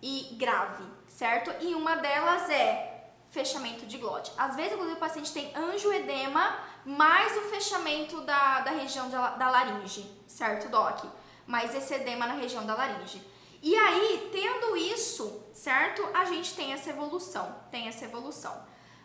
e 0.01 0.35
grave, 0.39 0.83
certo? 1.07 1.51
E 1.61 1.75
uma 1.75 1.95
delas 1.97 2.49
é 2.49 2.91
fechamento 3.29 3.85
de 3.85 3.97
glote. 3.97 4.31
Às 4.37 4.55
vezes, 4.55 4.73
inclusive, 4.73 4.97
o 4.97 4.99
paciente 4.99 5.31
tem 5.33 5.55
angioedema 5.55 6.57
mais 6.85 7.37
o 7.37 7.41
fechamento 7.49 8.21
da, 8.21 8.61
da 8.61 8.71
região 8.71 9.09
da, 9.09 9.31
da 9.31 9.49
laringe, 9.49 10.09
certo, 10.27 10.69
Doc? 10.69 11.05
Mais 11.45 11.75
esse 11.75 11.93
edema 11.93 12.27
na 12.27 12.33
região 12.33 12.65
da 12.65 12.75
laringe. 12.75 13.21
E 13.61 13.75
aí, 13.75 14.29
tendo 14.31 14.75
isso, 14.75 15.45
certo? 15.53 16.07
A 16.13 16.25
gente 16.25 16.55
tem 16.55 16.73
essa 16.73 16.89
evolução, 16.89 17.55
tem 17.69 17.87
essa 17.87 18.05
evolução. 18.05 18.53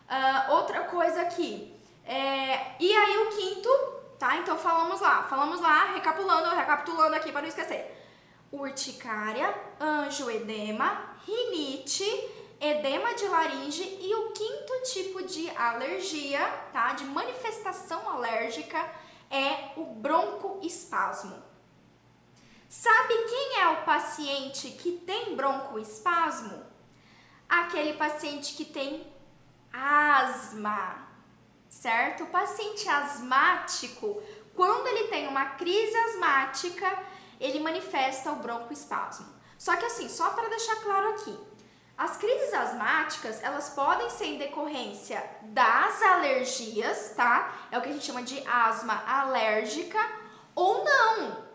Uh, 0.09 0.53
outra 0.53 0.85
coisa 0.85 1.23
aqui, 1.23 1.77
é, 2.05 2.77
e 2.79 2.93
aí 2.97 3.19
o 3.19 3.31
quinto, 3.31 3.69
tá? 4.19 4.37
Então 4.37 4.57
falamos 4.57 5.01
lá, 5.01 5.25
falamos 5.25 5.61
lá, 5.61 5.93
recapitulando, 5.93 6.55
recapitulando 6.55 7.17
aqui 7.17 7.33
para 7.33 7.43
não 7.43 7.49
esquecer. 7.49 7.93
Urticária, 8.53 9.53
angioedema, 9.81 11.17
rinite, 11.27 12.05
edema 12.61 13.13
de 13.15 13.27
laringe 13.27 13.99
e 14.01 14.15
o 14.15 14.31
quinto 14.31 14.83
tipo 14.85 15.23
de 15.25 15.51
alergia, 15.51 16.47
tá? 16.73 16.93
De 16.93 17.05
manifestação 17.05 18.09
alérgica 18.09 18.79
é 19.29 19.73
o 19.77 19.85
broncoespasmo. 19.85 21.46
Sabe 22.69 23.15
quem 23.29 23.61
é 23.61 23.69
o 23.69 23.85
paciente 23.85 24.71
que 24.71 24.93
tem 25.07 25.37
broncoespasmo? 25.37 26.65
Aquele 27.49 27.93
paciente 27.93 28.55
que 28.55 28.65
tem 28.65 29.07
asma, 29.73 31.07
certo? 31.69 32.25
O 32.25 32.29
paciente 32.29 32.89
asmático, 32.89 34.21
quando 34.55 34.87
ele 34.89 35.09
tem 35.09 35.29
uma 35.29 35.51
crise 35.51 35.97
asmática, 35.97 37.05
ele 37.41 37.61
manifesta 37.61 38.33
o 38.33 38.37
broncoespasmo. 38.37 39.35
Só 39.57 39.77
que 39.77 39.85
assim, 39.85 40.09
só 40.09 40.31
para 40.31 40.49
deixar 40.49 40.77
claro 40.77 41.11
aqui, 41.11 41.39
as 41.97 42.17
crises 42.17 42.53
asmáticas, 42.53 43.43
elas 43.43 43.71
podem 43.71 44.11
ser 44.11 44.27
em 44.27 44.39
decorrência 44.39 45.25
das 45.45 46.03
alergias, 46.03 47.15
tá? 47.17 47.69
É 47.71 47.79
o 47.79 47.81
que 47.81 47.89
a 47.89 47.93
gente 47.93 48.05
chama 48.05 48.23
de 48.23 48.47
asma 48.47 49.03
alérgica 49.07 49.99
ou 50.55 50.85
não. 50.85 51.46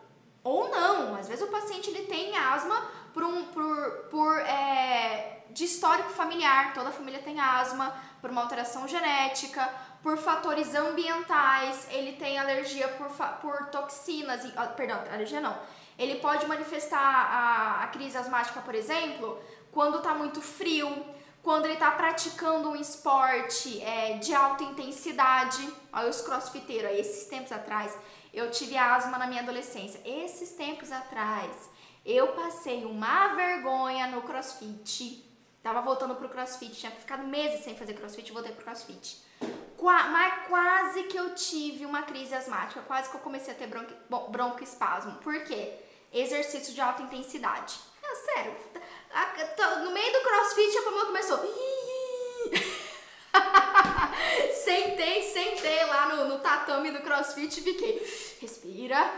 Ou 0.43 0.69
não, 0.69 1.15
às 1.15 1.27
vezes 1.27 1.43
o 1.43 1.51
paciente 1.51 1.89
ele 1.89 2.05
tem 2.05 2.35
asma 2.35 2.89
por 3.13 3.23
um 3.23 3.45
por, 3.45 3.91
por 4.09 4.39
é, 4.39 5.43
de 5.51 5.65
histórico 5.65 6.09
familiar, 6.09 6.73
toda 6.73 6.89
a 6.89 6.91
família 6.91 7.21
tem 7.21 7.39
asma, 7.39 7.93
por 8.19 8.29
uma 8.29 8.41
alteração 8.41 8.87
genética, 8.87 9.69
por 10.01 10.17
fatores 10.17 10.73
ambientais, 10.73 11.87
ele 11.91 12.13
tem 12.13 12.39
alergia 12.39 12.87
por, 12.89 13.09
por 13.41 13.67
toxinas, 13.67 14.41
perdão, 14.75 14.99
alergia 15.11 15.41
não. 15.41 15.57
Ele 15.97 16.15
pode 16.15 16.47
manifestar 16.47 16.99
a, 16.99 17.83
a 17.83 17.87
crise 17.87 18.17
asmática, 18.17 18.61
por 18.61 18.73
exemplo, 18.73 19.39
quando 19.71 19.97
está 19.97 20.15
muito 20.15 20.41
frio, 20.41 21.05
quando 21.43 21.65
ele 21.65 21.73
está 21.73 21.91
praticando 21.91 22.69
um 22.69 22.75
esporte 22.75 23.81
é, 23.81 24.17
de 24.17 24.33
alta 24.33 24.63
intensidade. 24.63 25.67
Olha 25.93 26.09
os 26.09 26.21
crossfiteiros 26.21 26.89
aí, 26.89 26.99
esses 26.99 27.27
tempos 27.27 27.51
atrás, 27.51 27.95
eu 28.33 28.49
tive 28.49 28.77
asma 28.77 29.17
na 29.17 29.27
minha 29.27 29.41
adolescência. 29.41 30.01
Esses 30.05 30.51
tempos 30.51 30.91
atrás, 30.91 31.69
eu 32.05 32.27
passei 32.29 32.85
uma 32.85 33.29
vergonha 33.35 34.07
no 34.07 34.21
crossfit. 34.21 35.25
Tava 35.61 35.81
voltando 35.81 36.15
pro 36.15 36.29
crossfit, 36.29 36.73
tinha 36.73 36.91
ficado 36.91 37.23
meses 37.23 37.63
sem 37.63 37.75
fazer 37.75 37.93
crossfit 37.93 38.31
voltei 38.31 38.51
pro 38.51 38.63
crossfit. 38.63 39.21
Qua, 39.77 40.03
mas 40.09 40.47
quase 40.47 41.03
que 41.03 41.17
eu 41.17 41.35
tive 41.35 41.85
uma 41.85 42.03
crise 42.03 42.33
asmática, 42.33 42.81
quase 42.81 43.09
que 43.09 43.15
eu 43.15 43.21
comecei 43.21 43.53
a 43.53 43.57
ter 43.57 43.67
bronqui, 43.67 43.93
broncoespasmo. 44.29 45.15
Por 45.17 45.43
quê? 45.43 45.73
Exercício 46.11 46.73
de 46.73 46.81
alta 46.81 47.03
intensidade. 47.03 47.79
É 48.03 48.15
sério, 48.15 48.55
no 49.83 49.91
meio 49.91 50.13
do 50.13 50.19
crossfit 50.21 50.77
a 50.77 50.81
Pamela 50.81 51.05
começou. 51.05 51.39
sentei, 54.63 55.23
sentei 55.23 55.85
lá 55.85 56.15
no, 56.15 56.27
no 56.27 56.39
tatame 56.39 56.91
do 56.91 57.01
crossfit 57.01 57.59
e 57.59 57.63
fiquei. 57.63 58.37
Respira, 58.39 59.11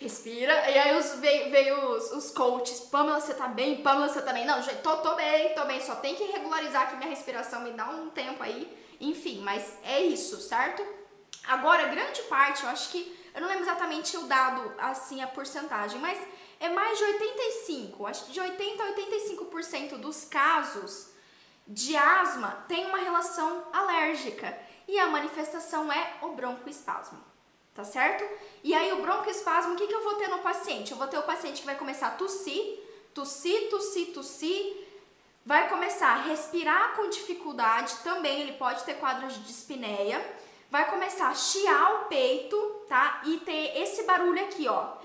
respira. 0.00 0.70
E 0.70 0.78
aí 0.78 0.96
os, 0.96 1.14
veio, 1.16 1.50
veio 1.50 1.90
os, 1.90 2.12
os 2.12 2.30
coaches. 2.30 2.80
Pamela, 2.80 3.20
você 3.20 3.34
tá 3.34 3.48
bem? 3.48 3.82
Pamela, 3.82 4.08
você 4.08 4.22
tá 4.22 4.32
bem? 4.32 4.44
Não, 4.44 4.62
gente, 4.62 4.82
tô, 4.82 4.96
tô 4.98 5.14
bem, 5.14 5.54
tô 5.54 5.64
bem. 5.64 5.80
Só 5.80 5.96
tem 5.96 6.14
que 6.14 6.24
regularizar 6.24 6.82
aqui 6.82 6.96
minha 6.96 7.10
respiração, 7.10 7.62
me 7.62 7.72
dá 7.72 7.88
um 7.90 8.10
tempo 8.10 8.42
aí. 8.42 8.70
Enfim, 9.00 9.40
mas 9.42 9.78
é 9.82 10.00
isso, 10.00 10.40
certo? 10.40 10.84
Agora, 11.46 11.88
grande 11.88 12.22
parte, 12.22 12.62
eu 12.62 12.68
acho 12.70 12.90
que. 12.90 13.20
Eu 13.34 13.40
não 13.40 13.48
lembro 13.48 13.64
exatamente 13.64 14.14
o 14.18 14.24
dado, 14.24 14.74
assim, 14.76 15.22
a 15.22 15.26
porcentagem, 15.26 15.98
mas 15.98 16.18
é 16.60 16.68
mais 16.68 16.98
de 16.98 17.04
85, 17.04 18.06
acho 18.06 18.26
que 18.26 18.32
de 18.32 18.40
80 18.40 18.82
a 18.82 18.94
85% 18.94 19.96
dos 19.96 20.24
casos 20.26 21.11
de 21.66 21.96
asma 21.96 22.64
tem 22.68 22.86
uma 22.86 22.98
relação 22.98 23.64
alérgica 23.72 24.56
e 24.88 24.98
a 24.98 25.06
manifestação 25.06 25.92
é 25.92 26.14
o 26.22 26.28
broncoespasmo, 26.30 27.18
tá 27.74 27.84
certo? 27.84 28.24
E 28.62 28.74
aí 28.74 28.92
o 28.92 29.02
broncoespasmo, 29.02 29.74
o 29.74 29.76
que, 29.76 29.86
que 29.86 29.94
eu 29.94 30.02
vou 30.02 30.14
ter 30.16 30.28
no 30.28 30.40
paciente? 30.40 30.92
Eu 30.92 30.98
vou 30.98 31.06
ter 31.06 31.18
o 31.18 31.22
paciente 31.22 31.60
que 31.60 31.66
vai 31.66 31.76
começar 31.76 32.08
a 32.08 32.12
tossir, 32.12 32.80
tossir, 33.14 33.70
tossir, 33.70 34.12
tossir, 34.12 34.88
vai 35.44 35.68
começar 35.68 36.08
a 36.08 36.22
respirar 36.22 36.94
com 36.94 37.08
dificuldade, 37.08 37.96
também 38.04 38.40
ele 38.40 38.52
pode 38.52 38.82
ter 38.84 38.94
quadros 38.94 39.34
de 39.34 39.40
dispneia, 39.40 40.24
vai 40.70 40.88
começar 40.90 41.28
a 41.28 41.34
chiar 41.34 41.94
o 41.94 42.04
peito, 42.06 42.56
tá? 42.88 43.22
E 43.24 43.38
ter 43.38 43.78
esse 43.78 44.02
barulho 44.04 44.42
aqui, 44.42 44.68
ó 44.68 44.96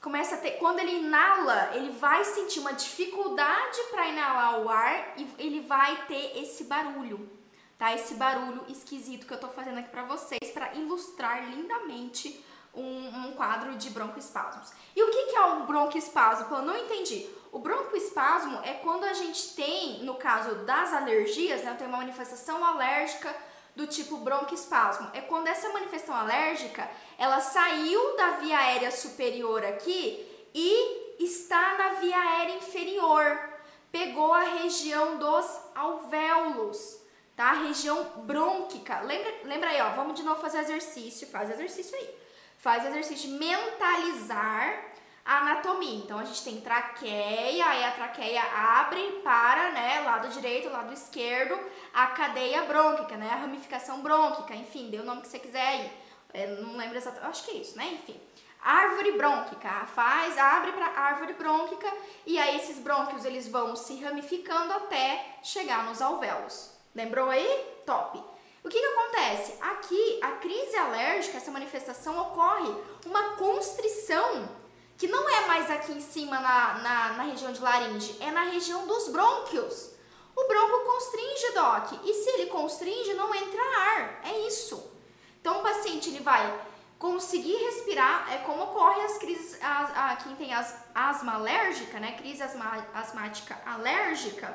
começa 0.00 0.34
a 0.34 0.38
ter, 0.38 0.52
quando 0.52 0.78
ele 0.78 0.98
inala, 0.98 1.70
ele 1.74 1.90
vai 1.90 2.24
sentir 2.24 2.60
uma 2.60 2.72
dificuldade 2.72 3.78
para 3.90 4.08
inalar 4.08 4.60
o 4.60 4.68
ar 4.68 5.14
e 5.16 5.28
ele 5.38 5.60
vai 5.60 6.06
ter 6.06 6.38
esse 6.38 6.64
barulho, 6.64 7.30
tá? 7.78 7.94
Esse 7.94 8.14
barulho 8.14 8.64
esquisito 8.68 9.26
que 9.26 9.34
eu 9.34 9.40
tô 9.40 9.48
fazendo 9.48 9.78
aqui 9.78 9.90
para 9.90 10.04
vocês 10.04 10.50
para 10.52 10.74
ilustrar 10.74 11.44
lindamente 11.50 12.44
um, 12.74 13.26
um, 13.26 13.32
quadro 13.32 13.76
de 13.76 13.90
broncoespasmos. 13.90 14.72
E 14.94 15.02
o 15.02 15.10
que, 15.10 15.26
que 15.26 15.36
é 15.36 15.44
um 15.44 15.66
broncoespasmo? 15.66 16.54
Eu 16.54 16.62
não 16.62 16.76
entendi. 16.76 17.28
O 17.52 17.58
broncoespasmo 17.58 18.60
é 18.62 18.74
quando 18.74 19.04
a 19.04 19.12
gente 19.12 19.54
tem, 19.54 20.04
no 20.04 20.14
caso 20.14 20.54
das 20.64 20.92
alergias, 20.92 21.62
né, 21.62 21.74
tem 21.76 21.86
uma 21.86 21.98
manifestação 21.98 22.64
alérgica 22.64 23.34
do 23.74 23.86
tipo 23.86 24.18
broncoespasmo. 24.18 25.10
É 25.12 25.20
quando 25.20 25.46
essa 25.46 25.68
manifestação 25.70 26.14
alérgica, 26.14 26.88
ela 27.18 27.40
saiu 27.40 28.16
da 28.16 28.32
via 28.32 28.58
aérea 28.58 28.90
superior 28.90 29.64
aqui 29.64 30.26
e 30.54 31.24
está 31.24 31.76
na 31.76 31.88
via 32.00 32.16
aérea 32.16 32.56
inferior. 32.56 33.50
Pegou 33.90 34.32
a 34.32 34.42
região 34.42 35.18
dos 35.18 35.60
alvéolos, 35.74 37.00
tá? 37.34 37.50
A 37.50 37.62
região 37.64 38.04
brônquica. 38.24 39.00
Lembra, 39.00 39.32
lembra 39.44 39.70
aí, 39.70 39.80
ó, 39.80 39.90
vamos 39.90 40.14
de 40.14 40.22
novo 40.22 40.40
fazer 40.40 40.58
exercício, 40.60 41.26
faz 41.28 41.50
exercício 41.50 41.96
aí. 41.96 42.14
Faz 42.58 42.84
exercício 42.84 43.30
mentalizar 43.30 44.89
a 45.24 45.38
anatomia. 45.38 45.98
Então 45.98 46.18
a 46.18 46.24
gente 46.24 46.42
tem 46.42 46.60
traqueia, 46.60 47.64
aí 47.66 47.84
a 47.84 47.92
traqueia 47.92 48.42
abre 48.42 49.20
para, 49.22 49.70
né, 49.70 50.00
lado 50.00 50.28
direito, 50.28 50.70
lado 50.70 50.92
esquerdo, 50.92 51.58
a 51.92 52.08
cadeia 52.08 52.62
brônquica, 52.62 53.16
né, 53.16 53.30
a 53.32 53.36
ramificação 53.36 54.00
brônquica, 54.00 54.54
enfim, 54.54 54.90
dê 54.90 54.98
o 54.98 55.04
nome 55.04 55.22
que 55.22 55.28
você 55.28 55.38
quiser 55.38 55.66
aí. 55.66 55.92
Eu 56.32 56.62
não 56.62 56.76
lembro 56.76 56.96
exatamente, 56.96 57.30
acho 57.30 57.44
que 57.44 57.50
é 57.50 57.54
isso, 57.54 57.76
né, 57.76 57.86
enfim. 57.92 58.20
Árvore 58.62 59.12
brônquica, 59.12 59.86
faz, 59.86 60.36
abre 60.36 60.72
para 60.72 60.86
árvore 60.86 61.32
brônquica 61.32 61.90
e 62.26 62.38
aí 62.38 62.56
esses 62.56 62.78
brônquios 62.78 63.24
eles 63.24 63.48
vão 63.48 63.74
se 63.74 63.98
ramificando 64.02 64.72
até 64.74 65.38
chegar 65.42 65.84
nos 65.84 66.02
alvéolos. 66.02 66.70
Lembrou 66.94 67.30
aí? 67.30 67.46
Top. 67.86 68.22
O 68.62 68.68
que, 68.68 68.78
que 68.78 68.86
acontece? 68.86 69.54
Aqui, 69.62 70.20
a 70.22 70.32
crise 70.32 70.76
alérgica, 70.76 71.38
essa 71.38 71.50
manifestação 71.50 72.20
ocorre 72.20 72.70
uma 73.06 73.36
constrição 73.36 74.59
que 75.00 75.08
não 75.08 75.26
é 75.30 75.46
mais 75.46 75.70
aqui 75.70 75.92
em 75.92 76.00
cima 76.00 76.38
na, 76.40 76.74
na, 76.74 77.12
na 77.14 77.22
região 77.22 77.50
de 77.50 77.60
laringe, 77.62 78.14
é 78.20 78.30
na 78.30 78.42
região 78.42 78.86
dos 78.86 79.08
brônquios. 79.08 79.92
O 80.36 80.46
bronco 80.46 80.84
constringe, 80.84 81.52
Doc, 81.54 82.04
e 82.04 82.12
se 82.12 82.28
ele 82.28 82.50
constringe, 82.50 83.14
não 83.14 83.34
entra 83.34 83.62
ar, 83.62 84.20
é 84.24 84.46
isso. 84.46 84.92
Então 85.40 85.60
o 85.60 85.62
paciente 85.62 86.10
ele 86.10 86.20
vai 86.20 86.54
conseguir 86.98 87.56
respirar, 87.56 88.30
é 88.30 88.38
como 88.44 88.64
ocorre 88.64 89.00
as 89.00 89.16
crises, 89.16 89.58
a, 89.62 90.10
a, 90.10 90.16
quem 90.16 90.36
tem 90.36 90.52
as, 90.52 90.84
asma 90.94 91.36
alérgica, 91.36 91.98
né, 91.98 92.12
crise 92.18 92.42
asma, 92.42 92.86
asmática 92.92 93.58
alérgica, 93.64 94.54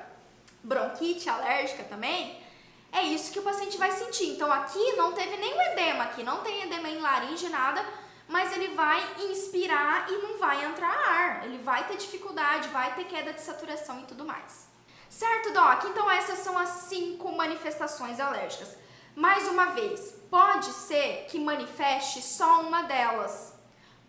bronquite 0.61 1.27
alérgica 1.27 1.85
também, 1.85 2.39
é 2.91 3.01
isso 3.01 3.31
que 3.31 3.39
o 3.39 3.43
paciente 3.43 3.79
vai 3.79 3.91
sentir. 3.91 4.33
Então 4.33 4.51
aqui 4.51 4.93
não 4.93 5.11
teve 5.11 5.37
nenhum 5.37 5.59
edema, 5.59 6.03
aqui 6.03 6.21
não 6.21 6.41
tem 6.41 6.61
edema 6.61 6.87
em 6.87 6.99
laringe, 6.99 7.49
nada, 7.49 7.83
mas 8.27 8.51
ele 8.53 8.69
vai 8.69 9.03
inspirar 9.29 10.11
e 10.11 10.17
não 10.17 10.37
vai 10.37 10.65
entrar 10.65 10.89
ar. 10.89 11.45
Ele 11.45 11.59
vai 11.59 11.87
ter 11.87 11.97
dificuldade, 11.97 12.69
vai 12.69 12.93
ter 12.95 13.05
queda 13.05 13.33
de 13.33 13.41
saturação 13.41 14.01
e 14.01 14.05
tudo 14.05 14.25
mais. 14.25 14.67
Certo, 15.09 15.53
Doc? 15.53 15.85
Então 15.85 16.09
essas 16.09 16.39
são 16.39 16.57
as 16.57 16.69
cinco 16.69 17.31
manifestações 17.31 18.19
alérgicas. 18.19 18.75
Mais 19.15 19.47
uma 19.47 19.67
vez, 19.67 20.11
pode 20.29 20.65
ser 20.65 21.25
que 21.29 21.39
manifeste 21.39 22.21
só 22.21 22.61
uma 22.61 22.83
delas. 22.83 23.53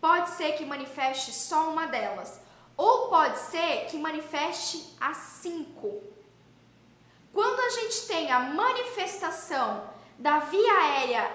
Pode 0.01 0.31
ser 0.31 0.53
que 0.53 0.65
manifeste 0.65 1.31
só 1.31 1.69
uma 1.69 1.85
delas. 1.85 2.41
Ou 2.75 3.07
pode 3.07 3.39
ser 3.39 3.85
que 3.85 3.97
manifeste 3.97 4.95
as 4.99 5.17
cinco. 5.17 6.03
Quando 7.31 7.59
a 7.59 7.69
gente 7.69 8.07
tem 8.07 8.31
a 8.31 8.39
manifestação 8.39 9.89
da 10.17 10.39
via 10.39 10.73
aérea, 10.73 11.31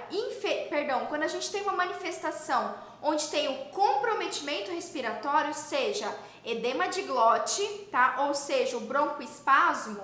perdão, 0.69 1.07
quando 1.07 1.23
a 1.23 1.29
gente 1.29 1.51
tem 1.51 1.63
uma 1.63 1.73
manifestação 1.73 2.75
onde 3.01 3.29
tem 3.29 3.49
o 3.49 3.65
comprometimento 3.67 4.71
respiratório, 4.71 5.55
seja 5.55 6.13
edema 6.45 6.89
de 6.89 7.03
glote, 7.03 7.63
tá? 7.91 8.17
Ou 8.27 8.35
seja, 8.35 8.77
o 8.77 8.81
broncoespasmo, 8.81 10.03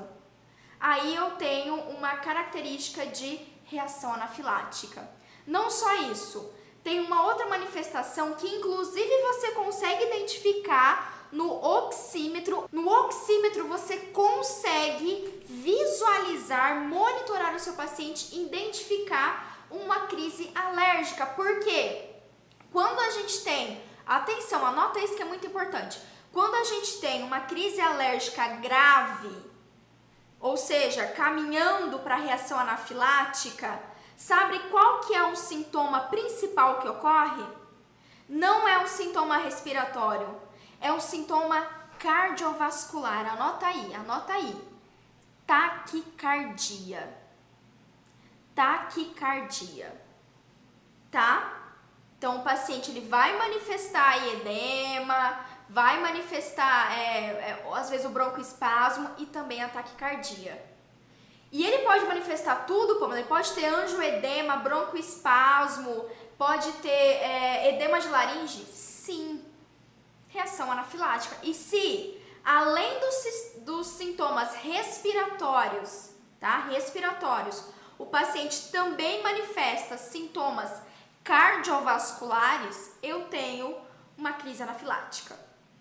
aí 0.79 1.14
eu 1.14 1.33
tenho 1.33 1.74
uma 1.74 2.16
característica 2.16 3.07
de 3.07 3.41
reação 3.64 4.12
anafilática. 4.14 5.09
Não 5.47 5.70
só 5.70 5.93
isso, 6.03 6.53
tem 6.83 7.01
uma 7.01 7.26
outra 7.26 7.47
manifestação 7.47 8.35
que 8.35 8.47
inclusive 8.47 9.22
você 9.22 9.53
consegue 9.53 10.05
identificar 10.05 11.18
no 11.33 11.62
oxímetro. 11.62 12.68
No 12.72 12.89
oxímetro 12.89 13.66
você 13.66 13.97
consegue 13.97 15.43
visualizar, 15.47 16.76
monitorar 16.76 17.55
o 17.55 17.61
seu 17.61 17.74
paciente, 17.74 18.35
identificar 18.39 19.66
uma 19.70 20.07
crise 20.07 20.51
alérgica. 20.55 21.26
Por 21.26 21.61
quê? 21.61 22.11
Quando 22.72 23.01
a 23.01 23.11
gente 23.11 23.43
tem, 23.43 23.83
atenção, 24.07 24.64
anota 24.64 25.01
isso 25.01 25.16
que 25.16 25.22
é 25.22 25.26
muito 25.26 25.47
importante. 25.47 26.01
Quando 26.33 26.55
a 26.55 26.64
gente 26.64 27.01
tem 27.01 27.22
uma 27.22 27.41
crise 27.41 27.81
alérgica 27.81 28.47
grave, 28.57 29.35
ou 30.41 30.57
seja, 30.57 31.07
caminhando 31.07 31.99
para 32.01 32.14
a 32.14 32.18
reação 32.18 32.59
anafilática, 32.59 33.81
sabe 34.16 34.59
qual 34.70 35.01
que 35.01 35.14
é 35.14 35.22
o 35.24 35.37
sintoma 35.37 36.01
principal 36.03 36.81
que 36.81 36.89
ocorre? 36.89 37.45
Não 38.29 38.68
é 38.68 38.79
um 38.79 38.87
sintoma 38.87 39.39
respiratório, 39.39 40.29
é 40.81 40.93
um 40.93 41.01
sintoma 41.01 41.66
cardiovascular. 41.99 43.33
Anota 43.33 43.66
aí, 43.66 43.95
anota 43.95 44.33
aí. 44.33 44.68
Taquicardia. 45.47 47.16
Taquicardia. 48.55 49.93
Tá? 51.11 51.55
Então 52.16 52.39
o 52.39 52.43
paciente 52.43 52.91
ele 52.91 53.09
vai 53.09 53.37
manifestar 53.39 54.26
edema, 54.35 55.39
vai 55.68 56.01
manifestar 56.01 56.93
é, 56.99 57.26
é, 57.26 57.68
às 57.72 57.89
vezes 57.89 58.07
o 58.07 58.11
broncoespasmo 58.11 59.11
e 59.18 59.26
também 59.26 59.62
a 59.62 59.68
taquicardia. 59.68 60.66
E 61.51 61.64
ele 61.64 61.85
pode 61.85 62.05
manifestar 62.05 62.66
tudo, 62.66 63.11
ele 63.14 63.24
pode 63.24 63.53
ter 63.53 63.66
angioedema, 63.66 64.57
broncoespasmo, 64.57 66.05
pode 66.37 66.70
ter 66.72 66.89
é, 66.89 67.74
edema 67.74 68.01
de 68.01 68.09
laringe? 68.09 68.64
Sim 68.66 69.47
reação 70.29 70.70
anafilática. 70.70 71.37
E 71.43 71.53
se 71.53 72.20
além 72.45 73.01
dos, 73.01 73.64
dos 73.64 73.87
sintomas 73.89 74.55
respiratórios, 74.55 76.11
tá? 76.41 76.61
Respiratórios, 76.61 77.64
o 77.99 78.07
paciente 78.07 78.70
também 78.70 79.22
manifesta 79.22 79.97
sintomas 79.97 80.70
cardiovasculares, 81.24 82.93
eu 83.03 83.26
tenho 83.26 83.76
uma 84.16 84.33
crise 84.33 84.62
anafilática, 84.62 85.39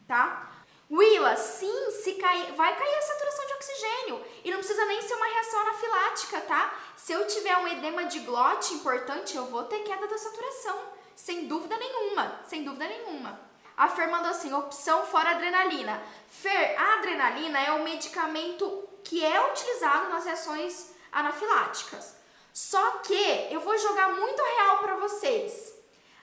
tá? 0.08 0.52
Willa, 0.90 1.36
sim, 1.36 1.92
se 1.92 2.14
cair, 2.14 2.54
vai 2.54 2.76
cair 2.76 2.96
a 2.96 3.02
saturação 3.02 3.46
de 3.46 3.54
oxigênio. 3.54 4.26
E 4.44 4.52
não 4.52 4.60
precisa 4.60 4.86
nem 4.86 5.02
ser 5.02 5.16
uma 5.16 5.26
reação 5.26 5.60
anafilática, 5.62 6.42
tá? 6.42 6.74
Se 6.96 7.12
eu 7.12 7.28
tiver 7.28 7.58
um 7.58 7.68
edema 7.68 8.06
de 8.06 8.20
glote 8.20 8.74
importante, 8.74 9.36
eu 9.36 9.46
vou 9.48 9.66
ter 9.66 9.80
queda 9.80 10.08
da 10.08 10.18
saturação. 10.18 10.80
Sem 11.14 11.48
dúvida 11.48 11.78
nenhuma, 11.78 12.42
sem 12.46 12.64
dúvida 12.64 12.88
nenhuma. 12.88 13.47
Afirmando 13.78 14.28
assim, 14.28 14.52
opção 14.54 15.06
fora 15.06 15.30
adrenalina. 15.30 16.02
Fer, 16.28 16.76
a 16.78 16.96
adrenalina 16.96 17.60
é 17.60 17.72
o 17.74 17.84
medicamento 17.84 18.90
que 19.04 19.24
é 19.24 19.52
utilizado 19.52 20.10
nas 20.10 20.26
reações 20.26 20.92
anafiláticas. 21.12 22.18
Só 22.52 22.98
que 23.00 23.48
eu 23.52 23.60
vou 23.60 23.78
jogar 23.78 24.14
muito 24.14 24.42
real 24.42 24.80
para 24.80 24.96
vocês. 24.96 25.76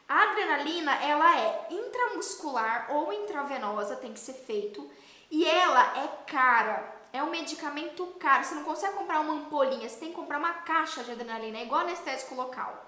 A 0.08 0.24
adrenalina, 0.24 0.92
ela 0.96 1.38
é 1.38 1.68
intramuscular 1.70 2.88
ou 2.90 3.12
intravenosa, 3.12 3.96
tem 3.96 4.12
que 4.12 4.18
ser 4.18 4.34
feito, 4.34 4.90
e 5.30 5.46
ela 5.46 6.04
é 6.04 6.08
cara. 6.26 6.92
É 7.12 7.22
um 7.22 7.30
medicamento 7.30 8.04
caro. 8.18 8.42
Você 8.42 8.56
não 8.56 8.64
consegue 8.64 8.94
comprar 8.94 9.20
uma 9.20 9.34
ampolinha, 9.34 9.88
você 9.88 10.00
tem 10.00 10.08
que 10.08 10.16
comprar 10.16 10.38
uma 10.38 10.52
caixa 10.52 11.04
de 11.04 11.12
adrenalina, 11.12 11.58
é 11.58 11.62
igual 11.62 11.82
anestésico 11.82 12.34
local. 12.34 12.84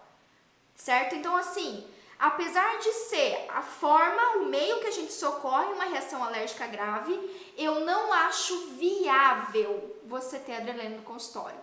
Certo? 0.75 1.15
Então, 1.15 1.37
assim, 1.37 1.89
apesar 2.19 2.79
de 2.79 2.93
ser 2.93 3.47
a 3.49 3.63
forma, 3.63 4.39
o 4.39 4.47
meio 4.47 4.81
que 4.81 4.87
a 4.87 4.93
gente 4.93 5.13
socorre 5.13 5.73
uma 5.73 5.85
reação 5.85 6.23
alérgica 6.23 6.67
grave, 6.67 7.53
eu 7.57 7.81
não 7.81 8.13
acho 8.13 8.69
viável 8.71 9.97
você 10.05 10.39
ter 10.39 10.57
adrenalina 10.57 10.97
no 10.97 11.03
consultório. 11.03 11.59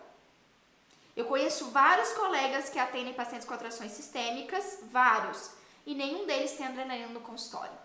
Eu 1.15 1.25
conheço 1.25 1.69
vários 1.71 2.11
colegas 2.13 2.69
que 2.69 2.79
atendem 2.79 3.13
pacientes 3.13 3.47
com 3.47 3.53
atrações 3.53 3.91
sistêmicas, 3.91 4.79
vários, 4.91 5.51
e 5.85 5.93
nenhum 5.93 6.25
deles 6.25 6.53
tem 6.53 6.65
adrenalina 6.65 7.09
no 7.09 7.19
consultório, 7.21 7.77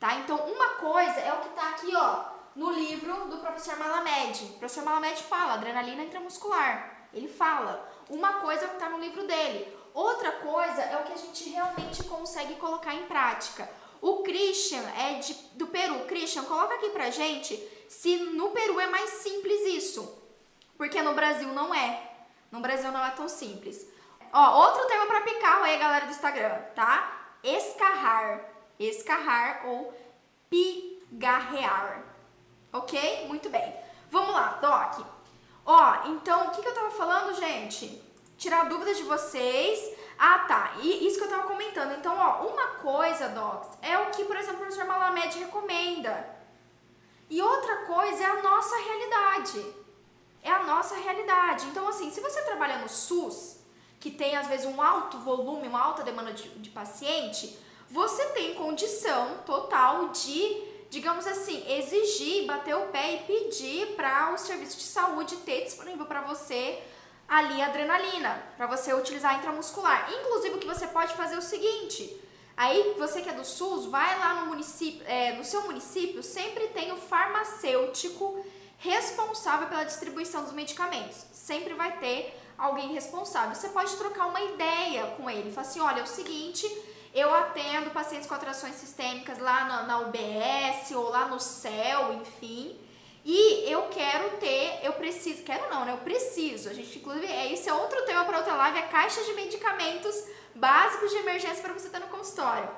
tá? 0.00 0.14
Então, 0.16 0.36
uma 0.36 0.70
coisa 0.74 1.20
é 1.20 1.32
o 1.32 1.40
que 1.40 1.48
tá 1.50 1.68
aqui, 1.70 1.94
ó, 1.94 2.24
no 2.54 2.70
livro 2.72 3.28
do 3.28 3.38
professor 3.38 3.76
Malamed. 3.78 4.44
O 4.44 4.58
professor 4.58 4.84
Malamed 4.84 5.22
fala 5.22 5.54
adrenalina 5.54 6.02
intramuscular. 6.02 7.08
Ele 7.12 7.28
fala. 7.28 7.88
Uma 8.08 8.34
coisa 8.34 8.64
é 8.64 8.68
o 8.68 8.70
que 8.70 8.78
tá 8.78 8.88
no 8.88 8.98
livro 8.98 9.26
dele. 9.26 9.76
Outra 9.94 10.32
coisa 10.32 10.82
é 10.82 10.96
o 10.96 11.04
que 11.04 11.12
a 11.12 11.16
gente 11.16 11.48
realmente 11.50 12.02
consegue 12.04 12.54
colocar 12.54 12.94
em 12.94 13.04
prática. 13.06 13.68
O 14.00 14.22
Christian 14.22 14.82
é 14.98 15.18
de, 15.20 15.34
do 15.54 15.66
Peru. 15.66 16.00
Christian, 16.06 16.44
coloca 16.44 16.74
aqui 16.74 16.90
pra 16.90 17.10
gente 17.10 17.56
se 17.88 18.16
no 18.16 18.50
Peru 18.50 18.80
é 18.80 18.86
mais 18.86 19.10
simples 19.10 19.60
isso. 19.66 20.22
Porque 20.76 21.00
no 21.02 21.14
Brasil 21.14 21.48
não 21.48 21.74
é. 21.74 22.10
No 22.50 22.60
Brasil 22.60 22.90
não 22.90 23.04
é 23.04 23.10
tão 23.10 23.28
simples. 23.28 23.86
Ó, 24.32 24.66
outro 24.66 24.86
termo 24.86 25.06
para 25.06 25.20
picar 25.20 25.62
aí, 25.62 25.78
galera 25.78 26.06
do 26.06 26.10
Instagram, 26.10 26.58
tá? 26.74 27.36
Escarrar. 27.42 28.40
Escarrar 28.78 29.66
ou 29.66 29.94
pigarrear. 30.48 32.02
Ok? 32.72 33.26
Muito 33.28 33.50
bem. 33.50 33.74
Vamos 34.10 34.34
lá, 34.34 34.58
Doc. 34.60 35.06
Ó, 35.64 36.08
então, 36.08 36.46
o 36.46 36.50
que, 36.50 36.62
que 36.62 36.68
eu 36.68 36.74
tava 36.74 36.90
falando, 36.90 37.38
gente? 37.38 38.02
Tirar 38.42 38.68
dúvidas 38.68 38.96
de 38.96 39.04
vocês. 39.04 39.78
Ah, 40.18 40.40
tá. 40.40 40.62
E 40.82 41.06
isso 41.06 41.18
que 41.18 41.24
eu 41.24 41.30
tava 41.30 41.44
comentando. 41.44 41.92
Então, 41.98 42.16
ó, 42.18 42.46
uma 42.46 42.66
coisa, 42.88 43.28
Docs, 43.28 43.78
é 43.80 43.96
o 43.98 44.10
que, 44.10 44.24
por 44.24 44.36
exemplo, 44.36 44.56
o 44.56 44.60
professor 44.60 44.84
Malamed 44.84 45.38
recomenda. 45.38 46.14
E 47.30 47.40
outra 47.40 47.76
coisa 47.86 48.22
é 48.22 48.26
a 48.26 48.42
nossa 48.42 48.76
realidade 48.76 49.82
é 50.42 50.50
a 50.50 50.64
nossa 50.64 50.96
realidade. 50.96 51.66
Então, 51.66 51.86
assim, 51.88 52.10
se 52.10 52.20
você 52.20 52.42
trabalha 52.42 52.78
no 52.78 52.88
SUS, 52.88 53.58
que 54.00 54.10
tem 54.10 54.36
às 54.36 54.48
vezes 54.48 54.66
um 54.66 54.82
alto 54.82 55.18
volume, 55.18 55.68
uma 55.68 55.80
alta 55.80 56.02
demanda 56.02 56.32
de, 56.32 56.48
de 56.48 56.70
paciente, 56.70 57.56
você 57.88 58.24
tem 58.30 58.54
condição 58.54 59.38
total 59.46 60.08
de, 60.08 60.62
digamos 60.90 61.26
assim, 61.26 61.64
exigir, 61.72 62.46
bater 62.46 62.74
o 62.74 62.88
pé 62.88 63.14
e 63.14 63.18
pedir 63.18 63.94
para 63.94 64.32
o 64.34 64.38
serviço 64.38 64.76
de 64.76 64.84
saúde 64.84 65.36
ter 65.36 65.64
disponível 65.64 66.06
para 66.06 66.22
você 66.22 66.82
ali 67.32 67.62
adrenalina, 67.62 68.42
para 68.58 68.66
você 68.66 68.92
utilizar 68.92 69.38
intramuscular. 69.38 70.06
Inclusive, 70.12 70.56
o 70.56 70.58
que 70.58 70.66
você 70.66 70.86
pode 70.86 71.14
fazer 71.14 71.36
é 71.36 71.38
o 71.38 71.42
seguinte. 71.42 72.20
Aí, 72.54 72.94
você 72.98 73.22
que 73.22 73.28
é 73.30 73.32
do 73.32 73.42
SUS, 73.42 73.86
vai 73.86 74.18
lá 74.18 74.34
no 74.34 74.46
município, 74.48 75.02
é, 75.06 75.32
no 75.32 75.42
seu 75.42 75.62
município, 75.62 76.22
sempre 76.22 76.68
tem 76.68 76.92
o 76.92 76.96
farmacêutico 76.96 78.44
responsável 78.76 79.66
pela 79.66 79.82
distribuição 79.82 80.44
dos 80.44 80.52
medicamentos. 80.52 81.24
Sempre 81.32 81.72
vai 81.72 81.92
ter 81.96 82.38
alguém 82.58 82.92
responsável. 82.92 83.54
Você 83.54 83.70
pode 83.70 83.96
trocar 83.96 84.26
uma 84.26 84.42
ideia 84.42 85.06
com 85.16 85.30
ele. 85.30 85.50
Falar 85.50 85.66
assim: 85.66 85.80
olha, 85.80 86.00
é 86.00 86.02
o 86.02 86.06
seguinte, 86.06 86.66
eu 87.14 87.34
atendo 87.34 87.88
pacientes 87.92 88.28
com 88.28 88.34
atrações 88.34 88.74
sistêmicas 88.74 89.38
lá 89.38 89.64
na, 89.64 89.82
na 89.84 90.00
UBS 90.00 90.90
ou 90.94 91.08
lá 91.08 91.28
no 91.28 91.40
CEL, 91.40 92.12
enfim. 92.12 92.78
E 93.24 93.70
eu 93.70 93.82
quero 93.88 94.36
ter, 94.38 94.80
eu 94.82 94.94
preciso, 94.94 95.42
quero 95.44 95.70
não, 95.70 95.84
né? 95.84 95.92
Eu 95.92 95.98
preciso. 95.98 96.68
A 96.68 96.72
gente, 96.72 96.98
inclusive, 96.98 97.26
é, 97.26 97.52
esse 97.52 97.68
é 97.68 97.74
outro 97.74 98.04
tema 98.04 98.24
para 98.24 98.38
outra 98.38 98.54
live, 98.54 98.78
é 98.78 98.82
caixa 98.82 99.22
de 99.22 99.32
medicamentos 99.34 100.24
básicos 100.54 101.10
de 101.10 101.18
emergência 101.18 101.62
para 101.62 101.72
você 101.72 101.88
ter 101.88 102.00
no 102.00 102.08
consultório. 102.08 102.68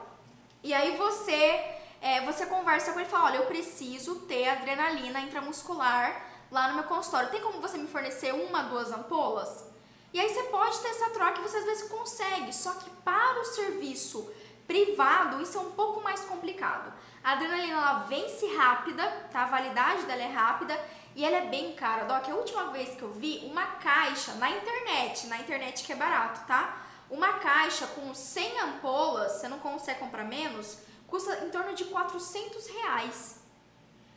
E 0.63 0.73
aí 0.75 0.97
você 0.97 1.75
é, 2.05 2.21
você 2.21 2.45
conversa 2.45 2.93
com 2.93 3.01
ele 3.01 3.09
e 3.09 3.11
fala, 3.11 3.31
olha, 3.31 3.37
eu 3.39 3.47
preciso 3.47 4.17
ter 4.27 4.47
adrenalina 4.47 5.21
intramuscular 5.21 6.27
lá 6.51 6.69
no 6.69 6.75
meu 6.75 6.85
consultório. 6.85 7.31
Tem 7.31 7.41
como 7.41 7.63
você 7.63 7.79
me 7.79 7.89
fornecer 7.89 8.35
uma, 8.35 8.65
duas 8.65 8.93
ampolas? 8.93 9.65
E 10.13 10.21
aí 10.21 10.29
você 10.29 10.43
pode 10.45 10.79
ter 10.81 10.89
essa 10.89 11.11
troca 11.11 11.41
e 11.41 11.43
você 11.43 11.57
às 11.57 11.65
vezes 11.65 11.89
consegue, 11.89 12.53
só 12.53 12.73
que 12.75 12.91
para 13.03 13.41
o 13.41 13.45
serviço 13.47 14.31
privado 14.67 15.43
isso 15.43 15.57
é 15.57 15.61
um 15.63 15.73
pouco 15.73 16.03
mais 16.03 16.21
complicado. 16.21 16.93
A 17.25 17.33
adrenalina 17.33 17.79
ela 17.79 17.99
vence 18.01 18.47
rápida, 18.55 19.03
tá? 19.33 19.45
A 19.45 19.47
validade 19.47 20.03
dela 20.03 20.23
é 20.23 20.31
rápida 20.31 20.79
e 21.17 21.25
ela 21.25 21.39
é 21.39 21.47
bem 21.47 21.75
cara. 21.75 22.05
Doc, 22.05 22.29
a 22.29 22.35
última 22.35 22.65
vez 22.65 22.95
que 22.95 23.03
eu 23.03 23.13
vi 23.13 23.49
uma 23.51 23.65
caixa 23.77 24.35
na 24.35 24.51
internet, 24.51 25.27
na 25.29 25.39
internet 25.39 25.85
que 25.85 25.93
é 25.93 25.97
barato, 25.97 26.47
tá? 26.47 26.85
Uma 27.09 27.35
caixa 27.35 27.87
com 27.87 28.13
100 28.13 28.61
ampolas, 28.61 29.33
você 29.33 29.49
não 29.49 29.59
consegue 29.59 30.01
comprar 30.01 30.25
menos, 30.25 30.81
custa 31.07 31.47
em 31.47 31.51
torno 31.51 31.75
de 31.75 31.87
400 31.87 32.67
reais. 32.67 33.41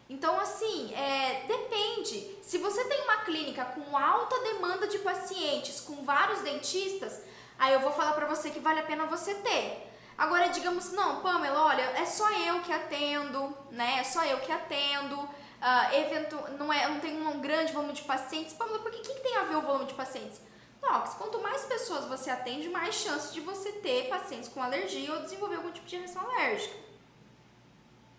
Então, 0.09 0.37
assim, 0.37 0.93
é, 0.93 1.45
depende. 1.47 2.37
Se 2.41 2.57
você 2.57 2.83
tem 2.85 3.01
uma 3.03 3.17
clínica 3.17 3.63
com 3.65 3.97
alta 3.97 4.37
demanda 4.41 4.85
de 4.85 4.99
pacientes, 4.99 5.79
com 5.79 6.03
vários 6.03 6.41
dentistas, 6.41 7.21
aí 7.57 7.73
eu 7.73 7.79
vou 7.79 7.91
falar 7.93 8.11
pra 8.13 8.25
você 8.25 8.49
que 8.49 8.59
vale 8.59 8.81
a 8.81 8.83
pena 8.83 9.05
você 9.05 9.33
ter. 9.35 9.86
Agora, 10.17 10.47
digamos, 10.47 10.91
não, 10.91 11.21
Pamela, 11.21 11.65
olha, 11.65 11.81
é 11.81 12.05
só 12.05 12.27
eu 12.31 12.61
que 12.61 12.73
atendo, 12.73 13.55
né? 13.69 13.99
É 13.99 14.03
só 14.03 14.25
eu 14.25 14.39
que 14.39 14.51
atendo. 14.51 15.15
Uh, 15.15 15.95
evento, 15.95 16.35
não, 16.57 16.71
é, 16.73 16.87
não 16.87 16.99
tem 16.99 17.21
um 17.21 17.39
grande 17.39 17.71
volume 17.71 17.93
de 17.93 18.01
pacientes. 18.01 18.53
Pamela, 18.53 18.79
por 18.79 18.91
que, 18.91 18.99
que 18.99 19.19
tem 19.21 19.37
a 19.37 19.43
ver 19.43 19.57
o 19.57 19.61
volume 19.61 19.85
de 19.85 19.93
pacientes? 19.93 20.41
Nox, 20.81 21.13
quanto 21.15 21.39
mais 21.39 21.65
pessoas 21.65 22.05
você 22.05 22.29
atende, 22.29 22.69
mais 22.69 22.95
chance 22.95 23.31
de 23.33 23.41
você 23.41 23.71
ter 23.73 24.09
pacientes 24.09 24.49
com 24.49 24.61
alergia 24.61 25.13
ou 25.13 25.21
desenvolver 25.21 25.57
algum 25.57 25.71
tipo 25.71 25.85
de 25.85 25.97
reação 25.97 26.21
alérgica. 26.23 26.75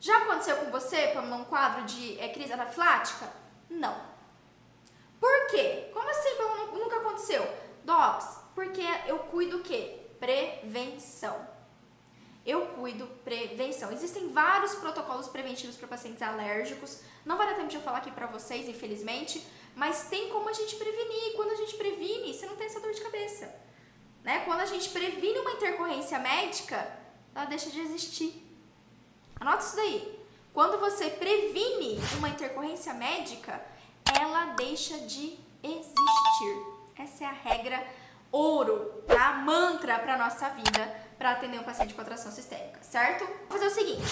Já 0.00 0.18
aconteceu 0.18 0.56
com 0.56 0.70
você, 0.70 1.08
Pamela, 1.08 1.36
um 1.36 1.44
quadro 1.44 1.84
de 1.84 2.18
é, 2.20 2.28
crise 2.28 2.52
anafilática? 2.52 3.32
Não. 3.68 4.00
Por 5.18 5.46
quê? 5.48 5.90
Como 5.92 6.08
assim, 6.08 6.36
Pamela, 6.36 6.72
nunca 6.72 6.96
aconteceu? 6.98 7.44
Docs, 7.84 8.38
porque 8.54 8.84
eu 9.06 9.18
cuido 9.18 9.58
o 9.58 9.62
quê? 9.62 10.06
Prevenção. 10.20 11.57
Eu 12.48 12.62
cuido 12.68 13.06
prevenção. 13.22 13.92
Existem 13.92 14.32
vários 14.32 14.74
protocolos 14.76 15.28
preventivos 15.28 15.76
para 15.76 15.86
pacientes 15.86 16.22
alérgicos. 16.22 17.02
Não 17.22 17.36
vai 17.36 17.46
dar 17.46 17.56
tempo 17.56 17.68
de 17.68 17.76
eu 17.76 17.82
falar 17.82 17.98
aqui 17.98 18.10
para 18.10 18.26
vocês, 18.26 18.66
infelizmente, 18.66 19.46
mas 19.76 20.08
tem 20.08 20.30
como 20.30 20.48
a 20.48 20.54
gente 20.54 20.74
prevenir. 20.76 21.36
Quando 21.36 21.50
a 21.50 21.56
gente 21.56 21.76
previne, 21.76 22.32
você 22.32 22.46
não 22.46 22.56
tem 22.56 22.66
essa 22.66 22.80
dor 22.80 22.90
de 22.90 23.02
cabeça. 23.02 23.54
Né? 24.24 24.40
Quando 24.46 24.60
a 24.60 24.64
gente 24.64 24.88
previne 24.88 25.38
uma 25.40 25.52
intercorrência 25.52 26.18
médica, 26.18 26.90
ela 27.34 27.44
deixa 27.44 27.68
de 27.68 27.80
existir. 27.80 28.42
Anota 29.38 29.64
isso 29.64 29.76
daí. 29.76 30.18
Quando 30.54 30.80
você 30.80 31.10
previne 31.10 32.00
uma 32.16 32.30
intercorrência 32.30 32.94
médica, 32.94 33.62
ela 34.18 34.54
deixa 34.54 34.96
de 35.00 35.38
existir. 35.62 36.56
Essa 36.96 37.24
é 37.24 37.26
a 37.26 37.30
regra 37.30 37.86
ouro, 38.32 39.02
tá? 39.06 39.34
Mantra 39.34 39.98
para 39.98 40.16
nossa 40.16 40.48
vida 40.48 41.07
para 41.18 41.32
atender 41.32 41.58
um 41.58 41.64
paciente 41.64 41.92
com 41.94 42.00
atração 42.00 42.30
sistêmica, 42.30 42.78
certo? 42.82 43.26
Vou 43.26 43.58
fazer 43.58 43.66
o 43.66 43.70
seguinte, 43.70 44.06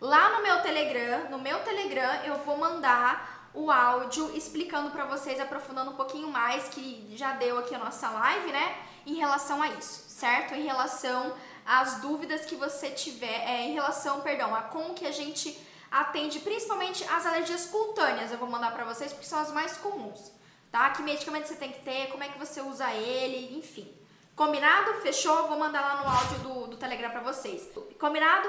lá 0.00 0.36
no 0.36 0.42
meu 0.42 0.62
Telegram, 0.62 1.28
no 1.28 1.38
meu 1.38 1.58
Telegram 1.60 2.22
eu 2.24 2.36
vou 2.38 2.56
mandar 2.56 3.50
o 3.54 3.70
áudio 3.70 4.34
explicando 4.36 4.90
para 4.90 5.04
vocês, 5.04 5.38
aprofundando 5.38 5.90
um 5.90 5.96
pouquinho 5.96 6.28
mais, 6.28 6.68
que 6.68 7.12
já 7.16 7.32
deu 7.32 7.58
aqui 7.58 7.74
a 7.74 7.78
nossa 7.78 8.08
live, 8.08 8.50
né? 8.50 8.76
Em 9.04 9.14
relação 9.14 9.60
a 9.60 9.68
isso, 9.68 10.08
certo? 10.08 10.54
Em 10.54 10.62
relação 10.62 11.34
às 11.66 12.00
dúvidas 12.00 12.46
que 12.46 12.54
você 12.54 12.90
tiver, 12.90 13.48
é, 13.48 13.62
em 13.66 13.74
relação, 13.74 14.20
perdão, 14.20 14.54
a 14.54 14.62
como 14.62 14.94
que 14.94 15.06
a 15.06 15.12
gente 15.12 15.58
atende 15.90 16.40
principalmente 16.40 17.04
as 17.04 17.26
alergias 17.26 17.66
cutâneas. 17.66 18.32
Eu 18.32 18.38
vou 18.38 18.48
mandar 18.48 18.72
para 18.72 18.84
vocês 18.84 19.12
porque 19.12 19.26
são 19.26 19.38
as 19.38 19.52
mais 19.52 19.76
comuns, 19.76 20.32
tá? 20.70 20.88
Que 20.90 21.02
medicamento 21.02 21.46
você 21.46 21.56
tem 21.56 21.72
que 21.72 21.82
ter, 21.82 22.08
como 22.10 22.24
é 22.24 22.28
que 22.28 22.38
você 22.38 22.62
usa 22.62 22.90
ele, 22.94 23.58
enfim. 23.58 23.92
Combinado? 24.34 24.94
Fechou? 25.02 25.48
Vou 25.48 25.58
mandar 25.58 25.80
lá 25.80 26.02
no 26.02 26.08
áudio 26.08 26.38
do, 26.38 26.66
do 26.68 26.76
Telegram 26.76 27.10
para 27.10 27.20
vocês. 27.20 27.68
Combinado? 27.98 28.48